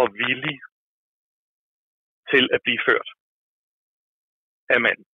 og 0.00 0.06
villig 0.22 0.58
til 2.32 2.44
at 2.54 2.60
blive 2.64 2.80
ført 2.88 3.08
af 4.74 4.80
manden. 4.80 5.06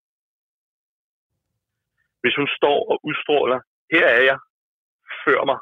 Hvis 2.21 2.35
hun 2.39 2.49
står 2.59 2.79
og 2.93 2.97
udstråler, 3.09 3.61
her 3.95 4.07
er 4.19 4.23
jeg, 4.31 4.39
før 5.25 5.41
mig, 5.51 5.59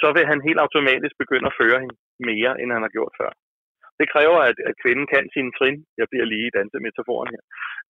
så 0.00 0.08
vil 0.16 0.24
han 0.30 0.46
helt 0.46 0.60
automatisk 0.64 1.14
begynde 1.22 1.48
at 1.50 1.58
føre 1.60 1.78
hende 1.82 1.96
mere, 2.30 2.52
end 2.60 2.68
han 2.76 2.84
har 2.86 2.92
gjort 2.96 3.14
før. 3.20 3.30
Det 4.00 4.06
kræver, 4.14 4.40
at, 4.50 4.58
at 4.68 4.74
kvinden 4.82 5.06
kan 5.14 5.24
sine 5.34 5.52
trin. 5.58 5.78
Jeg 6.00 6.06
bliver 6.10 6.26
lige 6.32 6.46
i 6.48 6.56
dansemetaforen 6.58 7.28
her. 7.34 7.42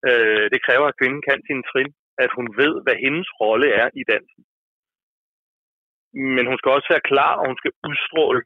Øh, 0.08 0.46
det 0.52 0.60
kræver, 0.66 0.86
at 0.88 0.98
kvinden 1.00 1.22
kan 1.28 1.38
sine 1.48 1.64
trin. 1.70 1.90
At 2.24 2.30
hun 2.36 2.46
ved, 2.60 2.74
hvad 2.84 2.96
hendes 3.04 3.28
rolle 3.40 3.68
er 3.80 3.88
i 4.00 4.02
dansen. 4.12 4.42
Men 6.36 6.44
hun 6.50 6.58
skal 6.58 6.70
også 6.76 6.88
være 6.94 7.08
klar, 7.12 7.32
og 7.40 7.44
hun 7.50 7.58
skal 7.60 7.72
udstråle, 7.88 8.40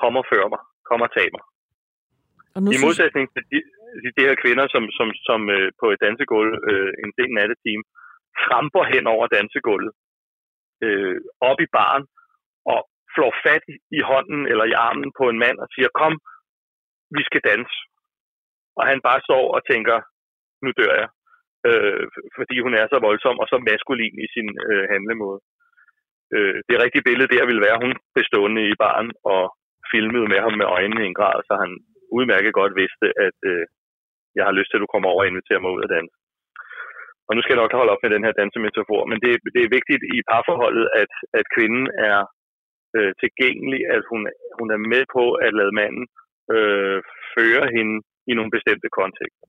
kom 0.00 0.14
og 0.20 0.24
før 0.32 0.44
mig, 0.52 0.62
kom 0.88 1.00
og 1.06 1.10
tag 1.16 1.28
mig. 1.34 1.42
Og 2.54 2.58
nu 2.62 2.68
I 2.74 2.76
modsætning 2.86 3.24
til 3.34 3.42
de, 3.52 3.58
de 4.16 4.26
her 4.28 4.36
kvinder, 4.42 4.66
som, 4.74 4.84
som, 4.98 5.08
som 5.28 5.40
øh, 5.56 5.68
på 5.80 5.86
et 5.92 6.00
dansegulv 6.04 6.52
øh, 6.70 6.92
en 7.02 7.10
sen 7.16 7.32
nattetime, 7.38 7.84
tramper 8.42 8.84
hen 8.92 9.04
over 9.14 9.26
dansegulvet, 9.26 9.92
øh, 10.86 11.16
op 11.50 11.58
i 11.66 11.68
baren, 11.76 12.04
og 12.72 12.80
flår 13.14 13.32
fat 13.44 13.64
i 13.98 14.00
hånden 14.10 14.42
eller 14.50 14.64
i 14.68 14.78
armen 14.86 15.10
på 15.18 15.24
en 15.28 15.38
mand 15.44 15.58
og 15.64 15.68
siger, 15.74 15.88
kom, 16.00 16.14
vi 17.16 17.22
skal 17.28 17.42
danse. 17.50 17.76
Og 18.78 18.82
han 18.90 19.00
bare 19.08 19.20
står 19.28 19.44
og 19.56 19.60
tænker, 19.70 19.96
nu 20.64 20.70
dør 20.80 20.94
jeg. 21.00 21.08
Øh, 21.68 22.04
fordi 22.38 22.56
hun 22.64 22.74
er 22.80 22.86
så 22.88 22.98
voldsom 23.06 23.36
og 23.42 23.46
så 23.48 23.56
maskulin 23.68 24.16
i 24.24 24.28
sin 24.34 24.48
øh, 24.70 24.84
handlemåde. 24.92 25.40
Øh, 26.34 26.56
det 26.68 26.76
rigtige 26.84 27.06
billede 27.08 27.32
der 27.34 27.44
ville 27.48 27.64
være, 27.66 27.82
hun 27.84 27.92
bestående 28.18 28.62
i 28.72 28.74
baren 28.82 29.10
og 29.34 29.42
filmede 29.92 30.26
med 30.32 30.40
ham 30.44 30.54
med 30.60 30.66
øjnene 30.76 31.02
i 31.02 31.10
en 31.10 31.18
grad, 31.20 31.38
så 31.48 31.54
han 31.62 31.72
udmærket 32.16 32.58
godt 32.60 32.74
vidste, 32.82 33.06
at 33.26 33.38
øh, 33.52 33.64
jeg 34.36 34.44
har 34.46 34.56
lyst 34.58 34.68
til, 34.70 34.78
at 34.78 34.84
du 34.84 34.92
kommer 34.92 35.08
over 35.12 35.22
og 35.24 35.30
inviterer 35.30 35.62
mig 35.62 35.70
ud 35.76 35.84
af 35.84 35.92
danse. 35.96 36.16
Og 37.28 37.32
nu 37.34 37.40
skal 37.40 37.54
jeg 37.54 37.62
nok 37.62 37.78
holde 37.80 37.92
op 37.94 38.02
med 38.02 38.14
den 38.14 38.24
her 38.26 38.34
dansemetafor, 38.40 39.02
men 39.10 39.18
det, 39.24 39.30
det 39.54 39.62
er 39.62 39.76
vigtigt 39.78 40.02
i 40.16 40.18
parforholdet, 40.30 40.86
at, 41.02 41.12
at 41.38 41.46
kvinden 41.54 41.86
er 42.10 42.18
øh, 42.96 43.12
tilgængelig, 43.22 43.80
at 43.96 44.02
hun, 44.10 44.20
hun 44.58 44.68
er 44.74 44.80
med 44.92 45.02
på 45.16 45.24
at 45.46 45.52
lade 45.60 45.76
manden 45.80 46.04
øh, 46.54 46.98
føre 47.34 47.64
hende 47.76 47.96
i 48.30 48.32
nogle 48.34 48.54
bestemte 48.56 48.88
kontekster. 49.00 49.46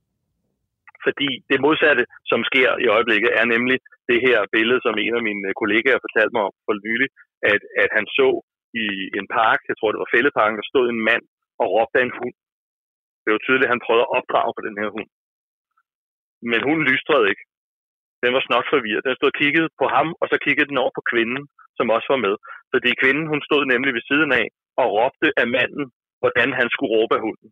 Fordi 1.05 1.29
det 1.49 1.63
modsatte, 1.65 2.03
som 2.31 2.39
sker 2.49 2.69
i 2.83 2.87
øjeblikket, 2.95 3.29
er 3.39 3.45
nemlig 3.53 3.77
det 4.09 4.19
her 4.27 4.39
billede, 4.55 4.79
som 4.85 4.95
en 5.05 5.13
af 5.19 5.23
mine 5.29 5.49
kollegaer 5.61 6.03
fortalte 6.05 6.33
mig 6.35 6.43
om 6.47 6.55
for 6.65 6.73
nylig, 6.87 7.09
at, 7.53 7.61
at 7.83 7.89
han 7.97 8.05
så 8.17 8.27
i 8.85 8.87
en 9.19 9.27
park, 9.39 9.59
jeg 9.69 9.75
tror 9.77 9.91
det 9.91 10.03
var 10.03 10.13
Fældeparken, 10.13 10.57
der 10.59 10.67
stod 10.71 10.85
en 10.87 11.01
mand 11.09 11.23
og 11.61 11.67
råbte 11.75 11.97
af 11.99 12.05
en 12.05 12.17
hund. 12.19 12.35
Det 13.23 13.29
var 13.33 13.41
tydeligt, 13.43 13.67
at 13.67 13.73
han 13.75 13.85
prøvede 13.85 14.05
at 14.05 14.13
opdrage 14.17 14.51
på 14.57 14.61
den 14.67 14.75
her 14.81 14.89
hund. 14.95 15.09
Men 16.51 16.59
hun 16.67 16.77
lystrede 16.91 17.25
ikke. 17.31 17.43
Den 18.23 18.31
var 18.35 18.43
snot 18.47 18.67
forvirret. 18.73 19.05
Den 19.07 19.15
stod 19.15 19.31
og 19.33 19.39
kiggede 19.41 19.69
på 19.81 19.85
ham, 19.95 20.07
og 20.21 20.25
så 20.31 20.37
kiggede 20.45 20.69
den 20.71 20.81
over 20.83 20.93
på 20.95 21.03
kvinden, 21.11 21.41
som 21.77 21.93
også 21.95 22.07
var 22.13 22.21
med. 22.27 22.35
Fordi 22.73 22.89
kvinden, 23.01 23.25
hun 23.31 23.41
stod 23.47 23.61
nemlig 23.73 23.91
ved 23.97 24.03
siden 24.09 24.31
af 24.41 24.45
og 24.81 24.87
råbte 24.97 25.27
af 25.41 25.47
manden, 25.57 25.85
hvordan 26.21 26.49
han 26.59 26.67
skulle 26.73 26.93
råbe 26.95 27.13
af 27.17 27.21
hunden. 27.27 27.49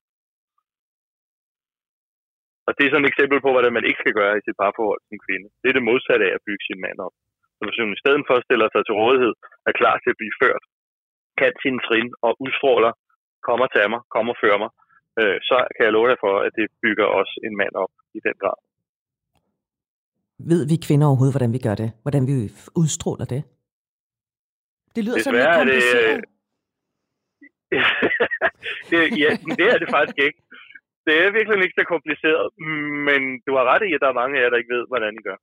Og 2.70 2.74
det 2.78 2.84
er 2.84 2.92
sådan 2.92 3.08
et 3.08 3.14
eksempel 3.14 3.38
på, 3.42 3.50
hvordan 3.54 3.74
man 3.78 3.88
ikke 3.90 4.02
skal 4.04 4.18
gøre 4.20 4.34
i 4.38 4.46
sit 4.46 4.60
parforhold 4.62 5.02
som 5.08 5.24
kvinde. 5.26 5.48
Det 5.62 5.68
er 5.70 5.76
det 5.78 5.90
modsatte 5.90 6.24
af 6.30 6.34
at 6.38 6.46
bygge 6.48 6.64
sin 6.70 6.80
mand 6.86 6.98
op. 7.06 7.16
Så 7.58 7.62
hvis 7.66 7.80
hun 7.82 7.96
i 7.98 8.02
stedet 8.04 8.24
for 8.28 8.36
stiller 8.48 8.68
sig 8.72 8.82
til 8.84 8.98
rådighed, 9.02 9.34
er 9.70 9.74
klar 9.82 9.96
til 10.00 10.10
at 10.14 10.20
blive 10.22 10.36
ført, 10.42 10.64
kan 11.40 11.54
sin 11.64 11.78
trin 11.88 12.10
og 12.26 12.32
udstråler, 12.46 12.92
kommer 13.48 13.68
til 13.74 13.86
mig, 13.94 14.02
kommer 14.16 14.32
og 14.36 14.40
fører 14.44 14.60
mig, 14.64 14.72
øh, 15.20 15.38
så 15.50 15.58
kan 15.74 15.84
jeg 15.86 15.94
love 15.98 16.10
dig 16.12 16.20
for, 16.26 16.34
at 16.46 16.52
det 16.60 16.68
bygger 16.84 17.08
også 17.20 17.34
en 17.48 17.54
mand 17.62 17.74
op 17.84 17.94
i 18.18 18.20
den 18.28 18.36
grad. 18.44 18.60
Ved 20.52 20.62
vi 20.72 20.76
kvinder 20.88 21.06
overhovedet, 21.10 21.36
hvordan 21.36 21.54
vi 21.58 21.62
gør 21.68 21.76
det? 21.84 21.90
Hvordan 22.06 22.24
vi 22.30 22.36
udstråler 22.82 23.28
det? 23.34 23.42
Det 24.96 25.02
lyder 25.06 25.18
sådan 25.20 25.40
lidt 25.40 25.56
kompliceret. 25.60 26.18
Det, 27.72 27.82
det, 28.90 29.00
ja, 29.24 29.30
det 29.60 29.66
er 29.74 29.78
det 29.82 29.90
faktisk 29.98 30.20
ikke. 30.28 30.40
Det 31.10 31.18
er 31.18 31.38
virkelig 31.38 31.66
ikke 31.66 31.80
så 31.82 31.86
kompliceret, 31.94 32.46
men 33.08 33.22
du 33.48 33.52
har 33.58 33.66
ret 33.72 33.84
i, 33.88 33.92
at 33.94 34.02
der 34.04 34.10
er 34.10 34.22
mange 34.22 34.36
af 34.36 34.42
jer, 34.42 34.52
der 34.52 34.62
ikke 34.62 34.76
ved, 34.78 34.84
hvordan 34.92 35.14
I 35.20 35.22
gør. 35.30 35.40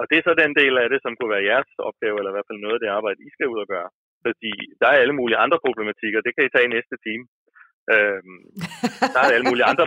Og 0.00 0.04
det 0.08 0.16
er 0.16 0.24
så 0.26 0.34
den 0.42 0.52
del 0.60 0.74
af 0.82 0.88
det, 0.92 1.00
som 1.02 1.12
kunne 1.14 1.34
være 1.34 1.48
jeres 1.50 1.70
opgave, 1.88 2.16
eller 2.16 2.30
i 2.32 2.36
hvert 2.36 2.48
fald 2.50 2.64
noget 2.64 2.76
af 2.78 2.82
det 2.82 2.96
arbejde, 2.98 3.26
I 3.28 3.30
skal 3.34 3.50
ud 3.52 3.58
og 3.64 3.68
gøre. 3.74 3.88
Fordi 4.26 4.52
der 4.80 4.88
er 4.90 5.02
alle 5.02 5.18
mulige 5.20 5.42
andre 5.44 5.58
problematikker, 5.66 6.20
det 6.20 6.32
kan 6.34 6.46
I 6.46 6.52
tage 6.52 6.66
i 6.68 6.74
næste 6.76 6.96
time. 7.06 7.24
Øhm, 7.94 8.40
der 9.14 9.20
er 9.22 9.30
alle 9.36 9.48
mulige, 9.50 9.68
andre, 9.72 9.84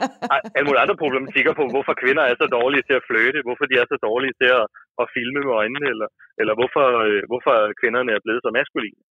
alle 0.55 0.67
mulige 0.67 0.83
andre 0.85 0.97
problematikker 1.03 1.53
på, 1.59 1.63
hvorfor 1.73 1.93
kvinder 2.01 2.23
er 2.25 2.35
så 2.41 2.47
dårlige 2.57 2.85
til 2.87 2.95
at 2.99 3.05
flytte, 3.09 3.45
hvorfor 3.45 3.65
de 3.67 3.75
er 3.81 3.87
så 3.89 3.97
dårlige 4.07 4.35
til 4.41 4.49
at, 4.59 4.65
at 5.01 5.11
filme 5.15 5.39
med 5.47 5.53
øjnene, 5.61 5.87
eller, 5.93 6.07
eller 6.41 6.53
hvorfor, 6.59 6.85
øh, 7.07 7.23
hvorfor 7.31 7.53
kvinderne 7.81 8.11
er 8.15 8.21
blevet 8.25 8.41
så 8.43 8.49
maskuline. 8.59 9.01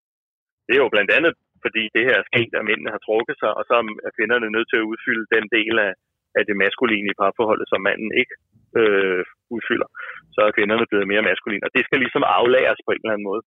Det 0.66 0.72
er 0.74 0.82
jo 0.84 0.94
blandt 0.94 1.10
andet, 1.16 1.32
fordi 1.64 1.82
det 1.94 2.02
her 2.08 2.16
er 2.18 2.28
sket, 2.30 2.52
at 2.58 2.66
mændene 2.68 2.94
har 2.94 3.02
trukket 3.02 3.36
sig, 3.42 3.50
og 3.58 3.62
så 3.68 3.74
er 4.06 4.10
kvinderne 4.16 4.54
nødt 4.54 4.68
til 4.70 4.80
at 4.80 4.88
udfylde 4.90 5.32
den 5.36 5.44
del 5.56 5.74
af, 5.86 5.92
af 6.38 6.42
det 6.48 6.56
maskuline 6.64 7.08
i 7.10 7.18
parforholdet, 7.20 7.66
som 7.68 7.80
manden 7.88 8.10
ikke 8.20 8.34
øh, 8.80 9.22
udfylder. 9.56 9.88
Så 10.34 10.40
er 10.46 10.56
kvinderne 10.56 10.90
blevet 10.90 11.10
mere 11.12 11.28
maskuline, 11.30 11.64
og 11.66 11.72
det 11.76 11.82
skal 11.84 11.98
ligesom 12.04 12.24
aflæres 12.38 12.80
på 12.82 12.90
en 12.92 13.02
eller 13.02 13.14
anden 13.14 13.30
måde. 13.30 13.42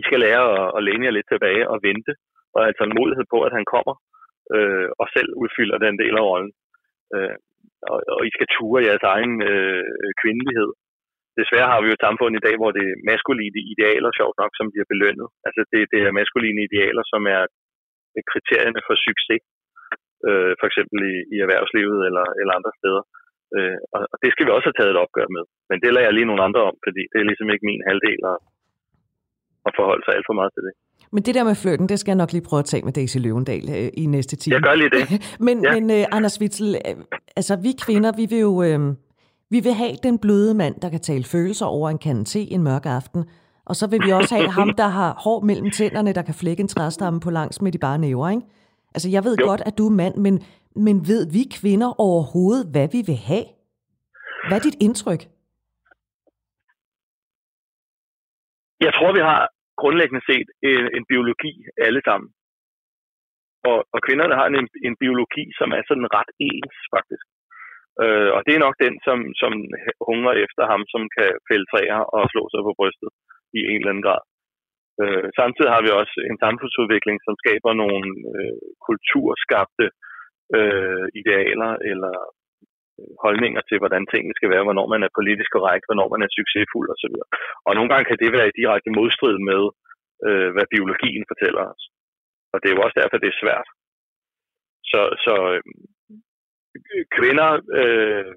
I 0.00 0.02
skal 0.06 0.20
lære 0.26 0.44
at, 0.58 0.66
at 0.76 0.84
læne 0.86 1.04
jer 1.06 1.16
lidt 1.16 1.28
tilbage 1.30 1.64
og 1.72 1.78
vente, 1.88 2.12
og 2.54 2.60
altså 2.66 2.80
have 2.84 2.98
modighed 3.00 3.26
på, 3.34 3.38
at 3.48 3.52
han 3.58 3.66
kommer, 3.74 3.94
øh, 4.54 4.88
og 5.00 5.06
selv 5.16 5.30
udfylder 5.42 5.84
den 5.86 5.94
del 6.02 6.14
af 6.20 6.24
rollen. 6.30 6.52
Øh, 7.14 7.36
og, 7.92 7.98
og 8.16 8.20
I 8.28 8.30
skal 8.36 8.48
ture 8.54 8.86
jeres 8.88 9.04
egen 9.14 9.34
øh, 9.52 10.10
kvindelighed. 10.22 10.70
Desværre 11.38 11.70
har 11.72 11.80
vi 11.80 11.86
jo 11.88 11.96
et 11.96 12.06
samfund 12.06 12.32
i 12.36 12.44
dag, 12.46 12.54
hvor 12.60 12.70
det 12.76 12.84
er 12.88 13.00
maskuline 13.10 13.58
idealer, 13.72 14.10
sjovt 14.20 14.36
nok, 14.42 14.52
som 14.58 14.66
bliver 14.72 14.86
belønnet. 14.92 15.28
Altså 15.46 15.60
det, 15.72 15.80
det 15.92 15.98
er 16.00 16.18
maskuline 16.20 16.60
idealer, 16.68 17.04
som 17.12 17.22
er 17.36 17.42
kriterierne 18.30 18.80
for 18.86 18.96
succes, 19.06 19.42
øh, 20.28 20.52
for 20.60 20.66
eksempel 20.70 20.98
i, 21.12 21.14
i 21.34 21.36
erhvervslivet 21.44 22.00
eller, 22.08 22.26
eller 22.40 22.52
andre 22.58 22.72
steder. 22.80 23.02
Øh, 23.56 23.78
og, 23.94 24.00
og 24.12 24.16
det 24.22 24.30
skal 24.30 24.44
vi 24.46 24.50
også 24.56 24.66
have 24.68 24.78
taget 24.78 24.92
et 24.92 25.02
opgør 25.04 25.28
med. 25.36 25.44
Men 25.70 25.78
det 25.82 25.90
lader 25.90 26.06
jeg 26.06 26.16
lige 26.16 26.30
nogle 26.30 26.46
andre 26.48 26.62
om, 26.70 26.76
fordi 26.86 27.02
det 27.10 27.18
er 27.20 27.28
ligesom 27.30 27.48
ikke 27.54 27.68
min 27.70 27.82
halvdel 27.88 28.20
at, 28.32 28.38
at 29.68 29.72
forholde 29.78 30.04
sig 30.04 30.12
alt 30.16 30.28
for 30.30 30.38
meget 30.40 30.52
til 30.54 30.62
det. 30.66 30.74
Men 31.14 31.22
det 31.26 31.34
der 31.34 31.44
med 31.50 31.56
flirten, 31.62 31.86
det 31.88 31.98
skal 31.98 32.10
jeg 32.12 32.22
nok 32.22 32.32
lige 32.32 32.48
prøve 32.48 32.62
at 32.64 32.70
tage 32.72 32.84
med 32.86 32.92
Daisy 32.98 33.18
Løvendal 33.24 33.66
øh, 33.76 33.88
i 34.02 34.04
næste 34.16 34.34
time. 34.36 34.54
Jeg 34.54 34.62
gør 34.68 34.74
lige 34.82 34.92
det. 34.98 35.04
men 35.46 35.56
ja. 35.64 35.70
men 35.74 35.84
øh, 35.96 36.16
Anders 36.16 36.36
Witzel, 36.40 36.70
øh, 36.88 36.96
altså 37.38 37.54
vi 37.66 37.72
kvinder, 37.84 38.10
vi 38.20 38.24
vil 38.32 38.40
jo 38.48 38.54
øh, 38.66 38.80
vi 39.52 39.58
vil 39.66 39.74
have 39.82 39.96
den 40.02 40.16
bløde 40.24 40.54
mand, 40.54 40.74
der 40.82 40.90
kan 40.90 41.00
tale 41.00 41.24
følelser 41.34 41.66
over 41.66 41.90
en 41.90 41.98
kande 41.98 42.24
te 42.24 42.40
en 42.54 42.62
mørk 42.62 42.86
aften. 42.86 43.22
Og 43.68 43.74
så 43.80 43.84
vil 43.90 44.00
vi 44.06 44.10
også 44.18 44.32
have 44.36 44.50
ham, 44.58 44.70
der 44.82 44.88
har 44.98 45.10
hår 45.24 45.40
mellem 45.50 45.70
tænderne, 45.78 46.12
der 46.18 46.24
kan 46.28 46.40
flække 46.40 46.60
en 46.60 46.72
træstamme 46.74 47.20
på 47.20 47.30
langs 47.38 47.62
med 47.62 47.72
de 47.72 47.78
bare 47.78 47.98
næver, 47.98 48.26
ikke? 48.34 48.46
Altså, 48.94 49.08
jeg 49.16 49.22
ved 49.26 49.36
jo. 49.40 49.46
godt, 49.48 49.62
at 49.68 49.78
du 49.78 49.84
er 49.90 49.96
mand, 50.02 50.14
men, 50.26 50.34
men 50.86 50.96
ved 51.10 51.22
vi 51.36 51.42
kvinder 51.58 51.90
overhovedet, 52.06 52.64
hvad 52.72 52.88
vi 52.94 53.00
vil 53.10 53.20
have? 53.30 53.46
Hvad 54.46 54.56
er 54.58 54.64
dit 54.68 54.78
indtryk? 54.86 55.22
Jeg 58.86 58.92
tror, 58.96 59.10
vi 59.18 59.22
har 59.30 59.40
grundlæggende 59.82 60.22
set 60.30 60.48
en, 60.70 60.84
en 60.96 61.04
biologi 61.10 61.52
alle 61.86 62.02
sammen. 62.08 62.28
Og, 63.70 63.78
og 63.94 64.00
kvinderne 64.06 64.34
har 64.40 64.46
en, 64.46 64.68
en 64.88 64.96
biologi, 65.02 65.44
som 65.58 65.68
er 65.78 65.82
sådan 65.88 66.08
ret 66.16 66.30
ens, 66.50 66.76
faktisk. 66.96 67.26
Øh, 68.04 68.30
og 68.36 68.40
det 68.46 68.52
er 68.54 68.64
nok 68.66 68.76
den, 68.84 68.94
som, 69.06 69.18
som 69.42 69.52
hungrer 70.08 70.34
efter 70.44 70.62
ham, 70.72 70.82
som 70.92 71.02
kan 71.16 71.30
filtrere 71.50 71.98
og 72.16 72.22
slå 72.32 72.42
sig 72.52 72.62
på 72.66 72.72
brystet 72.78 73.10
i 73.58 73.60
en 73.72 73.80
eller 73.80 73.92
anden 73.92 74.08
grad. 74.08 74.22
Øh, 75.02 75.26
samtidig 75.40 75.70
har 75.74 75.82
vi 75.84 75.90
også 76.00 76.16
en 76.30 76.38
samfundsudvikling, 76.44 77.16
som 77.26 77.34
skaber 77.42 77.72
nogle 77.82 78.06
øh, 78.30 78.58
kulturskabte 78.86 79.86
øh, 80.58 81.06
idealer 81.20 81.72
eller 81.90 82.14
øh, 82.98 83.12
holdninger 83.24 83.62
til, 83.68 83.76
hvordan 83.82 84.04
tingene 84.12 84.34
skal 84.38 84.52
være, 84.54 84.66
hvornår 84.66 84.86
man 84.94 85.02
er 85.06 85.16
politisk 85.18 85.50
korrekt, 85.56 85.84
hvornår 85.88 86.08
man 86.14 86.22
er 86.26 86.36
succesfuld 86.38 86.88
osv. 86.94 87.14
Og 87.66 87.72
nogle 87.74 87.90
gange 87.90 88.06
kan 88.08 88.20
det 88.22 88.30
være 88.36 88.50
i 88.50 88.58
direkte 88.60 88.90
modstrid 88.98 89.36
med, 89.50 89.62
øh, 90.26 90.48
hvad 90.54 90.66
biologien 90.74 91.24
fortæller 91.30 91.62
os. 91.72 91.82
Og 92.52 92.56
det 92.60 92.68
er 92.68 92.74
jo 92.76 92.84
også 92.84 92.98
derfor, 93.00 93.16
det 93.18 93.30
er 93.30 93.42
svært. 93.42 93.68
Så, 94.90 95.00
så 95.24 95.34
øh, 95.54 95.62
kvinder 97.18 97.50
øh, 97.80 98.32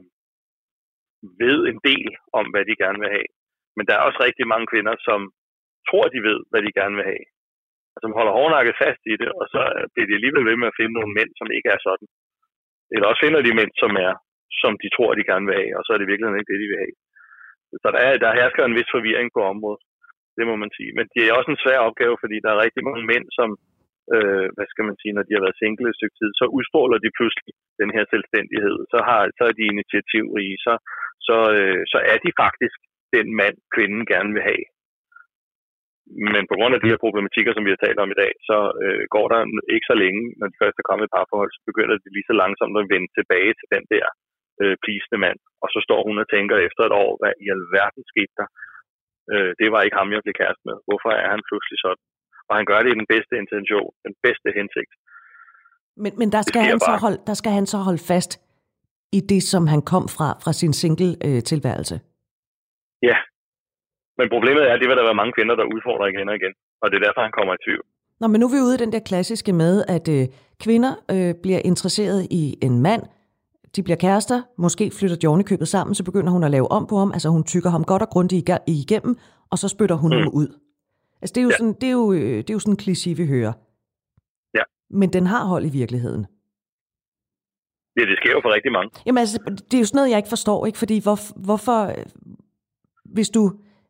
ved 1.43 1.57
en 1.71 1.79
del 1.89 2.11
om, 2.39 2.45
hvad 2.53 2.63
de 2.69 2.81
gerne 2.83 2.99
vil 3.03 3.13
have. 3.17 3.29
Men 3.75 3.83
der 3.87 3.93
er 3.95 4.05
også 4.07 4.19
rigtig 4.27 4.45
mange 4.53 4.67
kvinder, 4.71 4.95
som 5.07 5.19
tror, 5.89 6.05
de 6.15 6.19
ved, 6.29 6.39
hvad 6.49 6.61
de 6.65 6.77
gerne 6.79 6.95
vil 6.99 7.09
have. 7.11 7.25
Altså, 7.93 8.05
og 8.05 8.11
som 8.11 8.17
holder 8.17 8.37
hårdnakket 8.37 8.81
fast 8.83 9.01
i 9.13 9.15
det, 9.21 9.29
og 9.39 9.45
så 9.53 9.61
bliver 9.91 10.07
de 10.09 10.17
alligevel 10.17 10.45
ved 10.49 10.57
med 10.59 10.71
at 10.71 10.77
finde 10.79 10.93
nogle 10.95 11.15
mænd, 11.17 11.31
som 11.39 11.47
ikke 11.57 11.69
er 11.75 11.79
sådan. 11.87 12.07
Eller 12.93 13.07
også 13.07 13.23
finder 13.25 13.41
de 13.47 13.57
mænd, 13.59 13.71
som 13.83 13.91
er, 14.07 14.13
som 14.61 14.73
de 14.81 14.87
tror, 14.95 15.11
de 15.13 15.29
gerne 15.31 15.45
vil 15.49 15.59
have, 15.61 15.73
og 15.77 15.83
så 15.83 15.89
er 15.93 15.99
det 15.99 16.11
virkelig 16.11 16.29
ikke 16.39 16.51
det, 16.51 16.63
de 16.63 16.71
vil 16.71 16.83
have. 16.83 16.95
Så 17.83 17.87
der, 17.95 18.01
er, 18.07 18.11
der 18.23 18.37
hersker 18.39 18.63
en 18.65 18.77
vis 18.79 18.93
forvirring 18.95 19.29
på 19.33 19.41
området, 19.53 19.81
det 20.37 20.45
må 20.49 20.55
man 20.63 20.71
sige. 20.77 20.91
Men 20.97 21.05
det 21.13 21.21
er 21.23 21.37
også 21.37 21.49
en 21.51 21.63
svær 21.63 21.79
opgave, 21.87 22.15
fordi 22.23 22.37
der 22.43 22.51
er 22.51 22.63
rigtig 22.65 22.83
mange 22.87 23.03
mænd, 23.11 23.25
som, 23.37 23.49
øh, 24.15 24.47
hvad 24.55 24.67
skal 24.69 24.85
man 24.89 24.97
sige, 25.01 25.15
når 25.15 25.25
de 25.25 25.35
har 25.35 25.45
været 25.45 25.61
single 25.61 25.89
et 25.89 25.97
stykke 25.99 26.17
tid, 26.21 26.29
så 26.39 26.45
udstråler 26.57 26.97
de 27.01 27.15
pludselig 27.17 27.53
den 27.81 27.89
her 27.95 28.03
selvstændighed. 28.13 28.77
Så, 28.93 28.99
har, 29.07 29.21
så 29.37 29.43
er 29.49 29.53
de 29.59 29.71
initiativrige, 29.73 30.57
så, 30.65 30.73
så, 31.27 31.37
øh, 31.57 31.81
så 31.93 31.99
er 32.11 32.17
de 32.25 32.31
faktisk 32.43 32.77
den 33.15 33.27
mand, 33.39 33.57
kvinden 33.75 34.03
gerne 34.13 34.31
vil 34.35 34.47
have. 34.51 34.65
Men 36.35 36.43
på 36.49 36.55
grund 36.57 36.73
af 36.75 36.81
de 36.81 36.91
her 36.91 37.03
problematikker, 37.05 37.51
som 37.53 37.65
vi 37.65 37.73
har 37.73 37.81
talt 37.81 37.99
om 38.03 38.13
i 38.13 38.19
dag, 38.23 38.31
så 38.49 38.57
øh, 38.83 39.03
går 39.15 39.25
der 39.33 39.39
ikke 39.75 39.89
så 39.91 39.95
længe, 40.03 40.23
når 40.39 40.47
de 40.49 40.61
først 40.61 40.77
er 40.77 40.87
kommet 40.89 41.07
i 41.07 41.13
parforhold, 41.15 41.51
så 41.53 41.61
begynder 41.69 41.95
de 41.97 42.09
lige 42.15 42.29
så 42.29 42.35
langsomt 42.43 42.75
at 42.81 42.89
vende 42.93 43.09
tilbage 43.17 43.53
til 43.59 43.67
den 43.75 43.83
der 43.93 44.05
øh, 44.61 44.75
plisende 44.83 45.19
mand. 45.25 45.39
Og 45.63 45.67
så 45.73 45.79
står 45.87 46.01
hun 46.07 46.17
og 46.23 46.27
tænker 46.35 46.57
efter 46.67 46.81
et 46.85 46.95
år, 47.03 47.11
hvad 47.19 47.33
i 47.43 47.45
alverden 47.55 48.03
skete 48.11 48.33
der? 48.39 48.47
Øh, 49.33 49.51
det 49.59 49.67
var 49.73 49.81
ikke 49.81 49.99
ham, 49.99 50.11
jeg 50.13 50.23
blev 50.23 50.35
kæreste 50.41 50.63
med. 50.69 50.77
Hvorfor 50.87 51.11
er 51.21 51.27
han 51.33 51.41
pludselig 51.49 51.79
sådan? 51.85 52.05
Og 52.53 52.57
han 52.59 52.67
gør 52.71 52.79
det 52.83 52.89
i 52.93 52.97
den 53.01 53.07
bedste 53.13 53.33
intention, 53.43 53.89
den 54.07 54.13
bedste 54.25 54.47
hensigt. 54.57 54.91
Men, 56.03 56.11
men 56.19 56.27
der, 56.35 56.41
skal 56.49 56.61
han 56.71 56.79
så 56.79 56.93
holde, 57.03 57.19
der 57.29 57.35
skal 57.41 57.51
han 57.59 57.65
så 57.73 57.77
holde 57.87 58.03
fast 58.11 58.31
i 59.17 59.19
det, 59.31 59.43
som 59.53 59.63
han 59.73 59.81
kom 59.91 60.05
fra, 60.15 60.29
fra 60.43 60.53
sin 60.61 60.73
single-tilværelse? 60.81 61.95
Øh, 61.95 62.01
ja. 63.09 63.17
Men 64.17 64.27
problemet 64.35 64.63
er, 64.69 64.73
at 64.73 64.79
det 64.81 64.87
vil 64.89 64.97
der 64.97 65.09
være 65.09 65.21
mange 65.21 65.33
kvinder, 65.37 65.55
der 65.55 65.65
udfordrer 65.75 66.07
igen 66.13 66.29
og 66.29 66.35
igen. 66.35 66.53
Og 66.81 66.85
det 66.89 66.95
er 66.97 67.03
derfor, 67.07 67.21
han 67.27 67.35
kommer 67.37 67.53
i 67.53 67.61
tvivl. 67.65 67.85
Nå, 68.19 68.27
men 68.27 68.39
nu 68.39 68.45
er 68.47 68.53
vi 68.55 68.65
ude 68.67 68.75
i 68.75 68.83
den 68.83 68.91
der 68.95 69.03
klassiske 69.09 69.53
med, 69.53 69.73
at 69.95 70.05
øh, 70.17 70.23
kvinder 70.63 70.93
øh, 71.13 71.33
bliver 71.43 71.61
interesseret 71.71 72.27
i 72.41 72.43
en 72.67 72.75
mand, 72.87 73.03
de 73.75 73.83
bliver 73.83 73.97
kærester, 73.97 74.41
måske 74.57 74.91
flytter 74.99 75.17
de 75.17 75.27
ovenikøbet 75.27 75.67
sammen, 75.67 75.95
så 75.95 76.03
begynder 76.03 76.31
hun 76.31 76.43
at 76.43 76.51
lave 76.51 76.71
om 76.71 76.87
på 76.87 76.95
ham, 76.97 77.11
altså 77.11 77.29
hun 77.29 77.43
tykker 77.43 77.69
ham 77.69 77.83
godt 77.83 78.01
og 78.01 78.09
grundigt 78.09 78.49
igennem, 78.67 79.17
og 79.51 79.57
så 79.57 79.67
spytter 79.67 79.95
hun 79.95 80.11
mm. 80.11 80.17
ham 80.17 80.27
ud. 80.33 80.47
Altså 81.23 81.33
det 81.35 81.41
er 81.41 81.47
jo, 81.49 81.53
ja. 81.55 81.59
sådan, 81.59 81.75
det 81.81 81.87
er 81.91 81.97
jo, 82.01 82.05
øh, 82.13 82.37
det 82.43 82.49
er 82.49 82.57
jo 82.57 82.63
sådan 82.65 82.77
en 82.77 82.83
kliché, 82.85 83.11
vi 83.21 83.25
hører. 83.33 83.53
Ja. 84.57 84.63
Men 84.99 85.09
den 85.15 85.25
har 85.33 85.43
hold 85.53 85.65
i 85.65 85.73
virkeligheden. 85.81 86.23
Ja, 87.97 88.03
det 88.09 88.17
sker 88.17 88.31
jo 88.31 88.41
for 88.43 88.53
rigtig 88.57 88.71
mange. 88.71 88.89
Jamen 89.05 89.21
altså, 89.25 89.37
det 89.69 89.73
er 89.77 89.83
jo 89.83 89.89
sådan 89.89 89.97
noget, 89.99 90.11
jeg 90.11 90.19
ikke 90.21 90.33
forstår, 90.35 90.59
ikke? 90.65 90.79
Fordi 90.83 90.97
hvor, 91.05 91.17
hvorfor, 91.47 91.79
hvis 93.15 93.29
du, 93.29 93.43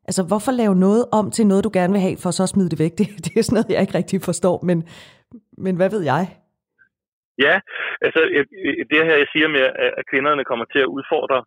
altså 0.10 0.24
hvorfor 0.30 0.52
lave 0.52 0.76
noget 0.76 1.04
om 1.20 1.26
til 1.32 1.48
noget, 1.48 1.64
du 1.64 1.72
gerne 1.74 1.94
vil 1.94 2.06
have, 2.08 2.18
for 2.24 2.32
så 2.32 2.44
at 2.44 2.54
smide 2.54 2.70
det 2.74 2.80
væk? 2.84 2.94
Det, 3.00 3.06
det 3.26 3.32
er 3.38 3.44
sådan 3.44 3.56
noget, 3.58 3.70
jeg 3.70 3.82
ikke 3.86 3.98
rigtig 4.00 4.22
forstår, 4.30 4.58
men, 4.70 4.78
men 5.66 5.76
hvad 5.80 5.90
ved 5.96 6.04
jeg? 6.14 6.24
Ja, 7.46 7.56
altså 8.06 8.22
det 8.92 9.00
her, 9.08 9.16
jeg 9.24 9.30
siger 9.34 9.48
med, 9.56 9.64
at 10.00 10.04
kvinderne 10.12 10.44
kommer 10.50 10.66
til 10.66 10.80
at 10.86 10.94
udfordre 10.98 11.40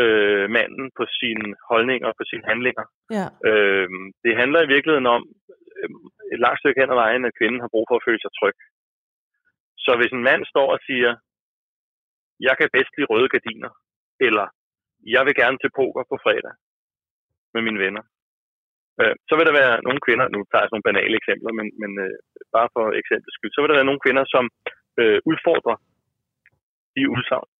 øh, 0.00 0.44
manden 0.56 0.86
på 0.98 1.04
sine 1.18 1.48
holdninger, 1.70 2.08
på 2.18 2.24
sine 2.30 2.44
handlinger. 2.50 2.84
Ja. 3.16 3.26
Øh, 3.48 3.88
det 4.24 4.32
handler 4.40 4.60
i 4.62 4.72
virkeligheden 4.74 5.08
om 5.16 5.22
øh, 5.78 5.90
et 6.32 6.40
langt 6.44 6.60
stykke 6.60 6.80
hen 6.80 6.92
ad 6.94 6.98
vejen, 7.04 7.24
at 7.24 7.36
kvinden 7.38 7.60
har 7.60 7.72
brug 7.74 7.84
for 7.88 7.96
at 7.96 8.06
føle 8.06 8.22
sig 8.22 8.32
tryg. 8.40 8.56
Så 9.84 9.90
hvis 9.98 10.12
en 10.12 10.26
mand 10.28 10.42
står 10.52 10.68
og 10.74 10.80
siger, 10.88 11.12
jeg 12.46 12.54
kan 12.56 12.68
bedst 12.76 12.92
lide 12.96 13.10
røde 13.12 13.28
gardiner, 13.34 13.70
eller 14.26 14.46
jeg 15.14 15.22
vil 15.26 15.34
gerne 15.42 15.58
til 15.60 15.74
poker 15.78 16.04
på 16.10 16.16
fredag 16.24 16.54
med 17.54 17.62
mine 17.66 17.82
venner, 17.84 18.04
øh, 19.00 19.14
så 19.28 19.32
vil 19.36 19.46
der 19.48 19.58
være 19.60 19.74
nogle 19.86 20.00
kvinder, 20.06 20.26
nu 20.34 20.38
tager 20.44 20.62
jeg 20.62 20.68
sådan 20.68 20.76
nogle 20.76 20.88
banale 20.90 21.14
eksempler, 21.20 21.52
men, 21.58 21.66
men 21.82 21.92
øh, 22.04 22.16
bare 22.56 22.68
for 22.76 22.86
eksempel 23.00 23.30
skyld, 23.32 23.52
så 23.52 23.60
vil 23.60 23.70
der 23.70 23.78
være 23.80 23.90
nogle 23.90 24.04
kvinder, 24.04 24.24
som 24.34 24.44
øh, 25.00 25.18
udfordrer 25.30 25.76
de 26.96 27.02
udsagn. 27.16 27.50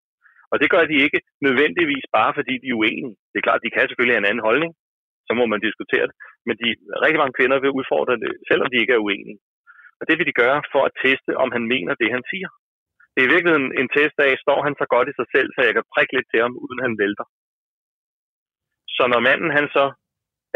Og 0.53 0.57
det 0.61 0.69
gør 0.75 0.85
de 0.91 1.05
ikke 1.07 1.21
nødvendigvis 1.47 2.07
bare 2.19 2.33
fordi 2.39 2.55
de 2.63 2.69
er 2.71 2.79
uenige. 2.81 3.15
Det 3.31 3.37
er 3.39 3.47
klart, 3.49 3.65
de 3.65 3.75
kan 3.75 3.87
selvfølgelig 3.87 4.17
have 4.17 4.25
en 4.25 4.31
anden 4.31 4.47
holdning, 4.49 4.73
så 5.27 5.33
må 5.39 5.45
man 5.53 5.61
diskutere 5.67 6.07
det. 6.09 6.17
Men 6.47 6.55
de 6.63 6.69
rigtig 7.05 7.21
mange 7.23 7.37
kvinder 7.39 7.59
vil 7.61 7.77
udfordre 7.79 8.17
det, 8.25 8.33
selvom 8.49 8.69
de 8.71 8.81
ikke 8.83 8.95
er 8.97 9.05
uenige. 9.07 9.39
Og 10.01 10.05
det 10.09 10.15
vil 10.19 10.29
de 10.31 10.41
gøre 10.43 10.61
for 10.73 10.83
at 10.89 10.97
teste, 11.05 11.33
om 11.43 11.49
han 11.57 11.65
mener 11.75 11.95
det, 12.01 12.09
han 12.17 12.25
siger. 12.33 12.49
Det 13.13 13.21
er 13.21 13.29
i 13.29 13.35
virkeligheden 13.35 13.71
en 13.81 13.89
test 13.97 14.17
af, 14.27 14.33
står 14.45 14.59
han 14.67 14.75
så 14.81 14.87
godt 14.95 15.09
i 15.09 15.19
sig 15.19 15.29
selv, 15.35 15.49
så 15.53 15.61
jeg 15.67 15.75
kan 15.75 15.91
prikke 15.95 16.13
lidt 16.17 16.29
til 16.31 16.41
ham, 16.45 16.55
uden 16.65 16.81
han 16.87 16.95
vælter. 17.03 17.27
Så 18.97 19.03
når 19.13 19.21
manden 19.29 19.51
han 19.59 19.67
så 19.77 19.85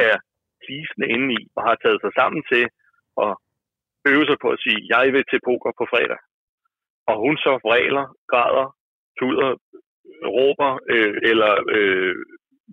er 0.08 0.16
plisende 0.64 1.08
inde 1.14 1.28
i, 1.38 1.40
og 1.56 1.62
har 1.68 1.76
taget 1.84 2.00
sig 2.04 2.12
sammen 2.20 2.40
til 2.52 2.64
at 3.24 3.32
øve 4.12 4.24
sig 4.28 4.38
på 4.42 4.48
at 4.54 4.62
sige, 4.64 4.80
jeg 4.94 5.04
vil 5.14 5.24
til 5.30 5.40
poker 5.48 5.72
på 5.78 5.84
fredag, 5.92 6.20
og 7.10 7.14
hun 7.24 7.34
så 7.44 7.52
vræler, 7.66 8.04
græder, 8.32 8.66
tuder, 9.18 9.48
råber, 10.38 10.70
øh, 10.94 11.14
eller 11.30 11.52
øh, 11.76 12.14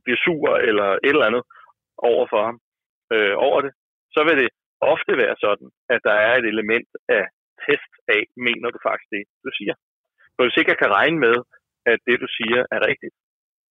bliver 0.03 0.19
sur, 0.25 0.47
eller 0.69 0.87
et 1.05 1.13
eller 1.15 1.29
andet 1.29 1.43
over 2.11 2.25
for 2.33 2.41
ham, 2.47 2.57
øh, 3.13 3.35
over 3.47 3.59
det, 3.65 3.71
så 4.15 4.19
vil 4.27 4.35
det 4.41 4.49
ofte 4.93 5.13
være 5.23 5.35
sådan, 5.45 5.69
at 5.93 6.01
der 6.07 6.15
er 6.27 6.33
et 6.35 6.47
element 6.53 6.89
af 7.17 7.23
test 7.65 7.93
af, 8.15 8.21
mener 8.47 8.67
du 8.69 8.79
faktisk 8.87 9.09
det, 9.15 9.23
du 9.45 9.49
siger. 9.59 9.75
For 10.35 10.41
hvis 10.43 10.57
ikke 10.57 10.71
jeg 10.73 10.81
kan 10.83 10.95
regne 10.99 11.19
med, 11.25 11.35
at 11.91 11.99
det, 12.07 12.17
du 12.23 12.27
siger, 12.39 12.61
er 12.75 12.81
rigtigt, 12.89 13.15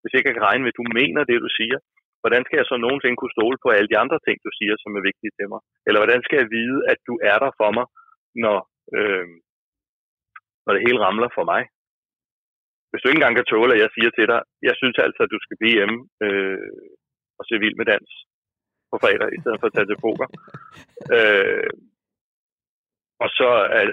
hvis 0.00 0.14
ikke 0.14 0.28
jeg 0.28 0.36
kan 0.36 0.48
regne 0.50 0.62
med, 0.62 0.72
at 0.72 0.80
du 0.80 0.86
mener 1.00 1.22
det, 1.30 1.38
du 1.46 1.50
siger, 1.60 1.78
hvordan 2.22 2.42
skal 2.44 2.58
jeg 2.58 2.68
så 2.68 2.76
nogensinde 2.76 3.16
kunne 3.18 3.36
stole 3.38 3.58
på 3.64 3.68
alle 3.76 3.90
de 3.92 4.00
andre 4.02 4.18
ting, 4.26 4.36
du 4.46 4.52
siger, 4.58 4.74
som 4.82 4.96
er 4.98 5.06
vigtige 5.10 5.32
til 5.38 5.46
mig? 5.52 5.60
Eller 5.86 6.00
hvordan 6.00 6.22
skal 6.26 6.38
jeg 6.40 6.48
vide, 6.56 6.78
at 6.92 6.98
du 7.08 7.14
er 7.30 7.38
der 7.44 7.50
for 7.60 7.70
mig, 7.76 7.86
når, 8.44 8.58
øh, 8.96 9.26
når 10.64 10.72
det 10.74 10.84
hele 10.86 11.02
ramler 11.06 11.30
for 11.36 11.44
mig? 11.52 11.62
Hvis 12.90 13.00
du 13.00 13.06
ikke 13.06 13.20
engang 13.20 13.36
kan 13.38 13.50
tåle, 13.52 13.74
at 13.74 13.82
jeg 13.84 13.90
siger 13.96 14.10
til 14.12 14.26
dig, 14.32 14.40
jeg 14.68 14.74
synes 14.80 14.96
altså, 15.06 15.20
at 15.24 15.32
du 15.34 15.38
skal 15.44 15.58
blive 15.60 15.76
hjemme 15.78 15.98
øh, 16.24 16.70
og 17.38 17.44
se 17.48 17.54
vild 17.64 17.76
med 17.80 17.86
dans 17.92 18.10
på 18.90 18.96
fredag, 19.02 19.28
i 19.36 19.40
stedet 19.42 19.58
for 19.60 19.66
at 19.68 19.74
tage 19.76 19.88
til 19.90 20.02
poker. 20.06 20.28
øh, 21.16 21.70
og 23.22 23.28
så 23.38 23.48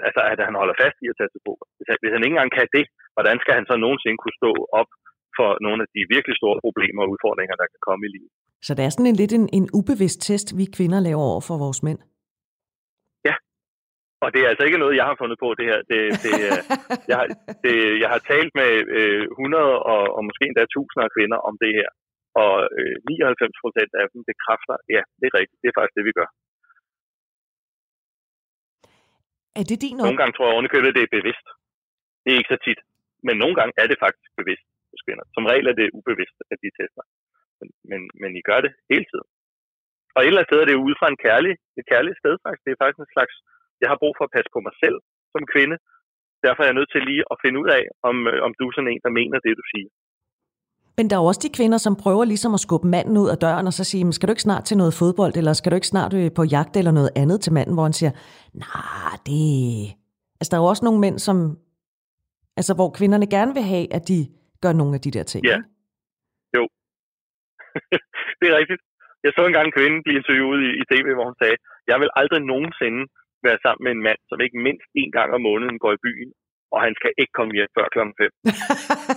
altså, 0.06 0.22
at 0.32 0.38
han 0.48 0.56
holder 0.60 0.76
fast 0.82 0.98
i 1.04 1.06
at 1.12 1.18
tage 1.18 1.32
til 1.32 1.44
poker. 1.48 1.66
Hvis 1.76 1.86
han, 1.90 1.96
hvis 2.02 2.12
han 2.14 2.22
ikke 2.22 2.34
engang 2.36 2.52
kan 2.58 2.68
det, 2.76 2.84
hvordan 3.16 3.36
skal 3.42 3.54
han 3.58 3.66
så 3.70 3.74
nogensinde 3.84 4.18
kunne 4.20 4.40
stå 4.42 4.52
op 4.80 4.90
for 5.38 5.48
nogle 5.66 5.80
af 5.84 5.88
de 5.94 6.00
virkelig 6.14 6.36
store 6.40 6.58
problemer 6.66 7.00
og 7.04 7.10
udfordringer, 7.14 7.54
der 7.60 7.66
kan 7.72 7.80
komme 7.88 8.02
i 8.08 8.10
livet? 8.16 8.32
Så 8.66 8.70
det 8.76 8.82
er 8.84 8.92
sådan 8.92 9.10
en 9.12 9.20
lidt 9.22 9.32
en, 9.38 9.46
en 9.58 9.66
ubevidst 9.78 10.20
test, 10.28 10.48
vi 10.60 10.64
kvinder 10.76 11.00
laver 11.08 11.24
over 11.30 11.42
for 11.48 11.56
vores 11.64 11.80
mænd? 11.86 12.00
Og 14.24 14.28
det 14.32 14.40
er 14.40 14.48
altså 14.52 14.64
ikke 14.66 14.82
noget, 14.82 14.98
jeg 15.00 15.06
har 15.10 15.16
fundet 15.20 15.38
på 15.44 15.48
det 15.58 15.66
her. 15.70 15.78
Det, 15.92 16.00
det, 16.24 16.32
jeg, 17.10 17.16
har, 17.20 17.26
det, 17.64 17.74
jeg 18.02 18.08
har 18.14 18.20
talt 18.32 18.52
med 18.60 18.70
øh, 18.98 19.22
100 19.22 19.64
og, 19.92 20.02
og 20.16 20.22
måske 20.28 20.44
endda 20.46 20.64
tusinder 20.74 21.04
af 21.08 21.14
kvinder 21.16 21.38
om 21.48 21.54
det 21.62 21.72
her. 21.78 21.90
Og 22.42 22.54
øh, 22.78 22.94
99 23.08 23.62
procent 23.62 23.92
af 24.00 24.04
dem 24.12 24.20
bekræfter, 24.30 24.76
ja, 24.94 25.02
det 25.20 25.26
er 25.28 25.36
rigtigt. 25.40 25.60
Det 25.62 25.68
er 25.68 25.76
faktisk 25.78 25.96
det, 25.98 26.08
vi 26.10 26.18
gør. 26.20 26.28
Er 29.58 29.64
det 29.70 29.78
din 29.84 29.96
Nogle 30.04 30.20
gange 30.20 30.34
tror 30.34 30.46
jeg 30.46 30.54
ovenikøbet, 30.56 30.96
det 30.98 31.04
er 31.04 31.16
bevidst. 31.18 31.46
Det 32.22 32.30
er 32.30 32.38
ikke 32.40 32.54
så 32.54 32.60
tit. 32.66 32.80
Men 33.26 33.34
nogle 33.42 33.54
gange 33.58 33.72
er 33.82 33.86
det 33.90 33.98
faktisk 34.04 34.30
bevidst 34.40 34.66
hos 34.92 35.02
kvinder. 35.06 35.24
Som 35.34 35.44
regel 35.50 35.66
er 35.72 35.76
det 35.80 35.94
ubevidst, 35.98 36.38
at 36.52 36.58
de 36.62 36.70
tester. 36.78 37.04
Men, 37.58 37.68
men, 37.90 38.00
men 38.22 38.30
I 38.40 38.42
gør 38.48 38.60
det 38.66 38.72
hele 38.92 39.06
tiden. 39.12 39.28
Og 40.14 40.20
et 40.20 40.28
eller 40.28 40.40
andet 40.40 40.50
sted 40.50 40.60
er 40.60 40.68
det 40.70 40.84
ud 40.86 40.94
fra 41.00 41.08
en 41.12 41.22
kærlig, 41.26 41.52
et 41.78 41.86
kærligt 41.92 42.20
sted 42.22 42.34
faktisk. 42.44 42.64
Det 42.64 42.72
er 42.72 42.82
faktisk 42.82 43.00
en 43.04 43.14
slags, 43.16 43.34
jeg 43.82 43.88
har 43.92 43.98
brug 44.02 44.14
for 44.16 44.24
at 44.26 44.34
passe 44.36 44.50
på 44.54 44.60
mig 44.66 44.74
selv 44.82 44.96
som 45.34 45.44
kvinde. 45.54 45.76
Derfor 46.44 46.60
er 46.62 46.68
jeg 46.68 46.78
nødt 46.78 46.90
til 46.92 47.02
lige 47.10 47.24
at 47.32 47.36
finde 47.44 47.58
ud 47.62 47.68
af, 47.78 47.84
om, 48.08 48.16
øh, 48.30 48.38
om 48.46 48.52
du 48.58 48.64
er 48.68 48.74
sådan 48.74 48.92
en, 48.92 49.02
der 49.06 49.12
mener 49.20 49.38
det, 49.46 49.52
du 49.60 49.64
siger. 49.72 49.88
Men 50.96 51.04
der 51.10 51.16
er 51.16 51.22
jo 51.22 51.30
også 51.30 51.44
de 51.46 51.56
kvinder, 51.58 51.78
som 51.78 52.00
prøver 52.04 52.24
ligesom 52.24 52.54
at 52.54 52.64
skubbe 52.66 52.88
manden 52.94 53.16
ud 53.22 53.28
af 53.34 53.38
døren 53.44 53.66
og 53.70 53.74
så 53.78 53.84
sige, 53.84 54.12
skal 54.12 54.26
du 54.26 54.32
ikke 54.32 54.48
snart 54.48 54.64
til 54.64 54.76
noget 54.76 54.94
fodbold, 55.00 55.34
eller 55.36 55.52
skal 55.52 55.70
du 55.70 55.76
ikke 55.76 55.92
snart 55.94 56.12
øh, 56.20 56.28
på 56.36 56.42
jagt 56.54 56.74
eller 56.76 56.92
noget 56.98 57.10
andet 57.22 57.38
til 57.40 57.52
manden, 57.52 57.74
hvor 57.74 57.86
han 57.88 57.98
siger, 58.00 58.12
nej, 58.66 59.14
det... 59.28 59.42
Altså 60.38 60.48
der 60.50 60.56
er 60.56 60.62
jo 60.64 60.72
også 60.72 60.84
nogle 60.84 61.00
mænd, 61.04 61.18
som... 61.26 61.36
Altså 62.58 62.72
hvor 62.78 62.90
kvinderne 62.98 63.26
gerne 63.36 63.52
vil 63.58 63.66
have, 63.72 63.86
at 63.96 64.02
de 64.10 64.18
gør 64.62 64.72
nogle 64.80 64.94
af 64.96 65.00
de 65.00 65.10
der 65.16 65.24
ting. 65.32 65.42
Ja. 65.52 65.58
Jo. 66.56 66.62
det 68.38 68.46
er 68.50 68.56
rigtigt. 68.60 68.82
Jeg 69.24 69.32
så 69.36 69.42
engang 69.46 69.66
en 69.66 69.76
kvinde 69.78 69.96
blive 70.04 70.18
interviewet 70.20 70.60
i, 70.68 70.70
i 70.80 70.82
tv, 70.90 71.06
hvor 71.16 71.26
hun 71.30 71.40
sagde, 71.42 71.56
jeg 71.90 71.96
vil 72.00 72.10
aldrig 72.20 72.40
nogensinde 72.52 73.02
være 73.46 73.62
sammen 73.64 73.82
med 73.86 73.92
en 73.94 74.04
mand, 74.08 74.20
som 74.30 74.38
ikke 74.44 74.58
mindst 74.66 74.88
en 75.02 75.10
gang 75.16 75.28
om 75.36 75.42
måneden 75.48 75.78
går 75.84 75.92
i 75.94 76.04
byen 76.06 76.30
og 76.74 76.78
han 76.86 76.94
skal 76.98 77.12
ikke 77.20 77.34
komme 77.38 77.52
hjem 77.56 77.72
før 77.76 77.86
klokken 77.94 78.14
5. 78.20 78.30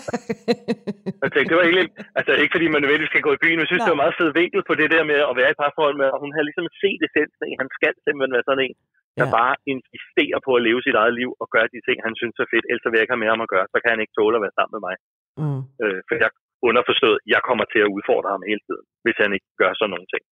jeg 1.24 1.30
tænkte, 1.32 1.50
det 1.52 1.60
var 1.60 1.66
egentlig, 1.68 1.88
altså 2.20 2.32
ikke 2.42 2.54
fordi 2.56 2.68
man 2.70 2.80
nødvendigvis 2.82 3.14
skal 3.14 3.28
gå 3.28 3.32
i 3.36 3.42
byen, 3.44 3.56
men 3.58 3.64
jeg 3.66 3.72
synes, 3.72 3.82
Nej. 3.82 3.88
det 3.88 3.96
var 3.96 4.04
meget 4.04 4.18
fedt 4.20 4.38
vinkel 4.42 4.62
på 4.70 4.74
det 4.82 4.90
der 4.96 5.04
med 5.12 5.20
at 5.32 5.36
være 5.40 5.52
i 5.54 5.60
parforhold 5.62 5.98
med, 6.02 6.10
og 6.14 6.20
hun 6.24 6.32
havde 6.36 6.48
ligesom 6.50 6.68
set 6.84 7.02
essensen 7.08 7.62
han 7.62 7.70
skal 7.78 7.94
simpelthen 8.06 8.36
være 8.38 8.48
sådan 8.50 8.66
en, 8.68 8.78
der 9.20 9.28
ja. 9.28 9.36
bare 9.40 9.54
insisterer 9.74 10.40
på 10.48 10.52
at 10.58 10.66
leve 10.68 10.82
sit 10.88 10.98
eget 11.02 11.16
liv 11.20 11.30
og 11.42 11.48
gøre 11.56 11.68
de 11.74 11.80
ting, 11.88 11.98
han 12.08 12.16
synes 12.20 12.36
er 12.44 12.52
fedt, 12.54 12.66
ellers 12.70 12.84
vil 12.86 12.98
jeg 12.98 13.06
ikke 13.06 13.16
have 13.16 13.26
mere 13.26 13.36
om 13.38 13.46
at 13.46 13.54
gøre, 13.54 13.66
så 13.74 13.78
kan 13.80 13.92
han 13.94 14.04
ikke 14.04 14.16
tåle 14.18 14.38
at 14.38 14.44
være 14.46 14.58
sammen 14.58 14.74
med 14.76 14.84
mig. 14.88 14.96
Mm. 15.42 15.62
Øh, 15.84 16.00
for 16.08 16.14
jeg 16.24 16.32
underforstået, 16.70 17.18
jeg 17.34 17.42
kommer 17.50 17.66
til 17.74 17.82
at 17.86 17.94
udfordre 17.96 18.30
ham 18.34 18.44
hele 18.52 18.64
tiden, 18.68 18.86
hvis 19.04 19.18
han 19.24 19.32
ikke 19.36 19.50
gør 19.62 19.72
sådan 19.74 19.92
nogle 19.94 20.10
ting. 20.14 20.24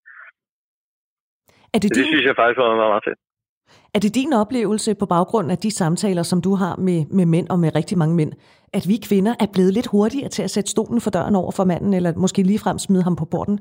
Er 1.73 1.77
det, 1.79 1.83
det, 1.83 1.89
din... 1.89 1.97
det 1.97 2.05
synes 2.11 2.25
jeg 2.29 2.35
faktisk 2.41 2.59
var 2.61 2.67
meget, 2.81 2.93
meget 2.95 3.07
fedt. 3.09 3.19
Er 3.95 3.99
det 4.03 4.15
din 4.19 4.33
oplevelse 4.41 4.91
på 5.01 5.05
baggrund 5.15 5.47
af 5.55 5.59
de 5.65 5.71
samtaler, 5.81 6.23
som 6.31 6.39
du 6.47 6.51
har 6.61 6.73
med, 6.87 6.99
med 7.17 7.25
mænd 7.33 7.47
og 7.53 7.59
med 7.63 7.69
rigtig 7.79 7.97
mange 8.01 8.15
mænd, 8.19 8.31
at 8.77 8.83
vi 8.91 8.97
kvinder 9.07 9.33
er 9.43 9.49
blevet 9.55 9.71
lidt 9.77 9.91
hurtigere 9.93 10.31
til 10.35 10.43
at 10.47 10.53
sætte 10.55 10.69
stolen 10.75 10.99
for 11.03 11.11
døren 11.17 11.35
over 11.41 11.51
for 11.57 11.65
manden, 11.71 11.93
eller 11.97 12.11
måske 12.23 12.41
ligefrem 12.51 12.77
smide 12.85 13.03
ham 13.07 13.15
på 13.21 13.25
borden? 13.33 13.57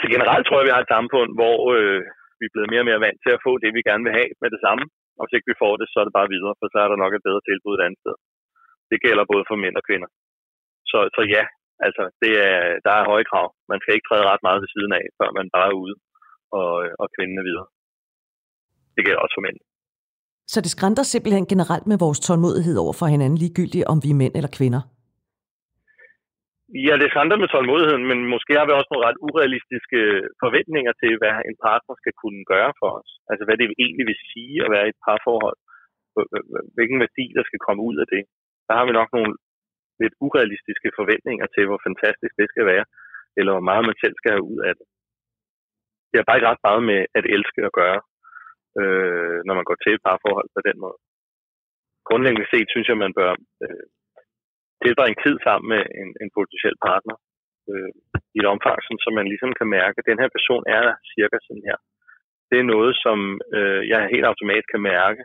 Så 0.00 0.06
generelt 0.14 0.44
tror 0.44 0.58
jeg, 0.58 0.66
vi 0.68 0.74
har 0.76 0.82
et 0.84 0.94
samfund, 0.96 1.30
hvor 1.40 1.58
øh, 1.76 2.00
vi 2.38 2.44
er 2.46 2.54
blevet 2.54 2.70
mere 2.72 2.82
og 2.84 2.88
mere 2.90 3.04
vant 3.06 3.20
til 3.24 3.32
at 3.36 3.44
få 3.46 3.52
det, 3.62 3.70
vi 3.76 3.88
gerne 3.88 4.04
vil 4.06 4.16
have 4.18 4.30
med 4.42 4.50
det 4.54 4.60
samme. 4.66 4.84
Og 5.18 5.22
hvis 5.22 5.36
ikke 5.36 5.50
vi 5.52 5.62
får 5.62 5.74
det, 5.80 5.86
så 5.88 5.96
er 6.00 6.06
det 6.06 6.18
bare 6.18 6.32
videre, 6.34 6.54
for 6.58 6.66
så 6.68 6.78
er 6.84 6.88
der 6.90 7.02
nok 7.02 7.12
et 7.14 7.26
bedre 7.28 7.42
tilbud 7.48 7.74
et 7.74 7.84
andet 7.86 8.00
sted. 8.02 8.16
Det 8.90 8.98
gælder 9.04 9.30
både 9.32 9.44
for 9.48 9.56
mænd 9.64 9.76
og 9.80 9.84
kvinder. 9.88 10.08
Så, 10.90 10.98
så 11.16 11.22
ja, 11.34 11.44
altså 11.86 12.02
det 12.22 12.32
er, 12.48 12.58
der 12.86 12.92
er 12.96 13.10
høje 13.10 13.26
krav. 13.30 13.46
Man 13.72 13.80
skal 13.80 13.94
ikke 13.94 14.08
træde 14.08 14.28
ret 14.30 14.46
meget 14.46 14.60
ved 14.62 14.70
siden 14.74 14.92
af, 15.00 15.04
før 15.18 15.28
man 15.38 15.46
bare 15.56 15.70
er 15.72 15.80
ude 15.82 15.94
og, 16.58 16.70
og 17.02 17.06
kvinden 17.14 17.44
videre. 17.48 17.66
Det 18.96 19.02
gælder 19.04 19.22
også 19.24 19.36
for 19.36 19.46
mænd. 19.46 19.58
Så 20.52 20.58
det 20.64 20.70
skrænter 20.76 21.04
simpelthen 21.12 21.46
generelt 21.52 21.86
med 21.90 21.98
vores 22.04 22.20
tålmodighed 22.26 22.76
over 22.84 22.94
for 23.00 23.06
hinanden, 23.14 23.38
ligegyldigt 23.42 23.88
om 23.92 23.98
vi 24.04 24.10
er 24.12 24.20
mænd 24.22 24.34
eller 24.38 24.52
kvinder? 24.58 24.82
Ja, 26.86 26.94
det 27.00 27.08
skrænter 27.10 27.36
med 27.42 27.48
tålmodigheden, 27.54 28.04
men 28.10 28.18
måske 28.34 28.52
har 28.58 28.66
vi 28.66 28.72
også 28.74 28.90
nogle 28.90 29.06
ret 29.08 29.22
urealistiske 29.28 30.00
forventninger 30.42 30.92
til, 31.02 31.12
hvad 31.20 31.34
en 31.50 31.58
partner 31.66 31.94
skal 32.00 32.14
kunne 32.22 32.42
gøre 32.52 32.72
for 32.80 32.90
os. 33.00 33.10
Altså 33.30 33.42
hvad 33.44 33.56
det 33.58 33.66
egentlig 33.84 34.06
vil 34.10 34.20
sige 34.32 34.56
at 34.64 34.72
være 34.74 34.86
i 34.86 34.92
et 34.94 35.02
parforhold. 35.06 35.58
Hvilken 36.76 36.98
værdi, 37.04 37.26
der 37.36 37.44
skal 37.48 37.60
komme 37.66 37.82
ud 37.88 37.96
af 38.02 38.06
det. 38.14 38.22
Der 38.66 38.74
har 38.78 38.84
vi 38.86 38.92
nok 39.00 39.10
nogle 39.16 39.32
lidt 40.02 40.14
urealistiske 40.26 40.90
forventninger 40.98 41.46
til, 41.54 41.64
hvor 41.68 41.80
fantastisk 41.86 42.32
det 42.40 42.48
skal 42.52 42.66
være, 42.72 42.84
eller 43.38 43.52
hvor 43.54 43.66
meget 43.70 43.84
man 43.88 43.96
selv 44.02 44.14
skal 44.18 44.32
have 44.36 44.48
ud 44.52 44.60
af 44.68 44.72
det. 44.78 44.86
Det 46.10 46.16
har 46.18 46.26
bare 46.26 46.38
ikke 46.38 46.50
ret 46.52 46.66
meget 46.68 46.82
med 46.90 47.00
at 47.18 47.24
elske 47.36 47.60
at 47.68 47.76
gøre, 47.80 48.00
øh, 48.80 49.38
når 49.46 49.54
man 49.58 49.66
går 49.68 49.78
til 49.80 49.92
et 49.94 50.04
parforhold 50.06 50.48
på 50.56 50.60
den 50.68 50.76
måde. 50.84 50.98
Grundlæggende 52.08 52.50
set 52.52 52.68
synes 52.70 52.88
jeg, 52.88 52.98
man 53.04 53.16
bør 53.18 53.32
øh, 53.64 53.84
tilbringe 54.82 55.18
tid 55.24 55.36
sammen 55.46 55.66
med 55.74 55.82
en, 56.00 56.10
en 56.22 56.30
potentiel 56.36 56.76
partner 56.86 57.16
øh, 57.70 57.90
i 58.36 58.38
et 58.42 58.50
omfang, 58.54 58.76
sådan, 58.80 59.04
så 59.04 59.10
man 59.18 59.26
ligesom 59.32 59.52
kan 59.58 59.68
mærke, 59.78 59.96
at 59.98 60.08
den 60.10 60.18
her 60.22 60.30
person 60.36 60.62
er 60.78 60.84
cirka 61.14 61.36
sådan 61.46 61.66
her. 61.68 61.78
Det 62.50 62.58
er 62.58 62.72
noget, 62.74 62.92
som 63.04 63.18
øh, 63.56 63.82
jeg 63.92 64.12
helt 64.14 64.26
automatisk 64.30 64.68
kan 64.74 64.82
mærke, 64.94 65.22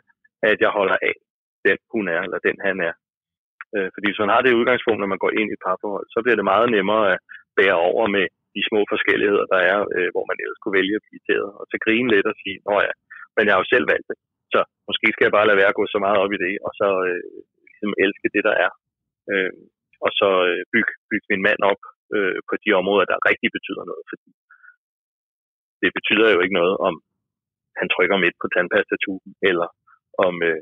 at 0.50 0.58
jeg 0.64 0.70
holder 0.78 0.96
af 1.08 1.16
den 1.66 1.78
hun 1.92 2.04
er, 2.16 2.20
eller 2.26 2.38
den 2.48 2.56
han 2.66 2.76
er. 2.88 2.94
Øh, 3.74 3.88
fordi 3.94 4.06
hvis 4.08 4.22
man 4.22 4.32
har 4.34 4.40
det 4.42 4.58
udgangspunkt, 4.60 5.00
når 5.00 5.12
man 5.12 5.22
går 5.24 5.32
ind 5.40 5.48
i 5.50 5.56
et 5.56 5.64
parforhold, 5.66 6.06
så 6.14 6.18
bliver 6.22 6.38
det 6.38 6.50
meget 6.52 6.68
nemmere 6.76 7.04
at 7.12 7.18
bære 7.56 7.78
over 7.90 8.06
med 8.16 8.26
de 8.56 8.62
små 8.70 8.80
forskelligheder, 8.92 9.44
der 9.54 9.60
er, 9.72 9.78
øh, 9.96 10.08
hvor 10.14 10.24
man 10.30 10.38
ellers 10.42 10.60
kunne 10.60 10.78
vælge 10.80 10.96
at 10.98 11.04
blive 11.04 11.16
irriteret, 11.16 11.50
og 11.58 11.64
til 11.70 11.82
grine 11.84 12.08
lidt 12.14 12.26
og 12.32 12.36
sige, 12.42 12.56
nå 12.66 12.74
ja, 12.86 12.92
men 13.36 13.42
jeg 13.44 13.52
har 13.54 13.62
jo 13.62 13.72
selv 13.72 13.86
valgt 13.92 14.08
det, 14.10 14.18
så 14.54 14.60
måske 14.88 15.06
skal 15.12 15.26
jeg 15.26 15.36
bare 15.36 15.48
lade 15.48 15.60
være 15.60 15.72
at 15.72 15.78
gå 15.80 15.84
så 15.94 15.98
meget 16.04 16.18
op 16.24 16.32
i 16.36 16.42
det, 16.44 16.52
og 16.66 16.72
så 16.80 16.88
øh, 17.08 17.22
ligesom 17.68 17.92
elske 18.04 18.28
det, 18.34 18.42
der 18.48 18.54
er. 18.66 18.70
Øh, 19.32 19.52
og 20.04 20.10
så 20.20 20.28
øh, 20.48 20.60
bygge, 20.72 20.92
byg 21.08 21.24
min 21.32 21.42
mand 21.48 21.60
op 21.70 21.82
øh, 22.16 22.38
på 22.48 22.54
de 22.64 22.70
områder, 22.80 23.06
der 23.08 23.26
rigtig 23.30 23.48
betyder 23.56 23.84
noget, 23.90 24.04
fordi 24.12 24.30
det 25.82 25.90
betyder 25.98 26.28
jo 26.34 26.38
ikke 26.44 26.58
noget, 26.60 26.74
om 26.88 26.94
han 27.80 27.88
trykker 27.94 28.16
midt 28.24 28.36
på 28.42 28.46
tandpastatuben, 28.54 29.32
eller 29.50 29.68
om 30.26 30.34
øh, 30.48 30.60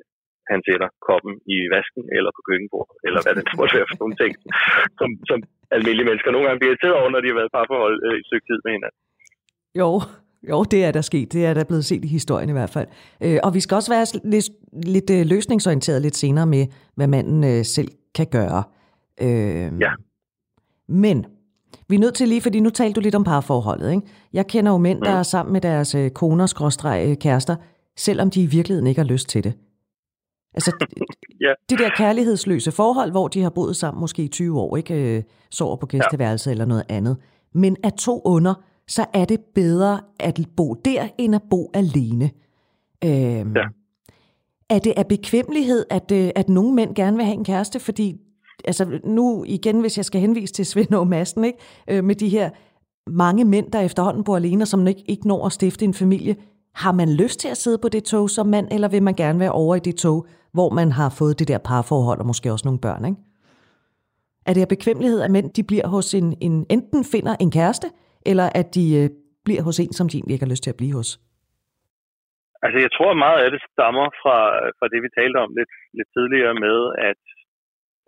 han 0.51 0.61
sætter 0.69 0.89
koppen 1.09 1.35
i 1.55 1.57
vasken 1.75 2.05
eller 2.17 2.31
på 2.37 2.43
køkkenbordet, 2.49 2.97
eller 3.07 3.21
hvad 3.25 3.35
det 3.39 3.45
måtte 3.59 3.75
være 3.79 3.89
for 3.91 3.99
nogle 4.03 4.17
ting, 4.23 4.33
som, 4.99 5.09
som 5.31 5.39
almindelige 5.77 6.09
mennesker 6.09 6.31
nogle 6.31 6.47
gange 6.47 6.61
bliver 6.61 6.73
irriteret 6.73 6.97
over, 7.01 7.11
når 7.11 7.21
de 7.23 7.31
har 7.31 7.39
været 7.41 7.55
parforhold 7.57 7.97
øh, 8.07 8.15
i 8.17 8.21
et 8.23 8.27
stykke 8.29 8.47
tid 8.49 8.59
med 8.65 8.73
hinanden. 8.77 9.01
Jo, 9.81 9.91
jo, 10.51 10.59
det 10.73 10.81
er 10.87 10.93
der 10.97 11.05
sket. 11.11 11.33
Det 11.33 11.43
er 11.49 11.55
der 11.55 11.65
blevet 11.71 11.85
set 11.91 12.05
i 12.05 12.11
historien 12.19 12.49
i 12.49 12.57
hvert 12.59 12.73
fald. 12.77 12.89
Øh, 13.25 13.39
og 13.47 13.51
vi 13.57 13.61
skal 13.65 13.75
også 13.75 13.91
være 13.95 14.05
lidt, 14.35 14.49
lidt 14.97 15.09
øh, 15.17 15.23
løsningsorienteret 15.35 16.03
lidt 16.03 16.17
senere 16.17 16.47
med, 16.55 16.65
hvad 16.97 17.09
manden 17.15 17.41
øh, 17.45 17.65
selv 17.77 17.91
kan 18.19 18.27
gøre. 18.39 18.63
Øh, 19.21 19.69
ja. 19.87 19.93
Men 20.89 21.27
vi 21.89 21.95
er 21.95 22.01
nødt 22.01 22.15
til 22.15 22.29
lige, 22.29 22.41
fordi 22.41 22.61
nu 22.61 22.71
talte 22.71 22.95
du 22.95 23.01
lidt 23.01 23.15
om 23.15 23.25
parforholdet. 23.25 23.91
Ikke? 23.91 24.07
Jeg 24.33 24.47
kender 24.47 24.73
jo 24.73 24.79
mænd, 24.79 25.03
der 25.03 25.11
mm. 25.11 25.19
er 25.19 25.23
sammen 25.23 25.53
med 25.53 25.61
deres 25.61 25.95
øh, 25.95 26.11
koner 26.11 27.17
kærester, 27.21 27.57
selvom 27.97 28.31
de 28.31 28.43
i 28.43 28.47
virkeligheden 28.47 28.87
ikke 28.87 29.01
har 29.01 29.09
lyst 29.09 29.29
til 29.29 29.45
det. 29.45 29.55
Altså, 30.55 30.87
ja. 31.41 31.53
det 31.71 31.79
der 31.79 31.89
kærlighedsløse 31.97 32.73
forhold, 32.73 33.11
hvor 33.11 33.29
de 33.29 33.43
har 33.43 33.51
boet 33.51 33.77
sammen 33.77 34.01
måske 34.01 34.23
i 34.23 34.29
20 34.29 34.61
år, 34.61 34.77
ikke 34.77 35.17
øh, 35.17 35.23
sover 35.51 35.77
på 35.77 35.87
gæsteværelse 35.87 36.51
ja. 36.51 36.53
eller 36.53 36.65
noget 36.65 36.85
andet. 36.89 37.17
Men 37.55 37.77
af 37.83 37.93
to 37.93 38.23
under, 38.25 38.55
så 38.89 39.05
er 39.15 39.25
det 39.25 39.41
bedre 39.55 40.01
at 40.21 40.41
bo 40.57 40.75
der, 40.75 41.09
end 41.19 41.35
at 41.35 41.43
bo 41.51 41.71
alene. 41.75 42.31
Øhm, 43.05 43.57
ja. 43.57 43.65
Er 44.71 44.79
det 44.79 44.93
af 44.97 45.07
bekvemmelighed, 45.07 45.85
at, 45.91 46.13
øh, 46.13 46.31
at 46.35 46.49
nogle 46.49 46.75
mænd 46.75 46.95
gerne 46.95 47.17
vil 47.17 47.27
have 47.27 47.37
en 47.37 47.45
kæreste? 47.45 47.81
Fordi, 47.81 48.17
altså 48.65 49.01
nu 49.05 49.45
igen, 49.47 49.81
hvis 49.81 49.97
jeg 49.97 50.05
skal 50.05 50.21
henvise 50.21 50.53
til 50.53 50.67
Svend 50.67 50.95
og 50.95 51.07
Madsen, 51.07 51.45
ikke? 51.45 51.59
Øh, 51.91 52.05
med 52.05 52.15
de 52.15 52.29
her 52.29 52.51
mange 53.11 53.45
mænd, 53.45 53.71
der 53.71 53.81
efterhånden 53.81 54.25
bor 54.25 54.37
alene, 54.37 54.65
og 54.65 54.69
som 54.69 54.87
ikke, 54.87 55.05
ikke 55.07 55.29
når 55.29 55.47
at 55.47 55.53
stifte 55.53 55.85
en 55.85 55.95
familie. 55.95 56.37
Har 56.75 56.93
man 56.93 57.13
lyst 57.13 57.41
til 57.41 57.49
at 57.49 57.57
sidde 57.57 57.79
på 57.79 57.89
det 57.89 58.05
tog 58.05 58.31
som 58.31 58.47
mand, 58.47 58.69
eller 58.71 58.89
vil 58.89 59.03
man 59.03 59.15
gerne 59.15 59.39
være 59.39 59.53
over 59.53 59.77
i 59.77 59.79
det 59.79 59.97
tog, 59.97 60.27
hvor 60.57 60.69
man 60.79 60.89
har 60.99 61.09
fået 61.19 61.39
det 61.39 61.49
der 61.51 61.61
parforhold 61.71 62.21
og 62.23 62.27
måske 62.31 62.53
også 62.55 62.67
nogle 62.69 62.85
børn, 62.87 63.05
ikke? 63.11 63.21
Er 64.49 64.53
det 64.55 64.63
af 64.67 64.73
bekvemmelighed, 64.75 65.21
at 65.27 65.31
mænd 65.37 65.49
de 65.57 65.63
bliver 65.71 65.87
hos 65.95 66.09
en, 66.21 66.29
en, 66.47 66.55
enten 66.77 67.03
finder 67.13 67.35
en 67.45 67.51
kæreste, 67.59 67.89
eller 68.31 68.47
at 68.61 68.67
de 68.77 68.85
øh, 69.01 69.07
bliver 69.47 69.63
hos 69.69 69.77
en, 69.85 69.93
som 69.99 70.07
de 70.09 70.17
egentlig 70.17 70.35
ikke 70.35 70.47
har 70.47 70.55
lyst 70.55 70.65
til 70.65 70.75
at 70.75 70.81
blive 70.81 70.97
hos? 70.99 71.11
Altså, 72.65 72.79
jeg 72.85 72.93
tror 72.97 73.23
meget 73.27 73.41
af 73.45 73.51
det 73.55 73.63
stammer 73.71 74.07
fra, 74.23 74.39
fra 74.79 74.87
det, 74.93 75.01
vi 75.05 75.11
talte 75.19 75.39
om 75.45 75.51
lidt, 75.59 75.73
lidt 75.99 76.11
tidligere 76.17 76.55
med, 76.67 76.79
at 77.11 77.23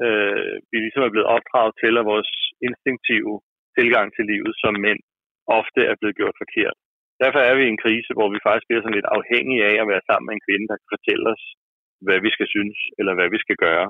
øh, 0.05 0.53
vi 0.71 0.77
ligesom 0.85 1.03
er 1.05 1.13
blevet 1.15 1.33
opdraget 1.37 1.75
til, 1.83 1.93
at 2.01 2.09
vores 2.13 2.31
instinktive 2.69 3.35
tilgang 3.79 4.07
til 4.17 4.25
livet 4.33 4.53
som 4.63 4.75
mænd 4.87 5.01
ofte 5.61 5.81
er 5.91 5.97
blevet 6.01 6.19
gjort 6.21 6.37
forkert. 6.43 6.77
Derfor 7.23 7.41
er 7.49 7.55
vi 7.57 7.63
i 7.65 7.73
en 7.75 7.83
krise, 7.85 8.11
hvor 8.17 8.29
vi 8.35 8.45
faktisk 8.47 8.67
bliver 8.67 8.83
sådan 8.83 8.99
lidt 8.99 9.15
afhængige 9.19 9.63
af 9.71 9.75
at 9.83 9.91
være 9.93 10.07
sammen 10.09 10.27
med 10.27 10.35
en 10.35 10.47
kvinde, 10.47 10.67
der 10.71 10.77
kan 10.81 10.95
fortælle 10.97 11.27
os, 11.35 11.45
hvad 12.07 12.19
vi 12.27 12.31
skal 12.37 12.49
synes, 12.55 12.79
eller 12.99 13.13
hvad 13.17 13.29
vi 13.35 13.39
skal 13.45 13.59
gøre. 13.67 13.89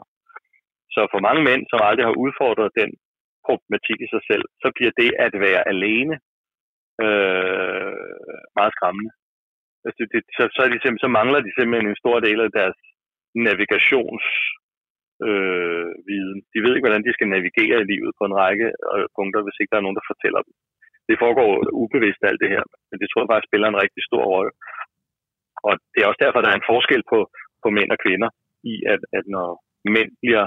Så 0.94 1.00
for 1.12 1.20
mange 1.26 1.42
mænd, 1.48 1.62
som 1.70 1.86
aldrig 1.88 2.04
har 2.06 2.22
udfordret 2.24 2.70
den 2.80 2.90
problematik 3.46 3.98
i 4.02 4.08
sig 4.14 4.22
selv, 4.30 4.44
så 4.62 4.68
bliver 4.76 4.92
det 5.00 5.10
at 5.26 5.34
være 5.46 5.62
alene 5.72 6.14
øh, 7.04 7.94
meget 8.58 8.72
skræmmende. 8.76 9.12
Altså, 9.86 10.02
det, 10.12 10.20
så, 10.36 10.42
så, 10.54 10.60
er 10.64 10.70
de 10.70 10.78
så 11.04 11.08
mangler 11.18 11.40
de 11.42 11.56
simpelthen 11.56 11.88
en 11.88 12.02
stor 12.02 12.16
del 12.26 12.38
af 12.46 12.50
deres 12.58 12.78
navigationsviden. 13.46 14.34
Øh, 15.26 15.88
de 16.52 16.58
ved 16.64 16.72
ikke, 16.72 16.86
hvordan 16.86 17.06
de 17.06 17.16
skal 17.16 17.28
navigere 17.28 17.78
i 17.80 17.90
livet 17.92 18.12
på 18.18 18.24
en 18.26 18.38
række 18.42 18.68
øh, 18.94 19.06
punkter, 19.16 19.40
hvis 19.44 19.58
ikke 19.60 19.72
der 19.72 19.78
er 19.80 19.86
nogen, 19.86 20.00
der 20.00 20.10
fortæller 20.12 20.40
dem. 20.46 20.54
Det 21.08 21.16
foregår 21.22 21.50
ubevidst 21.84 22.22
alt 22.28 22.42
det 22.42 22.52
her, 22.54 22.64
men 22.88 22.96
det 23.00 23.06
tror 23.08 23.22
jeg 23.22 23.30
faktisk 23.30 23.50
spiller 23.50 23.68
en 23.68 23.82
rigtig 23.84 24.02
stor 24.08 24.24
rolle. 24.34 24.52
Og 25.66 25.72
det 25.92 26.00
er 26.00 26.08
også 26.10 26.22
derfor, 26.24 26.40
der 26.40 26.50
er 26.50 26.58
en 26.58 26.70
forskel 26.72 27.02
på, 27.12 27.18
på 27.66 27.70
mænd 27.78 27.90
og 27.94 28.00
kvinder 28.04 28.30
i, 28.72 28.74
at, 28.92 29.00
at 29.18 29.24
når 29.36 29.48
mænd 29.96 30.10
bliver, 30.22 30.44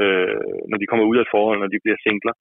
øh, 0.00 0.60
når 0.70 0.78
de 0.78 0.88
kommer 0.90 1.04
ud 1.10 1.16
af 1.18 1.24
et 1.24 1.34
forhold, 1.34 1.58
når 1.60 1.70
de 1.74 1.82
bliver 1.84 1.98
singler, 2.04 2.34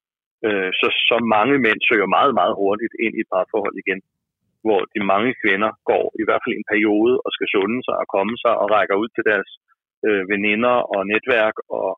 øh, 0.48 0.70
så, 0.80 0.88
så 1.10 1.18
mange 1.36 1.56
mænd 1.66 1.80
søger 1.90 2.10
meget, 2.18 2.34
meget 2.40 2.54
hurtigt 2.62 2.96
ind 3.06 3.14
i 3.16 3.22
et 3.24 3.32
parforhold 3.34 3.76
igen. 3.84 4.00
Hvor 4.66 4.82
de 4.94 5.02
mange 5.14 5.32
kvinder 5.42 5.72
går 5.92 6.06
i 6.22 6.24
hvert 6.26 6.42
fald 6.44 6.56
en 6.56 6.70
periode 6.72 7.14
og 7.26 7.30
skal 7.36 7.52
sunde 7.54 7.80
sig 7.88 7.96
og 8.02 8.08
komme 8.16 8.36
sig 8.44 8.54
og 8.62 8.66
rækker 8.76 8.96
ud 9.04 9.10
til 9.16 9.24
deres 9.32 9.50
øh, 10.08 10.24
veninder 10.34 10.76
og 10.94 11.00
netværk 11.12 11.56
og 11.78 11.90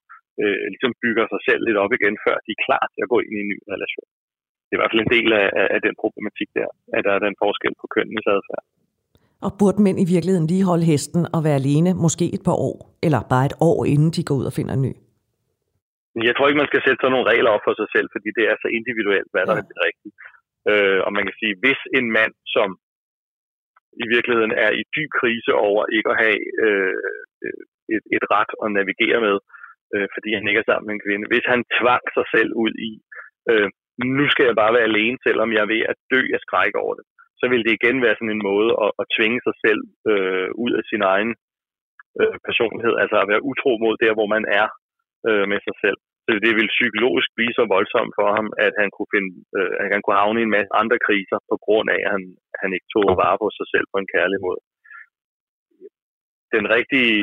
øh, 0.42 0.64
ligesom 0.74 0.94
bygger 1.04 1.26
sig 1.32 1.42
selv 1.48 1.62
lidt 1.68 1.82
op 1.84 1.94
igen, 1.98 2.16
før 2.26 2.36
de 2.46 2.52
er 2.54 2.64
klar 2.68 2.84
til 2.94 3.02
at 3.04 3.12
gå 3.14 3.18
ind 3.26 3.36
i 3.38 3.44
en 3.44 3.52
ny 3.54 3.60
relation. 3.74 4.10
Det 4.66 4.72
er 4.74 4.78
i 4.78 4.82
hvert 4.82 4.94
fald 4.94 5.06
en 5.06 5.16
del 5.18 5.30
af, 5.42 5.48
af 5.76 5.80
den 5.88 5.96
problematik 6.02 6.50
der, 6.60 6.70
at 6.96 7.02
der 7.06 7.14
er 7.16 7.22
den 7.28 7.36
forskel 7.44 7.74
på 7.82 7.88
kønnenes 7.96 8.28
adfærd. 8.36 8.64
Og 9.46 9.52
burde 9.60 9.80
mænd 9.86 9.98
i 10.04 10.08
virkeligheden 10.14 10.48
lige 10.52 10.70
holde 10.72 10.90
hesten 10.92 11.22
og 11.36 11.40
være 11.46 11.60
alene 11.62 11.92
måske 12.06 12.26
et 12.36 12.44
par 12.48 12.58
år, 12.70 12.78
eller 13.06 13.22
bare 13.34 13.46
et 13.50 13.58
år, 13.70 13.78
inden 13.94 14.12
de 14.16 14.22
går 14.28 14.36
ud 14.40 14.46
og 14.50 14.58
finder 14.58 14.74
en 14.76 14.86
ny? 14.88 14.94
Jeg 16.28 16.34
tror 16.36 16.48
ikke, 16.48 16.62
man 16.64 16.72
skal 16.72 16.84
sætte 16.84 17.00
sådan 17.02 17.14
nogle 17.16 17.30
regler 17.32 17.52
op 17.56 17.66
for 17.68 17.76
sig 17.80 17.90
selv, 17.96 18.08
fordi 18.16 18.30
det 18.38 18.46
er 18.52 18.56
så 18.64 18.68
individuelt, 18.80 19.30
hvad 19.34 19.44
der 19.48 19.56
ja. 19.56 19.62
er 19.62 19.68
det 19.72 19.80
rigtige. 19.88 20.16
Øh, 20.72 21.00
og 21.06 21.12
man 21.18 21.24
kan 21.28 21.36
sige, 21.42 21.54
hvis 21.64 21.82
en 22.00 22.08
mand, 22.18 22.34
som 22.56 22.70
i 24.04 24.06
virkeligheden 24.16 24.54
er 24.66 24.72
i 24.80 24.84
dyb 24.96 25.12
krise 25.20 25.52
over 25.68 25.82
ikke 25.96 26.10
at 26.14 26.20
have 26.24 26.40
øh, 26.66 26.96
et, 27.96 28.04
et 28.16 28.26
ret 28.36 28.52
at 28.64 28.70
navigere 28.78 29.20
med, 29.28 29.38
øh, 29.94 30.08
fordi 30.16 30.30
han 30.38 30.48
ikke 30.48 30.62
er 30.64 30.70
sammen 30.70 30.88
med 30.88 30.96
en 30.96 31.06
kvinde, 31.06 31.30
hvis 31.32 31.46
han 31.54 31.62
tvang 31.80 32.04
sig 32.18 32.26
selv 32.36 32.52
ud 32.66 32.74
i, 32.90 32.92
øh, 33.52 33.68
nu 34.18 34.26
skal 34.34 34.46
jeg 34.48 34.56
bare 34.62 34.76
være 34.78 34.90
alene, 34.92 35.18
selvom 35.28 35.50
jeg 35.54 35.62
er 35.64 35.74
ved 35.76 35.82
at 35.92 35.98
dø 36.14 36.22
af 36.36 36.40
skræk 36.46 36.74
over 36.84 36.94
det, 37.00 37.06
så 37.40 37.46
vil 37.52 37.62
det 37.66 37.74
igen 37.76 37.98
være 38.06 38.18
sådan 38.18 38.36
en 38.36 38.48
måde 38.52 38.70
at, 38.84 38.92
at 39.02 39.06
tvinge 39.16 39.40
sig 39.48 39.56
selv 39.66 39.82
øh, 40.12 40.50
ud 40.64 40.72
af 40.80 40.84
sin 40.92 41.04
egen 41.14 41.32
øh, 42.20 42.36
personlighed, 42.48 42.94
altså 43.02 43.16
at 43.20 43.30
være 43.32 43.46
utro 43.52 43.72
mod 43.84 43.96
der, 44.04 44.14
hvor 44.18 44.30
man 44.36 44.44
er 44.60 44.68
øh, 45.28 45.46
med 45.52 45.60
sig 45.68 45.76
selv. 45.84 46.00
Så 46.24 46.30
det 46.46 46.54
ville 46.58 46.76
psykologisk 46.78 47.30
blive 47.38 47.54
så 47.60 47.64
voldsomt 47.76 48.14
for 48.20 48.30
ham, 48.38 48.48
at 48.66 48.74
han 48.82 48.90
kunne, 48.96 49.12
finde, 49.16 49.32
øh, 49.58 49.74
at 49.82 49.88
han 49.94 50.02
kunne 50.02 50.22
havne 50.22 50.40
i 50.40 50.48
en 50.48 50.56
masse 50.58 50.72
andre 50.82 51.00
kriser, 51.08 51.38
på 51.52 51.56
grund 51.66 51.88
af, 51.96 52.00
at 52.06 52.12
han, 52.16 52.24
han 52.62 52.70
ikke 52.76 52.90
tog 52.96 53.08
vare 53.24 53.38
på 53.44 53.48
sig 53.58 53.68
selv 53.74 53.88
på 53.90 53.98
en 54.00 54.12
kærlig 54.16 54.40
måde. 54.46 54.62
Den 56.56 56.66
rigtige 56.78 57.16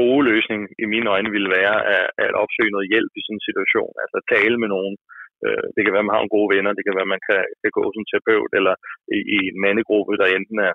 gode 0.00 0.22
løsning 0.30 0.60
i 0.82 0.84
mine 0.92 1.08
øjne 1.14 1.30
ville 1.36 1.50
være 1.58 1.76
at, 1.96 2.06
at 2.24 2.32
opsøge 2.42 2.74
noget 2.74 2.90
hjælp 2.92 3.12
i 3.16 3.22
sådan 3.24 3.38
en 3.38 3.48
situation. 3.48 3.92
Altså 4.02 4.18
tale 4.34 4.56
med 4.62 4.68
nogen. 4.76 4.94
Øh, 5.02 5.23
Øh, 5.46 5.66
det 5.74 5.80
kan 5.82 5.92
være, 5.92 6.04
at 6.04 6.08
man 6.08 6.14
har 6.14 6.22
nogle 6.22 6.36
gode 6.38 6.50
venner. 6.54 6.76
Det 6.76 6.84
kan 6.84 6.96
være, 6.96 7.08
at 7.08 7.14
man 7.14 7.24
kan, 7.28 7.40
kan 7.62 7.72
gå 7.78 7.82
som 7.94 8.04
terapeut 8.10 8.52
eller 8.58 8.74
i, 9.16 9.18
i 9.36 9.38
en 9.50 9.58
mandegruppe, 9.64 10.12
der 10.20 10.26
enten 10.36 10.58
er, 10.68 10.74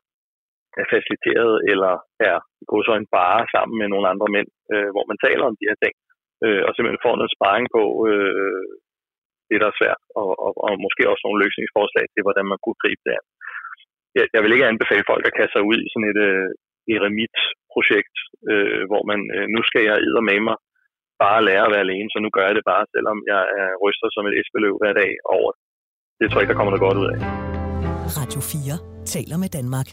er 0.82 0.86
faciliteret 0.94 1.56
eller 1.72 1.94
er 2.30 2.38
gå 2.72 2.78
så 2.88 2.94
en 2.96 3.10
bare 3.20 3.42
sammen 3.56 3.76
med 3.82 3.88
nogle 3.94 4.08
andre 4.14 4.28
mænd, 4.36 4.50
øh, 4.74 4.90
hvor 4.94 5.06
man 5.10 5.20
taler 5.26 5.44
om 5.48 5.56
de 5.60 5.70
her 5.70 5.78
ting. 5.84 5.96
Øh, 6.46 6.62
og 6.66 6.72
simpelthen 6.72 7.06
får 7.06 7.16
noget 7.18 7.36
sparring 7.38 7.66
på 7.78 7.84
øh, 8.10 8.66
det, 9.50 9.58
der 9.62 9.68
er 9.70 9.80
svært. 9.80 10.02
Og, 10.22 10.30
og, 10.46 10.52
og 10.66 10.72
måske 10.86 11.04
også 11.12 11.24
nogle 11.26 11.42
løsningsforslag 11.44 12.06
til, 12.10 12.22
hvordan 12.26 12.46
man 12.52 12.60
kunne 12.64 12.82
gribe 12.84 13.04
det 13.06 13.14
an. 13.18 13.26
Jeg, 14.18 14.26
jeg 14.34 14.42
vil 14.42 14.54
ikke 14.56 14.72
anbefale 14.72 15.10
folk 15.12 15.24
at 15.26 15.38
kaste 15.40 15.54
sig 15.56 15.64
ud 15.70 15.78
i 15.86 15.90
sådan 15.92 16.10
et, 16.12 16.20
øh, 16.30 16.50
eremit-projekt, 16.96 18.16
øh, 18.52 18.84
hvor 18.90 19.04
man, 19.12 19.20
øh, 19.36 19.48
nu 19.56 19.62
skal 19.70 19.84
jeg 19.90 19.98
med 20.30 20.40
mig 20.48 20.58
bare 21.26 21.40
lære 21.48 21.64
at 21.68 21.72
være 21.74 21.86
alene, 21.88 22.10
så 22.14 22.18
nu 22.24 22.30
gør 22.36 22.46
jeg 22.50 22.56
det 22.60 22.66
bare, 22.72 22.84
selvom 22.96 23.18
jeg 23.32 23.42
er 23.60 23.70
ryster 23.86 24.10
som 24.16 24.24
et 24.30 24.36
esbeløv 24.40 24.76
hver 24.82 24.94
dag 25.02 25.12
over 25.36 25.50
det. 25.54 25.62
Det 26.20 26.26
tror 26.26 26.38
jeg 26.38 26.44
ikke, 26.44 26.54
der 26.54 26.60
kommer 26.60 26.74
noget 26.74 26.86
godt 26.88 26.98
ud 27.02 27.08
af. 27.14 27.18
Radio 28.20 28.40
4 28.42 29.06
taler 29.14 29.38
med 29.44 29.50
Danmark. 29.58 29.90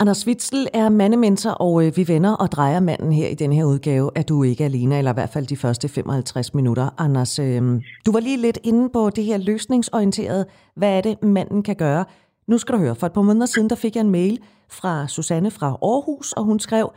Anders 0.00 0.26
Witzel 0.26 0.68
er 0.74 0.88
mandementor, 0.88 1.50
og 1.50 1.86
øh, 1.86 1.92
vi 1.96 2.04
vender 2.08 2.32
og 2.42 2.48
drejer 2.56 2.80
manden 2.80 3.12
her 3.12 3.28
i 3.28 3.34
den 3.34 3.52
her 3.52 3.64
udgave, 3.64 4.10
at 4.14 4.28
du 4.28 4.42
ikke 4.42 4.64
er 4.64 4.68
alene, 4.68 4.98
eller 4.98 5.10
i 5.10 5.14
hvert 5.14 5.32
fald 5.34 5.46
de 5.46 5.56
første 5.56 5.88
55 5.88 6.54
minutter. 6.54 7.00
Anders, 7.04 7.38
øh, 7.38 7.62
du 8.06 8.12
var 8.12 8.20
lige 8.20 8.36
lidt 8.36 8.58
inde 8.64 8.90
på 8.92 9.10
det 9.16 9.24
her 9.24 9.38
løsningsorienterede. 9.38 10.46
Hvad 10.76 10.96
er 10.98 11.00
det, 11.00 11.22
manden 11.22 11.62
kan 11.62 11.76
gøre? 11.76 12.04
Nu 12.46 12.58
skal 12.58 12.74
du 12.74 12.78
høre, 12.80 12.94
for 12.94 13.06
et 13.06 13.12
par 13.12 13.22
måneder 13.22 13.46
siden, 13.46 13.70
der 13.70 13.76
fik 13.76 13.94
jeg 13.96 14.00
en 14.00 14.10
mail 14.10 14.38
fra 14.70 15.08
Susanne 15.08 15.50
fra 15.50 15.66
Aarhus, 15.66 16.32
og 16.32 16.44
hun 16.44 16.60
skrev, 16.60 16.92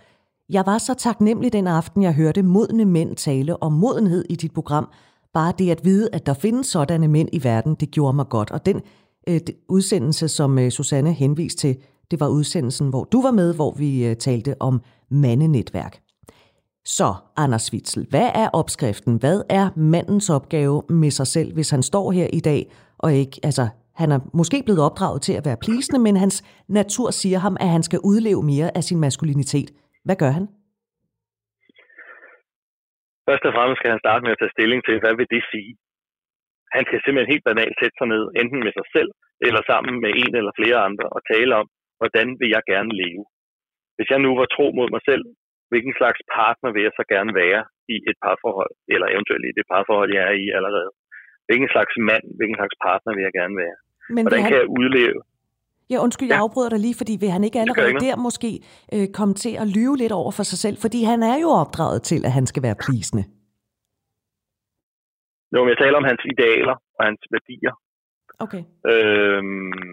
jeg 0.49 0.63
var 0.65 0.77
så 0.77 0.93
taknemmelig 0.93 1.53
den 1.53 1.67
aften, 1.67 2.03
jeg 2.03 2.13
hørte 2.13 2.43
modne 2.43 2.85
mænd 2.85 3.15
tale 3.15 3.63
om 3.63 3.73
modenhed 3.73 4.25
i 4.29 4.35
dit 4.35 4.53
program. 4.53 4.87
Bare 5.33 5.53
det 5.57 5.71
at 5.71 5.85
vide, 5.85 6.09
at 6.13 6.25
der 6.25 6.33
findes 6.33 6.67
sådanne 6.67 7.07
mænd 7.07 7.29
i 7.33 7.43
verden, 7.43 7.75
det 7.75 7.91
gjorde 7.91 8.15
mig 8.15 8.29
godt. 8.29 8.51
Og 8.51 8.65
den 8.65 8.81
øh, 9.27 9.39
udsendelse, 9.69 10.27
som 10.27 10.59
øh, 10.59 10.71
Susanne 10.71 11.13
henviste 11.13 11.61
til, 11.61 11.77
det 12.11 12.19
var 12.19 12.27
udsendelsen, 12.27 12.89
hvor 12.89 13.03
du 13.03 13.21
var 13.21 13.31
med, 13.31 13.53
hvor 13.53 13.73
vi 13.77 14.05
øh, 14.05 14.15
talte 14.15 14.61
om 14.61 14.81
mandenetværk. 15.11 16.01
Så, 16.85 17.13
Anders 17.37 17.73
Witzel, 17.73 18.07
hvad 18.09 18.29
er 18.35 18.49
opskriften? 18.53 19.15
Hvad 19.15 19.41
er 19.49 19.69
mandens 19.75 20.29
opgave 20.29 20.83
med 20.89 21.11
sig 21.11 21.27
selv, 21.27 21.53
hvis 21.53 21.69
han 21.69 21.83
står 21.83 22.11
her 22.11 22.27
i 22.33 22.39
dag 22.39 22.71
og 22.97 23.13
ikke, 23.13 23.39
altså 23.43 23.67
han 23.93 24.11
er 24.11 24.19
måske 24.33 24.63
blevet 24.65 24.81
opdraget 24.81 25.21
til 25.21 25.33
at 25.33 25.45
være 25.45 25.57
plisende, 25.57 25.99
men 25.99 26.17
hans 26.17 26.43
natur 26.67 27.11
siger 27.11 27.39
ham, 27.39 27.57
at 27.59 27.69
han 27.69 27.83
skal 27.83 27.99
udleve 27.99 28.43
mere 28.43 28.77
af 28.77 28.83
sin 28.83 28.99
maskulinitet. 28.99 29.71
Hvad 30.05 30.17
gør 30.21 30.31
han? 30.37 30.45
Først 33.27 33.43
og 33.47 33.53
fremmest 33.55 33.79
skal 33.79 33.91
han 33.93 34.03
starte 34.03 34.23
med 34.23 34.33
at 34.33 34.39
tage 34.41 34.55
stilling 34.55 34.81
til, 34.87 34.95
hvad 35.03 35.15
vil 35.19 35.33
det 35.35 35.43
sige? 35.53 35.71
Han 36.75 36.83
skal 36.87 36.99
simpelthen 37.01 37.33
helt 37.33 37.47
banalt 37.49 37.75
sætte 37.81 37.97
sig 37.99 38.07
ned, 38.13 38.23
enten 38.41 38.59
med 38.65 38.73
sig 38.77 38.87
selv, 38.95 39.09
eller 39.47 39.61
sammen 39.71 39.95
med 40.03 40.11
en 40.23 40.33
eller 40.39 40.53
flere 40.59 40.77
andre, 40.87 41.07
og 41.15 41.21
tale 41.33 41.51
om, 41.61 41.67
hvordan 41.99 42.27
vil 42.39 42.49
jeg 42.55 42.63
gerne 42.73 42.91
leve? 43.03 43.23
Hvis 43.95 44.09
jeg 44.13 44.19
nu 44.25 44.31
var 44.39 44.47
tro 44.55 44.65
mod 44.79 44.89
mig 44.95 45.03
selv, 45.09 45.23
hvilken 45.71 45.93
slags 45.99 46.19
partner 46.37 46.69
vil 46.75 46.83
jeg 46.87 46.93
så 46.99 47.03
gerne 47.13 47.31
være 47.43 47.61
i 47.93 47.95
et 48.09 48.17
parforhold, 48.25 48.73
eller 48.93 49.07
eventuelt 49.13 49.45
i 49.47 49.57
det 49.57 49.65
parforhold, 49.71 50.09
jeg 50.17 50.23
er 50.29 50.35
i 50.43 50.47
allerede? 50.57 50.91
Hvilken 51.47 51.69
slags 51.73 51.93
mand, 52.09 52.25
hvilken 52.37 52.57
slags 52.59 52.75
partner 52.87 53.11
vil 53.15 53.23
jeg 53.27 53.35
gerne 53.39 53.55
være? 53.63 53.77
Men 54.15 54.21
Hvordan 54.25 54.43
han... 54.43 54.49
kan 54.49 54.59
jeg 54.61 54.69
udleve? 54.79 55.19
Ja, 55.91 55.97
undskyld, 56.05 56.29
jeg 56.29 56.39
ja. 56.39 56.45
afbryder 56.45 56.71
dig 56.73 56.81
lige, 56.85 56.97
fordi 57.01 57.13
vil 57.23 57.35
han 57.35 57.43
ikke 57.47 57.59
allerede 57.61 57.89
ikke 57.89 58.05
der 58.07 58.15
måske 58.27 58.51
øh, 58.95 59.07
komme 59.17 59.33
til 59.43 59.53
at 59.61 59.67
lyve 59.77 59.95
lidt 60.03 60.13
over 60.21 60.31
for 60.37 60.45
sig 60.51 60.59
selv? 60.65 60.77
Fordi 60.85 60.99
han 61.11 61.19
er 61.31 61.37
jo 61.43 61.49
opdraget 61.63 62.01
til, 62.09 62.21
at 62.27 62.31
han 62.37 62.45
skal 62.51 62.63
være 62.67 62.77
plisende. 62.85 63.23
Jo, 65.53 65.59
men 65.61 65.69
jeg 65.73 65.79
taler 65.83 65.97
om 66.01 66.09
hans 66.11 66.23
idealer 66.33 66.75
og 66.97 67.01
hans 67.09 67.21
værdier. 67.33 67.73
Okay. 68.45 68.63
Øhm, 68.91 69.89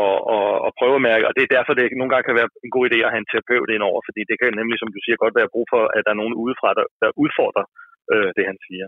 og, 0.00 0.14
og, 0.36 0.48
og 0.66 0.70
prøve 0.78 0.96
at 0.98 1.06
mærke, 1.10 1.24
og 1.28 1.32
det 1.36 1.42
er 1.44 1.54
derfor, 1.56 1.72
det 1.74 1.86
nogle 1.98 2.10
gange 2.12 2.26
kan 2.26 2.38
være 2.40 2.50
en 2.66 2.74
god 2.76 2.84
idé 2.88 2.98
at 3.02 3.12
have 3.12 3.22
en 3.24 3.30
terapeut 3.30 3.70
ind 3.74 3.84
over, 3.90 4.00
fordi 4.08 4.20
det 4.28 4.36
kan 4.36 4.58
nemlig, 4.60 4.76
som 4.78 4.90
du 4.94 4.98
siger, 5.02 5.22
godt 5.24 5.38
være 5.40 5.52
brug 5.54 5.66
for, 5.72 5.82
at 5.96 6.02
der 6.04 6.12
er 6.12 6.20
nogen 6.22 6.38
udefra, 6.42 6.68
der, 6.78 6.86
der 7.02 7.08
udfordrer 7.24 7.64
øh, 8.12 8.30
det, 8.36 8.44
han 8.50 8.58
siger. 8.66 8.86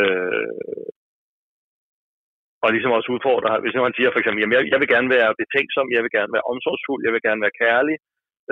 Øh, 0.00 0.88
og 2.62 2.68
ligesom 2.74 2.96
også 2.98 3.08
udfordre, 3.16 3.52
hvis 3.62 3.74
man 3.86 3.96
siger 3.98 4.10
for 4.10 4.20
eksempel, 4.20 4.40
jamen 4.40 4.56
jeg, 4.56 4.62
jeg 4.72 4.78
vil 4.82 4.92
gerne 4.94 5.10
være 5.16 5.38
betænksom, 5.42 5.86
jeg 5.96 6.02
vil 6.04 6.16
gerne 6.18 6.34
være 6.36 6.48
omsorgsfuld, 6.52 7.00
jeg 7.06 7.12
vil 7.14 7.26
gerne 7.28 7.44
være 7.44 7.58
kærlig, 7.64 7.96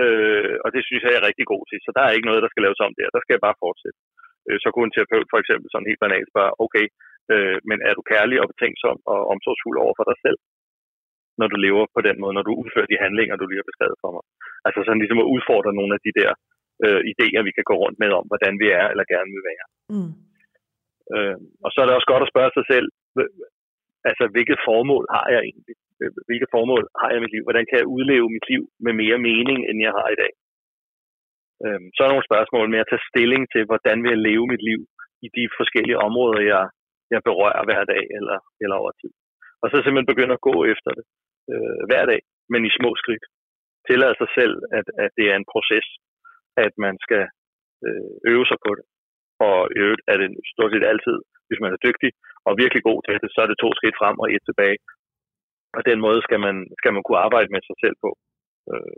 øh, 0.03 0.55
og 0.65 0.69
det 0.75 0.83
synes 0.85 1.03
jeg, 1.03 1.13
jeg 1.13 1.21
er 1.21 1.29
rigtig 1.31 1.47
god 1.53 1.63
til, 1.71 1.79
så 1.83 1.91
der 1.97 2.03
er 2.05 2.13
ikke 2.15 2.29
noget, 2.29 2.45
der 2.45 2.53
skal 2.53 2.65
laves 2.67 2.81
om 2.87 2.93
der, 2.99 3.09
der 3.15 3.21
skal 3.23 3.35
jeg 3.35 3.47
bare 3.47 3.63
fortsætte. 3.65 3.99
Øh, 4.47 4.59
så 4.63 4.69
kunne 4.71 4.87
en 4.89 4.95
terapeut 4.95 5.29
for 5.33 5.41
eksempel 5.43 5.69
sådan 5.69 5.91
helt 5.91 6.05
banalt 6.05 6.29
spørge, 6.33 6.53
okay, 6.65 6.87
øh, 7.33 7.57
men 7.69 7.79
er 7.89 7.95
du 7.99 8.03
kærlig 8.13 8.37
og 8.43 8.49
betænksom 8.53 8.97
og 9.13 9.21
omsorgsfuld 9.33 9.77
over 9.85 9.95
for 9.99 10.07
dig 10.11 10.19
selv, 10.25 10.39
når 11.41 11.49
du 11.53 11.57
lever 11.67 11.85
på 11.97 12.01
den 12.09 12.17
måde, 12.23 12.35
når 12.37 12.47
du 12.49 12.53
udfører 12.63 12.91
de 12.93 13.03
handlinger, 13.05 13.35
du 13.37 13.47
lige 13.47 13.63
har 13.63 13.71
beskrevet 13.71 13.99
for 14.03 14.11
mig? 14.17 14.25
Altså 14.67 14.81
sådan 14.83 15.01
ligesom 15.03 15.23
at 15.23 15.31
udfordre 15.35 15.79
nogle 15.79 15.93
af 15.97 16.01
de 16.07 16.13
der 16.21 16.31
øh, 16.85 17.01
idéer, 17.13 17.43
vi 17.49 17.57
kan 17.57 17.69
gå 17.71 17.75
rundt 17.83 17.99
med 18.03 18.11
om, 18.19 18.25
hvordan 18.31 18.55
vi 18.63 18.67
er 18.81 18.87
eller 18.93 19.13
gerne 19.15 19.31
vil 19.35 19.45
være. 19.51 19.67
Mm. 19.95 20.13
Øh, 21.15 21.37
og 21.65 21.69
så 21.71 21.79
er 21.81 21.87
det 21.87 21.97
også 21.97 22.11
godt 22.13 22.25
at 22.25 22.33
spørge 22.33 22.53
sig 22.57 22.65
selv, 22.73 22.87
altså 24.09 24.25
hvilket 24.35 24.59
formål 24.69 25.05
har 25.17 25.27
jeg 25.35 25.41
egentlig? 25.49 25.77
Hvilket 26.29 26.53
formål 26.55 26.83
har 27.01 27.09
jeg 27.11 27.19
i 27.19 27.25
mit 27.25 27.35
liv? 27.35 27.43
Hvordan 27.47 27.67
kan 27.69 27.79
jeg 27.81 27.93
udleve 27.97 28.27
mit 28.37 28.47
liv 28.53 28.63
med 28.85 28.93
mere 29.03 29.19
mening, 29.29 29.59
end 29.69 29.77
jeg 29.87 29.93
har 29.99 30.09
i 30.13 30.21
dag? 30.23 30.33
Øhm, 31.65 31.87
så 31.93 31.99
er 32.01 32.07
der 32.07 32.15
nogle 32.15 32.31
spørgsmål 32.31 32.67
med 32.71 32.83
at 32.83 32.91
tage 32.91 33.09
stilling 33.11 33.43
til, 33.53 33.63
hvordan 33.71 33.97
vil 34.03 34.13
jeg 34.15 34.25
leve 34.29 34.45
mit 34.53 34.65
liv 34.71 34.81
i 35.27 35.29
de 35.37 35.45
forskellige 35.59 36.03
områder, 36.09 36.41
jeg, 36.53 36.65
jeg 37.15 37.21
berører 37.29 37.63
hver 37.69 37.83
dag 37.93 38.03
eller, 38.19 38.39
eller 38.63 38.77
over 38.83 38.93
tid. 39.01 39.13
Og 39.63 39.67
så 39.69 39.77
simpelthen 39.77 40.13
begynde 40.13 40.37
at 40.37 40.47
gå 40.51 40.57
efter 40.73 40.91
det 40.99 41.05
øh, 41.53 41.81
hver 41.89 42.05
dag, 42.11 42.21
men 42.53 42.61
i 42.69 42.77
små 42.79 42.91
skridt. 43.03 43.25
Tillade 43.89 44.17
sig 44.21 44.31
selv, 44.39 44.55
at, 44.79 44.87
at 45.05 45.11
det 45.19 45.27
er 45.33 45.37
en 45.37 45.51
proces, 45.55 45.87
at 46.65 46.73
man 46.85 46.95
skal 47.05 47.25
øh, 47.87 48.13
øve 48.33 48.47
sig 48.51 48.59
på 48.67 48.71
det. 48.79 48.85
Og 49.49 49.59
i 49.75 49.77
øvrigt 49.85 50.05
er 50.13 50.17
det 50.21 50.29
stort 50.53 50.73
set 50.73 50.91
altid, 50.93 51.19
hvis 51.51 51.63
man 51.65 51.73
er 51.77 51.85
dygtig, 51.87 52.11
og 52.47 52.53
virkelig 52.63 52.83
god 52.89 53.01
til 53.03 53.17
det, 53.23 53.31
så 53.35 53.39
er 53.45 53.49
det 53.49 53.63
to 53.65 53.69
skridt 53.79 54.01
frem 54.01 54.17
og 54.23 54.29
et 54.35 54.43
tilbage. 54.49 54.79
Og 55.77 55.83
den 55.91 55.99
måde 56.07 56.21
skal 56.27 56.41
man, 56.47 56.57
skal 56.81 56.93
man 56.95 57.03
kunne 57.05 57.25
arbejde 57.27 57.51
med 57.55 57.63
sig 57.69 57.77
selv 57.83 57.97
på. 58.05 58.11
Øh, 58.73 58.97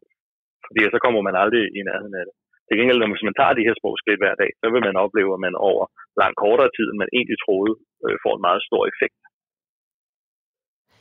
fordi 0.66 0.80
så 0.94 0.98
kommer 1.04 1.20
man 1.28 1.36
aldrig 1.42 1.64
i 1.78 1.80
nærheden 1.88 2.16
af 2.20 2.24
det. 2.28 2.34
Til 2.66 2.78
gengæld, 2.78 3.00
når 3.00 3.12
hvis 3.12 3.28
man 3.28 3.38
tager 3.38 3.54
de 3.58 3.66
her 3.68 3.76
små 3.80 3.90
skridt 4.00 4.22
hver 4.22 4.34
dag, 4.42 4.50
så 4.60 4.66
vil 4.72 4.82
man 4.88 5.02
opleve, 5.04 5.30
at 5.36 5.44
man 5.46 5.54
over 5.68 5.84
langt 6.22 6.40
kortere 6.44 6.74
tid, 6.76 6.86
end 6.88 6.98
man 7.02 7.14
egentlig 7.16 7.38
troede, 7.44 7.74
øh, 8.04 8.16
får 8.24 8.34
en 8.36 8.46
meget 8.48 8.62
stor 8.68 8.82
effekt. 8.92 9.18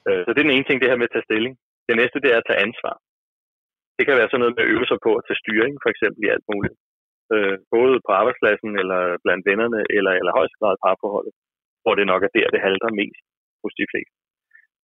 Øh, 0.08 0.22
så 0.24 0.30
det 0.32 0.40
er 0.40 0.48
den 0.48 0.58
ene 0.58 0.68
ting, 0.68 0.78
det 0.80 0.92
her 0.92 1.02
med 1.02 1.10
at 1.10 1.14
tage 1.16 1.28
stilling. 1.30 1.54
Det 1.88 1.96
næste, 2.02 2.22
det 2.24 2.30
er 2.32 2.40
at 2.40 2.48
tage 2.50 2.64
ansvar. 2.68 2.96
Det 3.98 4.04
kan 4.06 4.18
være 4.20 4.30
sådan 4.30 4.42
noget 4.44 4.56
med 4.56 4.64
at 4.66 4.72
øve 4.74 4.88
sig 4.92 5.00
på 5.06 5.12
at 5.20 5.26
tage 5.28 5.42
styring, 5.44 5.74
for 5.84 5.90
eksempel 5.94 6.22
i 6.24 6.34
alt 6.36 6.48
muligt. 6.54 6.76
Øh, 7.34 7.56
både 7.76 7.94
på 8.06 8.12
arbejdspladsen, 8.20 8.72
eller 8.82 9.02
blandt 9.24 9.44
vennerne, 9.50 9.80
eller, 9.98 10.14
eller 10.20 10.38
højst 10.40 10.56
grad 10.60 10.76
parforholdet 10.86 11.34
hvor 11.84 11.94
det 11.96 12.06
nok 12.12 12.22
er 12.28 12.32
der, 12.38 12.54
det 12.54 12.66
halter 12.68 12.92
mest 13.02 13.24
hos 13.64 13.74
de 13.80 13.86
fleste. 13.92 14.16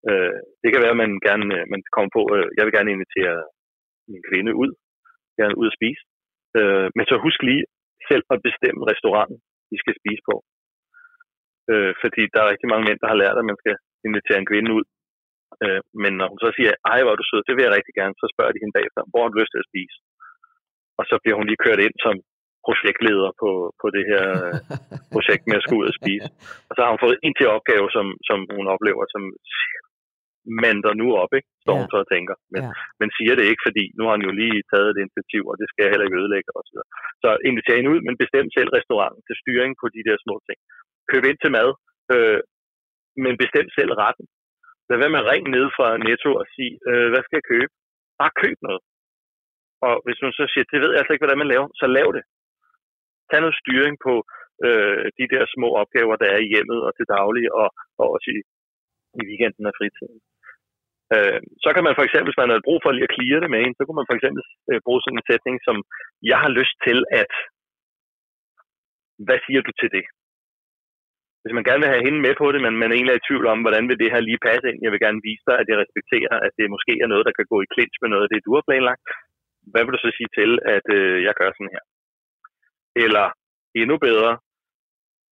Øh, 0.10 0.38
det 0.62 0.70
kan 0.70 0.82
være, 0.84 0.95
at 0.95 1.04
man 1.04 1.14
gerne 1.28 1.45
øh, 1.58 1.64
man 1.74 1.82
kommer 1.95 2.12
på, 2.18 2.24
øh, 2.36 2.48
jeg 2.58 2.64
vil 2.64 2.76
gerne 2.78 2.95
invitere 2.95 3.36
min 4.12 4.24
kvinde 4.30 4.52
ud, 4.64 4.72
gerne 5.39 5.56
ud 5.60 5.68
at 5.70 5.78
spise. 5.80 6.02
Øh, 6.60 6.88
men 6.98 7.06
så 7.10 7.16
husk 7.26 7.39
lige 7.50 7.64
selv 8.10 8.24
at 8.34 8.43
bestemme 8.48 8.82
restauranten, 8.91 9.38
vi 9.72 9.78
skal 9.84 9.95
spise 10.02 10.24
på. 10.30 10.36
Øh, 11.72 11.93
fordi 12.02 12.22
der 12.34 12.39
er 12.41 12.52
rigtig 12.52 12.70
mange 12.72 12.86
mænd, 12.88 13.00
der 13.02 13.12
har 13.12 13.22
lært, 13.24 13.39
at 13.41 13.50
man 13.52 13.62
skal 13.62 13.76
invitere 14.08 14.39
en 14.39 14.52
kvinde 14.52 14.70
ud. 14.78 14.86
Øh, 15.64 15.82
men 16.04 16.12
når 16.20 16.28
hun 16.32 16.39
så 16.45 16.50
siger, 16.58 16.72
ej, 16.91 17.00
hvor 17.02 17.14
er 17.14 17.20
du 17.20 17.28
sød, 17.28 17.41
det 17.48 17.56
vil 17.56 17.66
jeg 17.66 17.76
rigtig 17.78 17.93
gerne, 18.00 18.16
så 18.22 18.26
spørger 18.34 18.54
de 18.54 18.62
hende 18.62 18.78
bagefter, 18.78 19.02
hvor 19.12 19.22
har 19.24 19.30
du 19.32 19.39
lyst 19.39 19.52
til 19.54 19.64
at 19.64 19.70
spise? 19.72 19.98
Og 21.00 21.04
så 21.10 21.16
bliver 21.22 21.38
hun 21.38 21.48
lige 21.48 21.64
kørt 21.66 21.82
ind 21.86 21.95
som 22.06 22.16
projektleder 22.68 23.30
på, 23.41 23.51
på 23.82 23.88
det 23.95 24.03
her 24.11 24.26
projekt 25.15 25.43
med 25.47 25.57
at 25.57 25.63
skulle 25.63 25.82
ud 25.84 25.91
og 25.91 25.97
spise. 26.01 26.30
Og 26.70 26.74
så 26.74 26.80
har 26.82 26.91
hun 26.91 27.03
fået 27.05 27.18
en 27.26 27.36
til 27.36 27.47
opgave, 27.57 27.88
som, 27.95 28.05
som 28.30 28.39
hun 28.57 28.65
oplever, 28.76 29.03
som 29.15 29.24
mander 30.63 30.91
nu 31.01 31.07
op, 31.24 31.32
ikke? 31.38 31.49
står 31.63 31.76
ja. 31.76 31.80
hun 31.80 31.89
så 31.91 31.97
og 32.03 32.09
tænker. 32.13 32.36
Men, 32.53 32.61
ja. 32.63 32.72
men 32.99 33.09
siger 33.18 33.34
det 33.36 33.45
ikke, 33.51 33.65
fordi 33.68 33.84
nu 33.97 34.01
har 34.05 34.13
han 34.15 34.28
jo 34.28 34.34
lige 34.41 34.68
taget 34.72 34.89
et 34.91 35.01
initiativ, 35.03 35.41
og 35.51 35.55
det 35.59 35.68
skal 35.68 35.82
jeg 35.84 35.91
heller 35.91 36.07
ikke 36.07 36.20
ødelægge. 36.22 36.49
Og 36.57 36.63
så, 36.72 36.80
så 37.24 37.30
inviter 37.47 37.78
hende 37.78 37.91
ud, 37.93 38.01
men 38.07 38.22
bestem 38.24 38.45
selv 38.57 38.70
restauranten 38.78 39.22
til 39.28 39.39
styring 39.41 39.72
på 39.82 39.86
de 39.95 40.01
der 40.07 40.18
små 40.26 40.36
ting. 40.47 40.59
Køb 41.11 41.24
ind 41.30 41.39
til 41.41 41.51
mad, 41.57 41.70
øh, 42.13 42.39
men 43.24 43.34
bestem 43.43 43.68
selv 43.78 43.91
retten. 44.03 44.26
Lad 44.89 44.97
være 45.01 45.13
med 45.13 45.24
at 45.24 45.30
ringe 45.32 45.49
ned 45.55 45.65
fra 45.78 45.88
Netto 46.05 46.32
og 46.41 46.45
sige, 46.55 46.74
øh, 46.89 47.07
hvad 47.11 47.22
skal 47.24 47.38
jeg 47.39 47.49
købe? 47.53 47.72
Bare 48.22 48.38
køb 48.43 48.57
noget. 48.68 48.82
Og 49.88 49.95
hvis 50.05 50.20
man 50.24 50.34
så 50.39 50.43
siger, 50.51 50.65
det 50.72 50.80
ved 50.84 50.91
jeg 50.91 50.99
altså 50.99 51.13
ikke, 51.13 51.24
hvordan 51.26 51.41
man 51.41 51.51
laver, 51.53 51.68
så 51.82 51.88
lav 51.97 52.07
det 52.18 52.24
tage 53.30 53.43
noget 53.43 53.61
styring 53.63 53.95
på, 54.07 54.13
øh, 54.65 55.03
de 55.19 55.25
der 55.34 55.43
små 55.55 55.69
opgaver, 55.82 56.15
der 56.21 56.30
er 56.36 56.39
i 56.41 56.51
hjemmet 56.53 56.80
og 56.88 56.91
til 56.97 57.07
daglig, 57.15 57.45
og, 57.59 57.67
og 58.01 58.05
også 58.15 58.28
i, 58.38 58.39
i 59.19 59.21
weekenden 59.30 59.69
og 59.69 59.75
fritiden. 59.80 60.19
Øh, 61.15 61.39
så 61.63 61.69
kan 61.75 61.84
man 61.86 61.95
for 61.97 62.05
eksempel, 62.05 62.30
hvis 62.30 62.41
man 62.41 62.51
har 62.51 62.67
brug 62.67 62.80
for 62.82 62.91
lige 62.91 63.07
at 63.09 63.15
klire 63.17 63.41
det 63.43 63.49
med 63.51 63.59
en, 63.61 63.75
så 63.75 63.82
kunne 63.84 63.99
man 64.01 64.09
for 64.09 64.17
eksempel 64.19 64.41
øh, 64.71 64.80
bruge 64.86 65.01
sådan 65.01 65.19
en 65.19 65.30
sætning 65.32 65.55
som, 65.67 65.78
jeg 66.32 66.39
har 66.43 66.51
lyst 66.59 66.75
til 66.88 66.97
at, 67.21 67.32
hvad 69.25 69.39
siger 69.45 69.61
du 69.67 69.71
til 69.82 69.91
det? 69.97 70.05
Hvis 71.41 71.57
man 71.57 71.67
gerne 71.67 71.82
vil 71.82 71.93
have 71.93 72.05
hende 72.07 72.21
med 72.25 72.34
på 72.41 72.45
det, 72.53 72.59
men 72.65 72.73
man 72.84 72.91
egentlig 72.91 73.13
er 73.13 73.21
i 73.21 73.28
tvivl 73.28 73.45
om, 73.53 73.59
hvordan 73.65 73.86
vil 73.89 74.01
det 74.01 74.13
her 74.13 74.21
lige 74.28 74.45
passe 74.47 74.65
ind, 74.69 74.80
jeg 74.86 74.91
vil 74.91 75.03
gerne 75.05 75.25
vise 75.30 75.45
dig, 75.49 75.57
at 75.59 75.67
jeg 75.71 75.78
respekterer, 75.84 76.36
at 76.45 76.53
det 76.59 76.73
måske 76.75 76.93
er 77.03 77.09
noget, 77.11 77.28
der 77.28 77.38
kan 77.38 77.47
gå 77.53 77.57
i 77.61 77.71
clinch 77.73 77.95
med 78.01 78.09
noget 78.11 78.25
af 78.25 78.32
det, 78.32 78.45
du 78.47 78.51
har 78.55 78.63
planlagt. 78.67 79.07
Hvad 79.71 79.82
vil 79.84 79.93
du 79.95 80.01
så 80.01 80.11
sige 80.17 80.32
til, 80.39 80.51
at 80.75 80.86
øh, 80.97 81.17
jeg 81.28 81.34
gør 81.39 81.49
sådan 81.51 81.73
her? 81.75 81.84
Eller 83.04 83.26
endnu 83.82 83.95
bedre, 84.08 84.32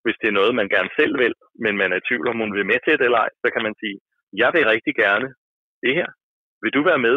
hvis 0.04 0.18
det 0.20 0.28
er 0.28 0.38
noget, 0.40 0.58
man 0.60 0.68
gerne 0.74 0.90
selv 0.98 1.14
vil, 1.22 1.34
men 1.64 1.74
man 1.80 1.92
er 1.92 1.98
i 1.98 2.06
tvivl 2.08 2.26
om, 2.30 2.40
hun 2.42 2.54
vil 2.56 2.70
med 2.72 2.80
til 2.80 2.98
det 2.98 3.04
eller 3.08 3.20
ej, 3.24 3.30
så 3.42 3.48
kan 3.54 3.62
man 3.66 3.74
sige, 3.80 3.96
jeg 4.42 4.50
vil 4.54 4.70
rigtig 4.74 4.94
gerne 5.04 5.28
det 5.84 5.92
her. 5.98 6.08
Vil 6.62 6.74
du 6.76 6.82
være 6.90 7.02
med, 7.08 7.16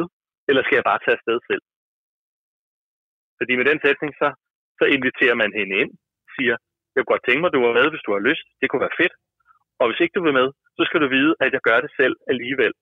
eller 0.50 0.62
skal 0.64 0.78
jeg 0.80 0.89
bare 0.91 1.04
tage 1.04 1.18
afsted 1.20 1.38
selv? 1.50 1.64
Fordi 3.38 3.54
med 3.60 3.66
den 3.72 3.80
sætning, 3.86 4.12
så, 4.22 4.28
så 4.80 4.84
inviterer 4.95 5.36
man 5.41 5.52
hende 5.60 5.74
ind, 5.82 5.91
siger, 6.36 6.56
jeg 6.93 7.00
kunne 7.00 7.14
godt 7.14 7.26
tænke 7.26 7.41
mig, 7.41 7.50
at 7.50 7.58
du 7.58 7.64
var 7.68 7.78
med, 7.80 7.88
hvis 7.91 8.06
du 8.06 8.12
har 8.16 8.28
lyst. 8.30 8.48
Det 8.60 8.68
kunne 8.68 8.86
være 8.86 9.00
fedt. 9.02 9.16
Og 9.80 9.86
hvis 9.88 10.02
ikke 10.04 10.16
du 10.18 10.24
vil 10.26 10.38
med, 10.39 10.48
så 10.78 10.82
skal 10.88 11.02
du 11.02 11.08
vide, 11.18 11.34
at 11.43 11.50
jeg 11.56 11.62
gør 11.68 11.80
det 11.86 11.91
selv 12.00 12.16
alligevel. 12.32 12.74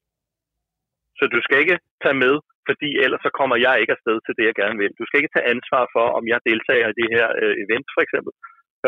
Så 1.18 1.24
du 1.34 1.40
skal 1.46 1.58
ikke 1.64 1.78
tage 2.04 2.18
med, 2.26 2.34
fordi 2.70 2.90
ellers 3.06 3.22
så 3.26 3.32
kommer 3.40 3.58
jeg 3.66 3.76
ikke 3.82 3.96
afsted 3.98 4.18
til 4.22 4.36
det, 4.38 4.46
jeg 4.50 4.60
gerne 4.62 4.78
vil. 4.82 4.98
Du 5.00 5.06
skal 5.06 5.20
ikke 5.20 5.34
tage 5.36 5.52
ansvar 5.54 5.84
for, 5.96 6.06
om 6.18 6.24
jeg 6.32 6.40
deltager 6.50 6.88
i 6.90 6.98
det 7.02 7.08
her 7.16 7.28
øh, 7.42 7.56
event, 7.66 7.88
for 7.96 8.02
eksempel. 8.06 8.32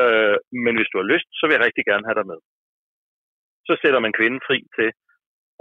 Øh, 0.01 0.37
men 0.65 0.73
hvis 0.77 0.91
du 0.91 0.97
har 1.01 1.11
lyst, 1.13 1.27
så 1.37 1.43
vil 1.45 1.55
jeg 1.55 1.65
rigtig 1.67 1.85
gerne 1.91 2.07
have 2.07 2.19
dig 2.19 2.27
med. 2.31 2.39
Så 3.67 3.73
sætter 3.81 3.99
man 4.05 4.17
kvinden 4.17 4.41
fri 4.47 4.59
til 4.77 4.89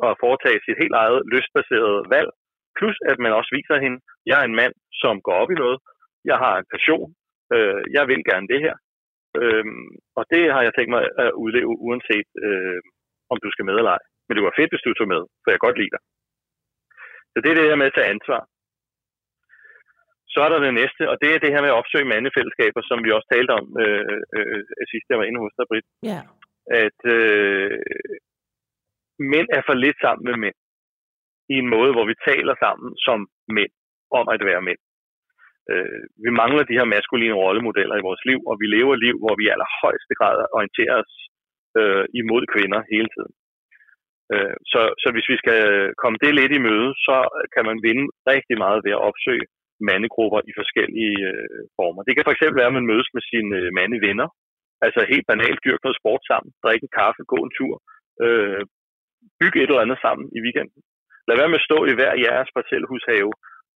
at 0.07 0.19
foretage 0.23 0.61
sit 0.67 0.81
helt 0.83 0.97
eget 1.03 1.21
lystbaserede 1.33 2.01
valg. 2.15 2.31
Plus 2.79 2.97
at 3.11 3.19
man 3.25 3.33
også 3.39 3.51
viser 3.59 3.77
hende, 3.85 3.99
jeg 4.31 4.37
er 4.41 4.47
en 4.47 4.59
mand, 4.63 4.75
som 5.03 5.15
går 5.27 5.37
op 5.43 5.51
i 5.55 5.61
noget. 5.63 5.79
Jeg 6.31 6.39
har 6.45 6.55
en 6.57 6.71
passion. 6.75 7.09
Øh, 7.55 7.83
jeg 7.97 8.05
vil 8.11 8.23
gerne 8.31 8.47
det 8.53 8.61
her. 8.67 8.75
øh, 9.41 9.65
og 10.19 10.25
det 10.33 10.43
har 10.55 10.63
jeg 10.67 10.73
tænkt 10.75 10.93
mig 10.97 11.03
at 11.25 11.31
udleve, 11.43 11.71
uanset 11.87 12.29
øh, 12.47 12.81
om 13.33 13.37
du 13.45 13.49
skal 13.51 13.67
med 13.69 13.77
eller 13.81 13.93
ej. 13.97 14.05
Men 14.27 14.35
det 14.37 14.45
var 14.45 14.59
fedt, 14.59 14.73
hvis 14.73 14.85
du 14.85 14.93
tog 14.95 15.09
med, 15.15 15.23
for 15.43 15.49
jeg 15.51 15.65
godt 15.67 15.79
lide 15.81 15.95
dig. 15.95 16.03
Så 17.37 17.41
det 17.43 17.51
er 17.51 17.59
det 17.59 17.71
her 17.71 17.81
med 17.83 17.91
at 17.91 17.97
tage 17.97 18.13
ansvar. 18.15 18.41
Så 20.33 20.39
er 20.45 20.49
der 20.51 20.61
det 20.67 20.75
næste, 20.81 21.03
og 21.11 21.17
det 21.23 21.31
er 21.31 21.39
det 21.43 21.53
her 21.55 21.63
med 21.63 21.73
at 21.73 21.79
opsøge 21.81 22.11
mandefællesskaber, 22.13 22.83
som 22.91 22.99
vi 23.05 23.11
også 23.17 23.29
talte 23.35 23.53
om 23.61 23.67
øh, 23.85 24.19
øh, 24.37 24.61
sidst 24.91 25.07
jeg 25.11 25.19
var 25.19 25.29
inde 25.29 25.43
hos 25.45 25.55
dig, 25.59 25.67
Britt. 25.71 25.87
Ja. 26.11 26.21
At 26.85 27.01
øh, 27.19 27.79
mænd 29.33 29.49
er 29.59 29.63
for 29.69 29.77
lidt 29.85 29.99
sammen 30.05 30.25
med 30.29 30.37
mænd. 30.45 30.59
I 31.53 31.55
en 31.63 31.73
måde, 31.77 31.93
hvor 31.95 32.07
vi 32.11 32.15
taler 32.31 32.55
sammen 32.65 32.89
som 33.07 33.19
mænd 33.57 33.73
om 34.21 34.27
at 34.35 34.41
være 34.51 34.63
mænd. 34.69 34.81
Øh, 35.73 36.03
vi 36.25 36.31
mangler 36.41 36.65
de 36.67 36.79
her 36.79 36.89
maskuline 36.95 37.41
rollemodeller 37.43 37.97
i 37.99 38.07
vores 38.09 38.23
liv, 38.31 38.41
og 38.51 38.55
vi 38.61 38.67
lever 38.77 38.93
et 38.95 39.05
liv, 39.07 39.17
hvor 39.23 39.35
vi 39.39 39.45
i 39.47 39.53
allerhøjeste 39.55 40.15
grad 40.21 40.37
orienterer 40.57 40.97
os 41.05 41.15
øh, 41.81 42.05
imod 42.21 42.43
kvinder 42.55 42.81
hele 42.93 43.09
tiden. 43.15 43.35
Øh, 44.35 44.57
så, 44.73 44.81
så 45.03 45.09
hvis 45.15 45.29
vi 45.33 45.37
skal 45.43 45.61
komme 46.03 46.19
det 46.25 46.33
lidt 46.35 46.53
i 46.59 46.65
møde, 46.69 46.91
så 47.07 47.17
kan 47.55 47.65
man 47.69 47.79
vinde 47.87 48.07
rigtig 48.33 48.57
meget 48.65 48.81
ved 48.87 48.93
at 48.97 49.05
opsøge 49.09 49.47
mandegrupper 49.91 50.41
i 50.51 50.53
forskellige 50.61 51.17
øh, 51.31 51.63
former. 51.77 52.01
Det 52.03 52.15
kan 52.15 52.25
fx 52.27 52.43
være, 52.59 52.71
at 52.71 52.79
man 52.79 52.91
mødes 52.93 53.09
med 53.17 53.23
sine 53.31 53.53
øh, 53.61 53.69
mandevenner, 53.79 54.29
altså 54.87 55.01
helt 55.13 55.27
banalt 55.33 55.61
dyrke 55.65 55.85
noget 55.85 56.01
sport 56.01 56.23
sammen, 56.31 56.51
drikke 56.65 56.85
en 56.87 56.97
kaffe, 57.01 57.23
gå 57.33 57.39
en 57.47 57.53
tur, 57.59 57.75
øh, 58.25 58.63
bygge 59.41 59.59
et 59.59 59.71
eller 59.71 59.85
andet 59.87 59.99
sammen 60.05 60.27
i 60.37 60.39
weekenden. 60.47 60.81
Lad 61.29 61.37
være 61.39 61.53
med 61.53 61.61
at 61.63 61.69
stå 61.69 61.79
i 61.91 61.97
hver 61.99 62.15
jeres 62.27 62.51
parcelhushave 62.57 63.33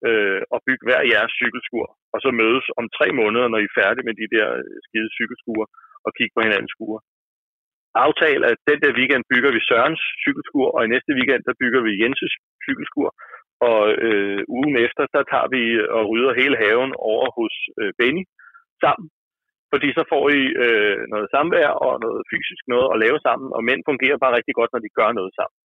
øh, 0.08 0.42
og 0.54 0.58
bygge 0.66 0.84
hver 0.88 1.02
jeres 1.12 1.32
cykelskur, 1.40 1.86
og 2.14 2.18
så 2.24 2.30
mødes 2.40 2.66
om 2.80 2.86
tre 2.98 3.08
måneder, 3.20 3.46
når 3.48 3.60
I 3.60 3.68
er 3.70 3.78
færdige 3.80 4.06
med 4.08 4.16
de 4.22 4.28
der 4.36 4.48
øh, 4.60 4.76
skide 4.86 5.10
cykelskuer, 5.18 5.66
og 6.06 6.10
kigge 6.16 6.34
på 6.34 6.42
hinandens 6.46 6.74
skure. 6.76 7.00
Aftale, 8.06 8.42
at 8.52 8.58
den 8.70 8.78
der 8.84 8.96
weekend 8.98 9.24
bygger 9.32 9.50
vi 9.56 9.60
Sørens 9.68 10.02
cykelskur, 10.22 10.66
og 10.74 10.80
i 10.84 10.92
næste 10.94 11.12
weekend, 11.18 11.42
der 11.48 11.54
bygger 11.62 11.80
vi 11.86 11.92
Jenses 12.02 12.34
cykelskur, 12.64 13.08
og 13.68 13.80
øh, 14.06 14.40
ugen 14.56 14.74
efter, 14.86 15.02
der 15.16 15.22
tager 15.32 15.48
vi 15.54 15.62
og 15.96 16.02
rydder 16.10 16.32
hele 16.40 16.56
haven 16.62 16.92
over 17.12 17.26
hos 17.38 17.54
øh, 17.80 17.92
Benny 17.98 18.24
sammen, 18.84 19.06
fordi 19.72 19.88
så 19.98 20.02
får 20.12 20.24
I 20.40 20.42
øh, 20.64 20.98
noget 21.12 21.28
samvær 21.34 21.70
og 21.86 21.92
noget 22.04 22.20
fysisk 22.32 22.62
noget 22.72 22.88
at 22.92 23.00
lave 23.04 23.18
sammen, 23.26 23.48
og 23.56 23.60
mænd 23.68 23.82
fungerer 23.90 24.22
bare 24.22 24.36
rigtig 24.38 24.54
godt, 24.60 24.70
når 24.72 24.82
de 24.84 24.96
gør 24.98 25.10
noget 25.18 25.32
sammen 25.38 25.58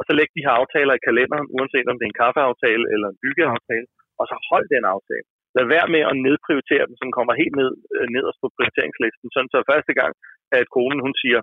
og 0.00 0.04
så 0.06 0.12
læg 0.18 0.28
de 0.36 0.44
her 0.46 0.54
aftaler 0.60 0.94
i 0.96 1.04
kalenderen, 1.08 1.46
uanset 1.56 1.86
om 1.90 1.96
det 1.96 2.04
er 2.06 2.12
en 2.12 2.20
kaffeaftale 2.22 2.84
eller 2.94 3.08
en 3.10 3.20
byggeaftale, 3.24 3.86
og 4.20 4.24
så 4.30 4.36
hold 4.50 4.66
den 4.74 4.84
aftale. 4.94 5.26
Lad 5.56 5.66
være 5.74 5.88
med 5.94 6.02
at 6.10 6.16
nedprioritere 6.26 6.84
dem, 6.88 6.96
som 7.02 7.10
kommer 7.16 7.40
helt 7.42 7.56
ned, 7.60 7.72
øh, 7.96 8.06
nederst 8.14 8.38
på 8.42 8.48
prioriteringslisten. 8.56 9.26
Sådan 9.34 9.52
så 9.54 9.58
første 9.72 9.92
gang, 10.00 10.12
at 10.58 10.64
konen 10.74 11.00
hun 11.06 11.14
siger, 11.22 11.40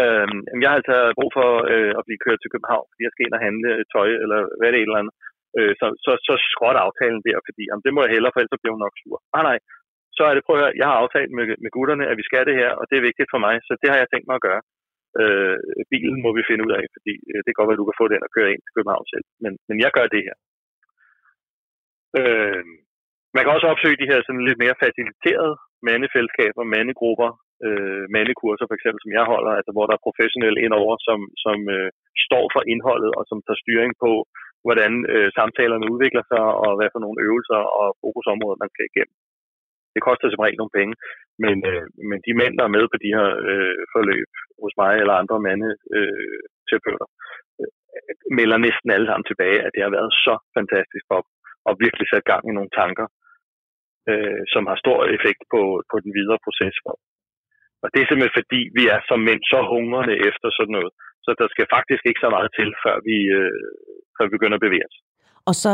øh, 0.00 0.28
jeg 0.62 0.68
har 0.70 0.78
altså 0.80 0.96
brug 1.18 1.30
for 1.38 1.48
øh, 1.72 1.92
at 1.98 2.06
blive 2.06 2.22
kørt 2.24 2.40
til 2.40 2.52
København, 2.52 2.86
fordi 2.90 3.02
jeg 3.04 3.12
skal 3.12 3.26
ind 3.26 3.36
og 3.38 3.44
handle 3.46 3.70
øh, 3.78 3.84
tøj, 3.94 4.08
eller 4.24 4.40
hvad 4.58 4.68
det 4.70 4.78
er 4.78 4.86
eller 4.86 5.02
andet. 5.02 5.14
Øh, 5.58 5.72
så, 5.80 5.86
så, 6.04 6.12
så 6.26 6.34
skråt 6.52 6.78
aftalen 6.86 7.20
der, 7.26 7.38
fordi 7.48 7.62
jamen, 7.68 7.84
det 7.86 7.92
må 7.94 8.00
jeg 8.02 8.12
hellere, 8.14 8.32
for 8.32 8.40
ellers 8.40 8.62
bliver 8.62 8.76
hun 8.76 8.84
nok 8.86 8.96
sur. 9.00 9.18
Nej, 9.34 9.44
nej, 9.50 9.58
så 10.16 10.22
er 10.28 10.32
det, 10.34 10.44
prøv 10.44 10.56
at 10.56 10.62
høre, 10.62 10.78
jeg 10.80 10.86
har 10.90 10.98
aftalt 11.02 11.30
med, 11.36 11.44
med 11.64 11.70
gutterne, 11.76 12.04
at 12.10 12.16
vi 12.20 12.24
skal 12.28 12.44
det 12.48 12.56
her, 12.62 12.70
og 12.80 12.84
det 12.88 12.96
er 12.96 13.08
vigtigt 13.08 13.32
for 13.32 13.40
mig, 13.46 13.54
så 13.66 13.72
det 13.82 13.88
har 13.90 13.98
jeg 14.00 14.08
tænkt 14.10 14.28
mig 14.28 14.36
at 14.38 14.46
gøre. 14.48 14.62
Øh, 15.20 15.56
bilen 15.92 16.18
må 16.24 16.30
vi 16.38 16.42
finde 16.48 16.64
ud 16.66 16.72
af, 16.78 16.84
fordi 16.96 17.14
øh, 17.30 17.40
det 17.42 17.50
kan 17.50 17.58
godt 17.58 17.68
være, 17.68 17.78
at 17.78 17.82
du 17.82 17.88
kan 17.88 18.00
få 18.00 18.06
den 18.12 18.26
og 18.26 18.30
køre 18.36 18.52
ind 18.52 18.62
til 18.62 18.74
København 18.76 19.06
selv. 19.12 19.26
Men, 19.42 19.52
men 19.68 19.76
jeg 19.84 19.90
gør 19.96 20.06
det 20.14 20.22
her. 20.26 20.36
Øh, 22.20 22.62
man 23.34 23.42
kan 23.42 23.54
også 23.56 23.68
opsøge 23.72 24.00
de 24.00 24.10
her 24.10 24.18
sådan 24.22 24.46
lidt 24.48 24.62
mere 24.64 24.80
faciliterede 24.84 25.54
mandefællesskaber, 25.88 26.62
mandegrupper, 26.76 27.30
øh, 27.66 28.04
mandekurser 28.14 28.66
for 28.66 28.76
eksempel, 28.78 29.00
som 29.02 29.12
jeg 29.18 29.24
holder, 29.32 29.52
altså 29.58 29.70
hvor 29.72 29.86
der 29.86 29.94
er 29.96 30.06
professionelle 30.06 30.60
indover, 30.66 30.94
som, 31.06 31.18
som 31.44 31.58
øh, 31.76 31.88
står 32.26 32.44
for 32.54 32.62
indholdet 32.72 33.10
og 33.18 33.24
som 33.30 33.38
tager 33.46 33.62
styring 33.64 33.92
på, 34.04 34.12
hvordan 34.64 34.92
øh, 35.14 35.28
samtalerne 35.38 35.86
udvikler 35.92 36.24
sig, 36.32 36.44
og 36.64 36.70
hvad 36.76 36.88
for 36.92 37.00
nogle 37.04 37.18
øvelser 37.26 37.60
og 37.80 37.88
fokusområder 38.02 38.62
man 38.62 38.72
skal 38.72 38.88
igennem. 38.90 39.16
Det 39.94 40.02
koster 40.08 40.26
som 40.28 40.42
regel 40.44 40.58
nogle 40.60 40.76
penge, 40.78 40.94
men, 41.44 41.56
øh, 41.70 41.84
men 42.10 42.18
de 42.26 42.32
mænd, 42.40 42.54
der 42.58 42.64
er 42.66 42.76
med 42.76 42.84
på 42.92 42.96
de 43.04 43.14
her 43.16 43.28
øh, 43.50 43.78
forløb 43.92 44.30
hos 44.62 44.74
mig 44.82 44.92
eller 45.00 45.14
andre 45.22 45.38
mande 45.48 45.70
øh, 45.96 46.40
terapeuter, 46.68 47.08
øh, 47.60 47.70
melder 48.38 48.58
næsten 48.66 48.88
alle 48.94 49.06
sammen 49.08 49.26
tilbage, 49.28 49.58
at 49.66 49.72
det 49.74 49.82
har 49.86 49.92
været 49.98 50.12
så 50.26 50.34
fantastisk 50.56 51.04
for 51.10 51.18
dem, 51.24 51.30
og 51.68 51.72
virkelig 51.84 52.06
sat 52.08 52.24
gang 52.32 52.42
i 52.46 52.56
nogle 52.56 52.72
tanker, 52.80 53.06
øh, 54.10 54.42
som 54.52 54.62
har 54.70 54.76
stor 54.84 54.98
effekt 55.16 55.42
på, 55.52 55.60
på 55.90 55.96
den 56.04 56.12
videre 56.18 56.38
proces 56.46 56.76
for 56.84 56.94
og 57.82 57.88
det 57.92 57.98
er 58.00 58.06
simpelthen 58.06 58.38
fordi, 58.40 58.60
vi 58.78 58.84
er 58.94 59.00
som 59.08 59.20
mænd 59.28 59.42
så 59.52 59.60
hungrende 59.72 60.14
efter 60.28 60.48
sådan 60.58 60.76
noget, 60.78 60.92
så 61.24 61.30
der 61.40 61.48
skal 61.54 61.66
faktisk 61.76 62.02
ikke 62.06 62.24
så 62.24 62.30
meget 62.36 62.50
til, 62.58 62.68
før 62.84 62.96
vi, 63.08 63.16
øh, 63.38 63.64
før 64.16 64.24
vi 64.26 64.34
begynder 64.36 64.58
at 64.58 64.66
bevæge 64.66 64.88
os. 64.90 64.98
Og 65.48 65.54
så 65.62 65.70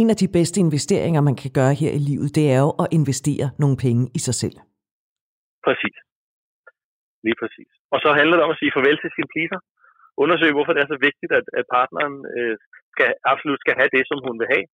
en 0.00 0.08
af 0.12 0.16
de 0.22 0.28
bedste 0.38 0.58
investeringer, 0.66 1.20
man 1.28 1.36
kan 1.42 1.50
gøre 1.58 1.74
her 1.82 1.92
i 1.98 2.02
livet, 2.10 2.28
det 2.38 2.46
er 2.54 2.60
jo 2.66 2.70
at 2.82 2.88
investere 2.98 3.46
nogle 3.62 3.76
penge 3.84 4.02
i 4.18 4.20
sig 4.26 4.36
selv. 4.42 4.56
Præcis. 5.66 5.96
Lige 7.26 7.38
præcis. 7.42 7.70
Og 7.94 7.98
så 8.04 8.08
handler 8.18 8.34
det 8.36 8.44
om 8.46 8.54
at 8.54 8.60
sige 8.60 8.74
farvel 8.76 8.98
til 9.00 9.10
sin 9.16 9.30
pleaser. 9.32 9.60
Undersøge, 10.22 10.54
hvorfor 10.56 10.72
det 10.74 10.82
er 10.82 10.90
så 10.94 10.98
vigtigt, 11.08 11.32
at, 11.38 11.46
at 11.58 11.64
partneren 11.76 12.16
øh, 12.36 12.54
skal, 12.94 13.08
absolut 13.32 13.60
skal 13.64 13.78
have 13.80 13.90
det, 13.96 14.04
som 14.10 14.18
hun 14.26 14.36
vil 14.40 14.52
have. 14.54 14.66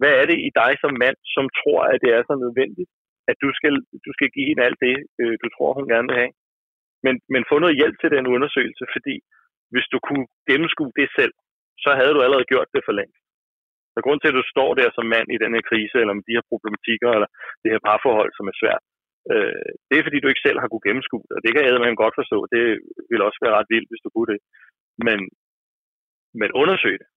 Hvad 0.00 0.12
er 0.20 0.24
det 0.30 0.38
i 0.48 0.50
dig 0.60 0.72
som 0.82 0.92
mand, 1.02 1.18
som 1.34 1.44
tror, 1.58 1.80
at 1.92 1.98
det 2.04 2.10
er 2.16 2.22
så 2.24 2.34
nødvendigt, 2.44 2.90
at 3.30 3.36
du 3.44 3.48
skal, 3.58 3.74
du 4.06 4.10
skal 4.16 4.28
give 4.34 4.48
hende 4.50 4.66
alt 4.66 4.80
det, 4.86 4.96
øh, 5.20 5.34
du 5.42 5.46
tror, 5.50 5.76
hun 5.78 5.88
gerne 5.92 6.08
vil 6.08 6.20
have? 6.22 6.32
Men, 7.04 7.14
men 7.32 7.48
få 7.50 7.54
noget 7.58 7.78
hjælp 7.80 7.96
til 8.00 8.10
den 8.16 8.26
undersøgelse, 8.34 8.84
fordi 8.94 9.14
hvis 9.72 9.86
du 9.92 9.98
kunne 10.06 10.26
gennemskue 10.50 10.92
det 10.98 11.08
selv, 11.18 11.34
så 11.84 11.90
havde 11.98 12.14
du 12.14 12.20
allerede 12.22 12.50
gjort 12.52 12.68
det 12.74 12.82
for 12.86 12.94
længst. 13.00 13.22
Så 13.94 13.98
grund 14.04 14.18
til, 14.20 14.30
at 14.30 14.38
du 14.40 14.44
står 14.54 14.70
der 14.80 14.88
som 14.92 15.06
mand 15.14 15.28
i 15.30 15.42
den 15.42 15.54
her 15.54 15.64
krise, 15.70 15.96
eller 16.02 16.14
med 16.16 16.24
de 16.28 16.36
her 16.36 16.44
problematikker, 16.52 17.10
eller 17.16 17.28
det 17.62 17.72
her 17.72 17.82
parforhold, 17.88 18.30
som 18.34 18.46
er 18.52 18.56
svært, 18.62 18.82
øh, 19.32 19.68
det 19.88 19.96
er 19.96 20.06
fordi, 20.06 20.18
du 20.20 20.30
ikke 20.30 20.46
selv 20.46 20.58
har 20.60 20.68
kunne 20.68 20.86
gennemskue 20.88 21.24
det. 21.28 21.34
Og 21.36 21.42
det 21.44 21.50
kan 21.50 21.62
jeg 21.62 21.84
man 21.86 22.02
godt 22.04 22.18
forstå. 22.20 22.38
Det 22.54 22.64
ville 23.10 23.26
også 23.28 23.40
være 23.44 23.56
ret 23.58 23.72
vildt, 23.74 23.90
hvis 23.90 24.04
du 24.04 24.10
kunne 24.14 24.30
det. 24.32 24.40
Men, 25.06 25.18
men 26.40 26.50
undersøg 26.62 26.94
det. 27.02 27.08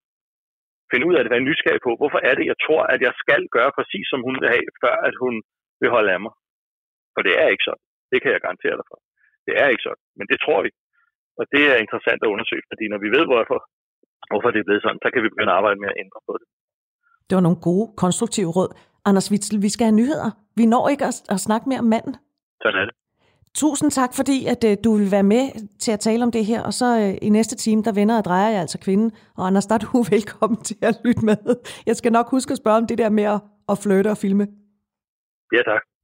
Find 0.91 1.03
ud 1.09 1.15
af 1.15 1.21
det, 1.23 1.31
er 1.31 1.47
nysgerrig 1.49 1.81
på, 1.87 1.91
hvorfor 1.99 2.19
er 2.29 2.33
det, 2.37 2.45
jeg 2.51 2.59
tror, 2.65 2.81
at 2.93 2.99
jeg 3.07 3.13
skal 3.23 3.41
gøre 3.55 3.71
præcis, 3.77 4.05
som 4.11 4.21
hun 4.27 4.35
vil 4.41 4.49
have, 4.55 4.67
før 4.83 4.95
at 5.09 5.15
hun 5.23 5.33
vil 5.81 5.93
holde 5.95 6.13
af 6.15 6.19
mig. 6.25 6.33
For 7.13 7.21
det 7.27 7.33
er 7.41 7.47
ikke 7.53 7.67
sådan. 7.69 7.85
Det 8.11 8.17
kan 8.21 8.31
jeg 8.33 8.41
garantere 8.45 8.77
dig 8.79 8.87
for. 8.91 8.97
Det 9.47 9.53
er 9.61 9.67
ikke 9.73 9.85
sådan. 9.87 10.03
Men 10.17 10.25
det 10.31 10.37
tror 10.45 10.59
vi. 10.65 10.71
Og 11.39 11.45
det 11.53 11.63
er 11.71 11.83
interessant 11.83 12.19
at 12.23 12.31
undersøge, 12.33 12.65
fordi 12.71 12.85
når 12.93 12.99
vi 13.05 13.09
ved, 13.17 13.25
hvorfor, 13.31 13.59
hvorfor 14.31 14.49
det 14.51 14.59
er 14.59 14.67
blevet 14.67 14.83
sådan, 14.85 15.01
så 15.03 15.09
kan 15.13 15.23
vi 15.23 15.29
begynde 15.33 15.51
at 15.53 15.57
arbejde 15.59 15.79
med 15.83 15.89
at 15.91 15.99
ændre 16.03 16.19
på 16.27 16.33
det. 16.39 16.47
Det 17.27 17.35
var 17.37 17.45
nogle 17.47 17.61
gode, 17.69 17.85
konstruktive 18.03 18.51
råd. 18.57 18.71
Anders 19.09 19.31
Witzel, 19.31 19.61
vi 19.65 19.69
skal 19.75 19.85
have 19.89 19.99
nyheder. 20.01 20.29
Vi 20.59 20.65
når 20.73 20.83
ikke 20.93 21.05
at, 21.11 21.17
at 21.33 21.39
snakke 21.47 21.69
mere 21.69 21.79
om 21.85 21.89
manden. 21.93 22.15
Sådan 22.63 22.79
er 22.81 22.85
det. 22.89 22.95
Tusind 23.55 23.91
tak, 23.91 24.11
fordi 24.15 24.37
at 24.53 24.61
øh, 24.69 24.77
du 24.83 24.89
vil 24.97 25.11
være 25.11 25.23
med 25.23 25.43
til 25.79 25.91
at 25.91 25.99
tale 25.99 26.23
om 26.23 26.31
det 26.31 26.45
her, 26.45 26.63
og 26.63 26.73
så 26.73 26.99
øh, 27.01 27.27
i 27.27 27.29
næste 27.29 27.55
time, 27.55 27.83
der 27.83 27.93
vender 27.93 28.17
og 28.17 28.25
drejer 28.25 28.49
jeg 28.49 28.61
altså 28.61 28.79
kvinden. 28.79 29.11
Og 29.37 29.47
Anders, 29.47 29.65
der 29.65 29.75
er 29.75 29.79
du 29.79 30.03
velkommen 30.15 30.61
til 30.63 30.77
at 30.81 30.95
lytte 31.05 31.25
med. 31.25 31.37
Jeg 31.85 31.95
skal 31.95 32.11
nok 32.11 32.29
huske 32.31 32.51
at 32.51 32.57
spørge 32.57 32.77
om 32.77 32.87
det 32.87 32.97
der 32.97 33.09
med 33.09 33.23
at, 33.23 33.39
at 33.69 33.77
flytte 33.83 34.09
og 34.09 34.17
filme. 34.17 34.47
Ja, 35.51 35.63
tak. 35.63 35.96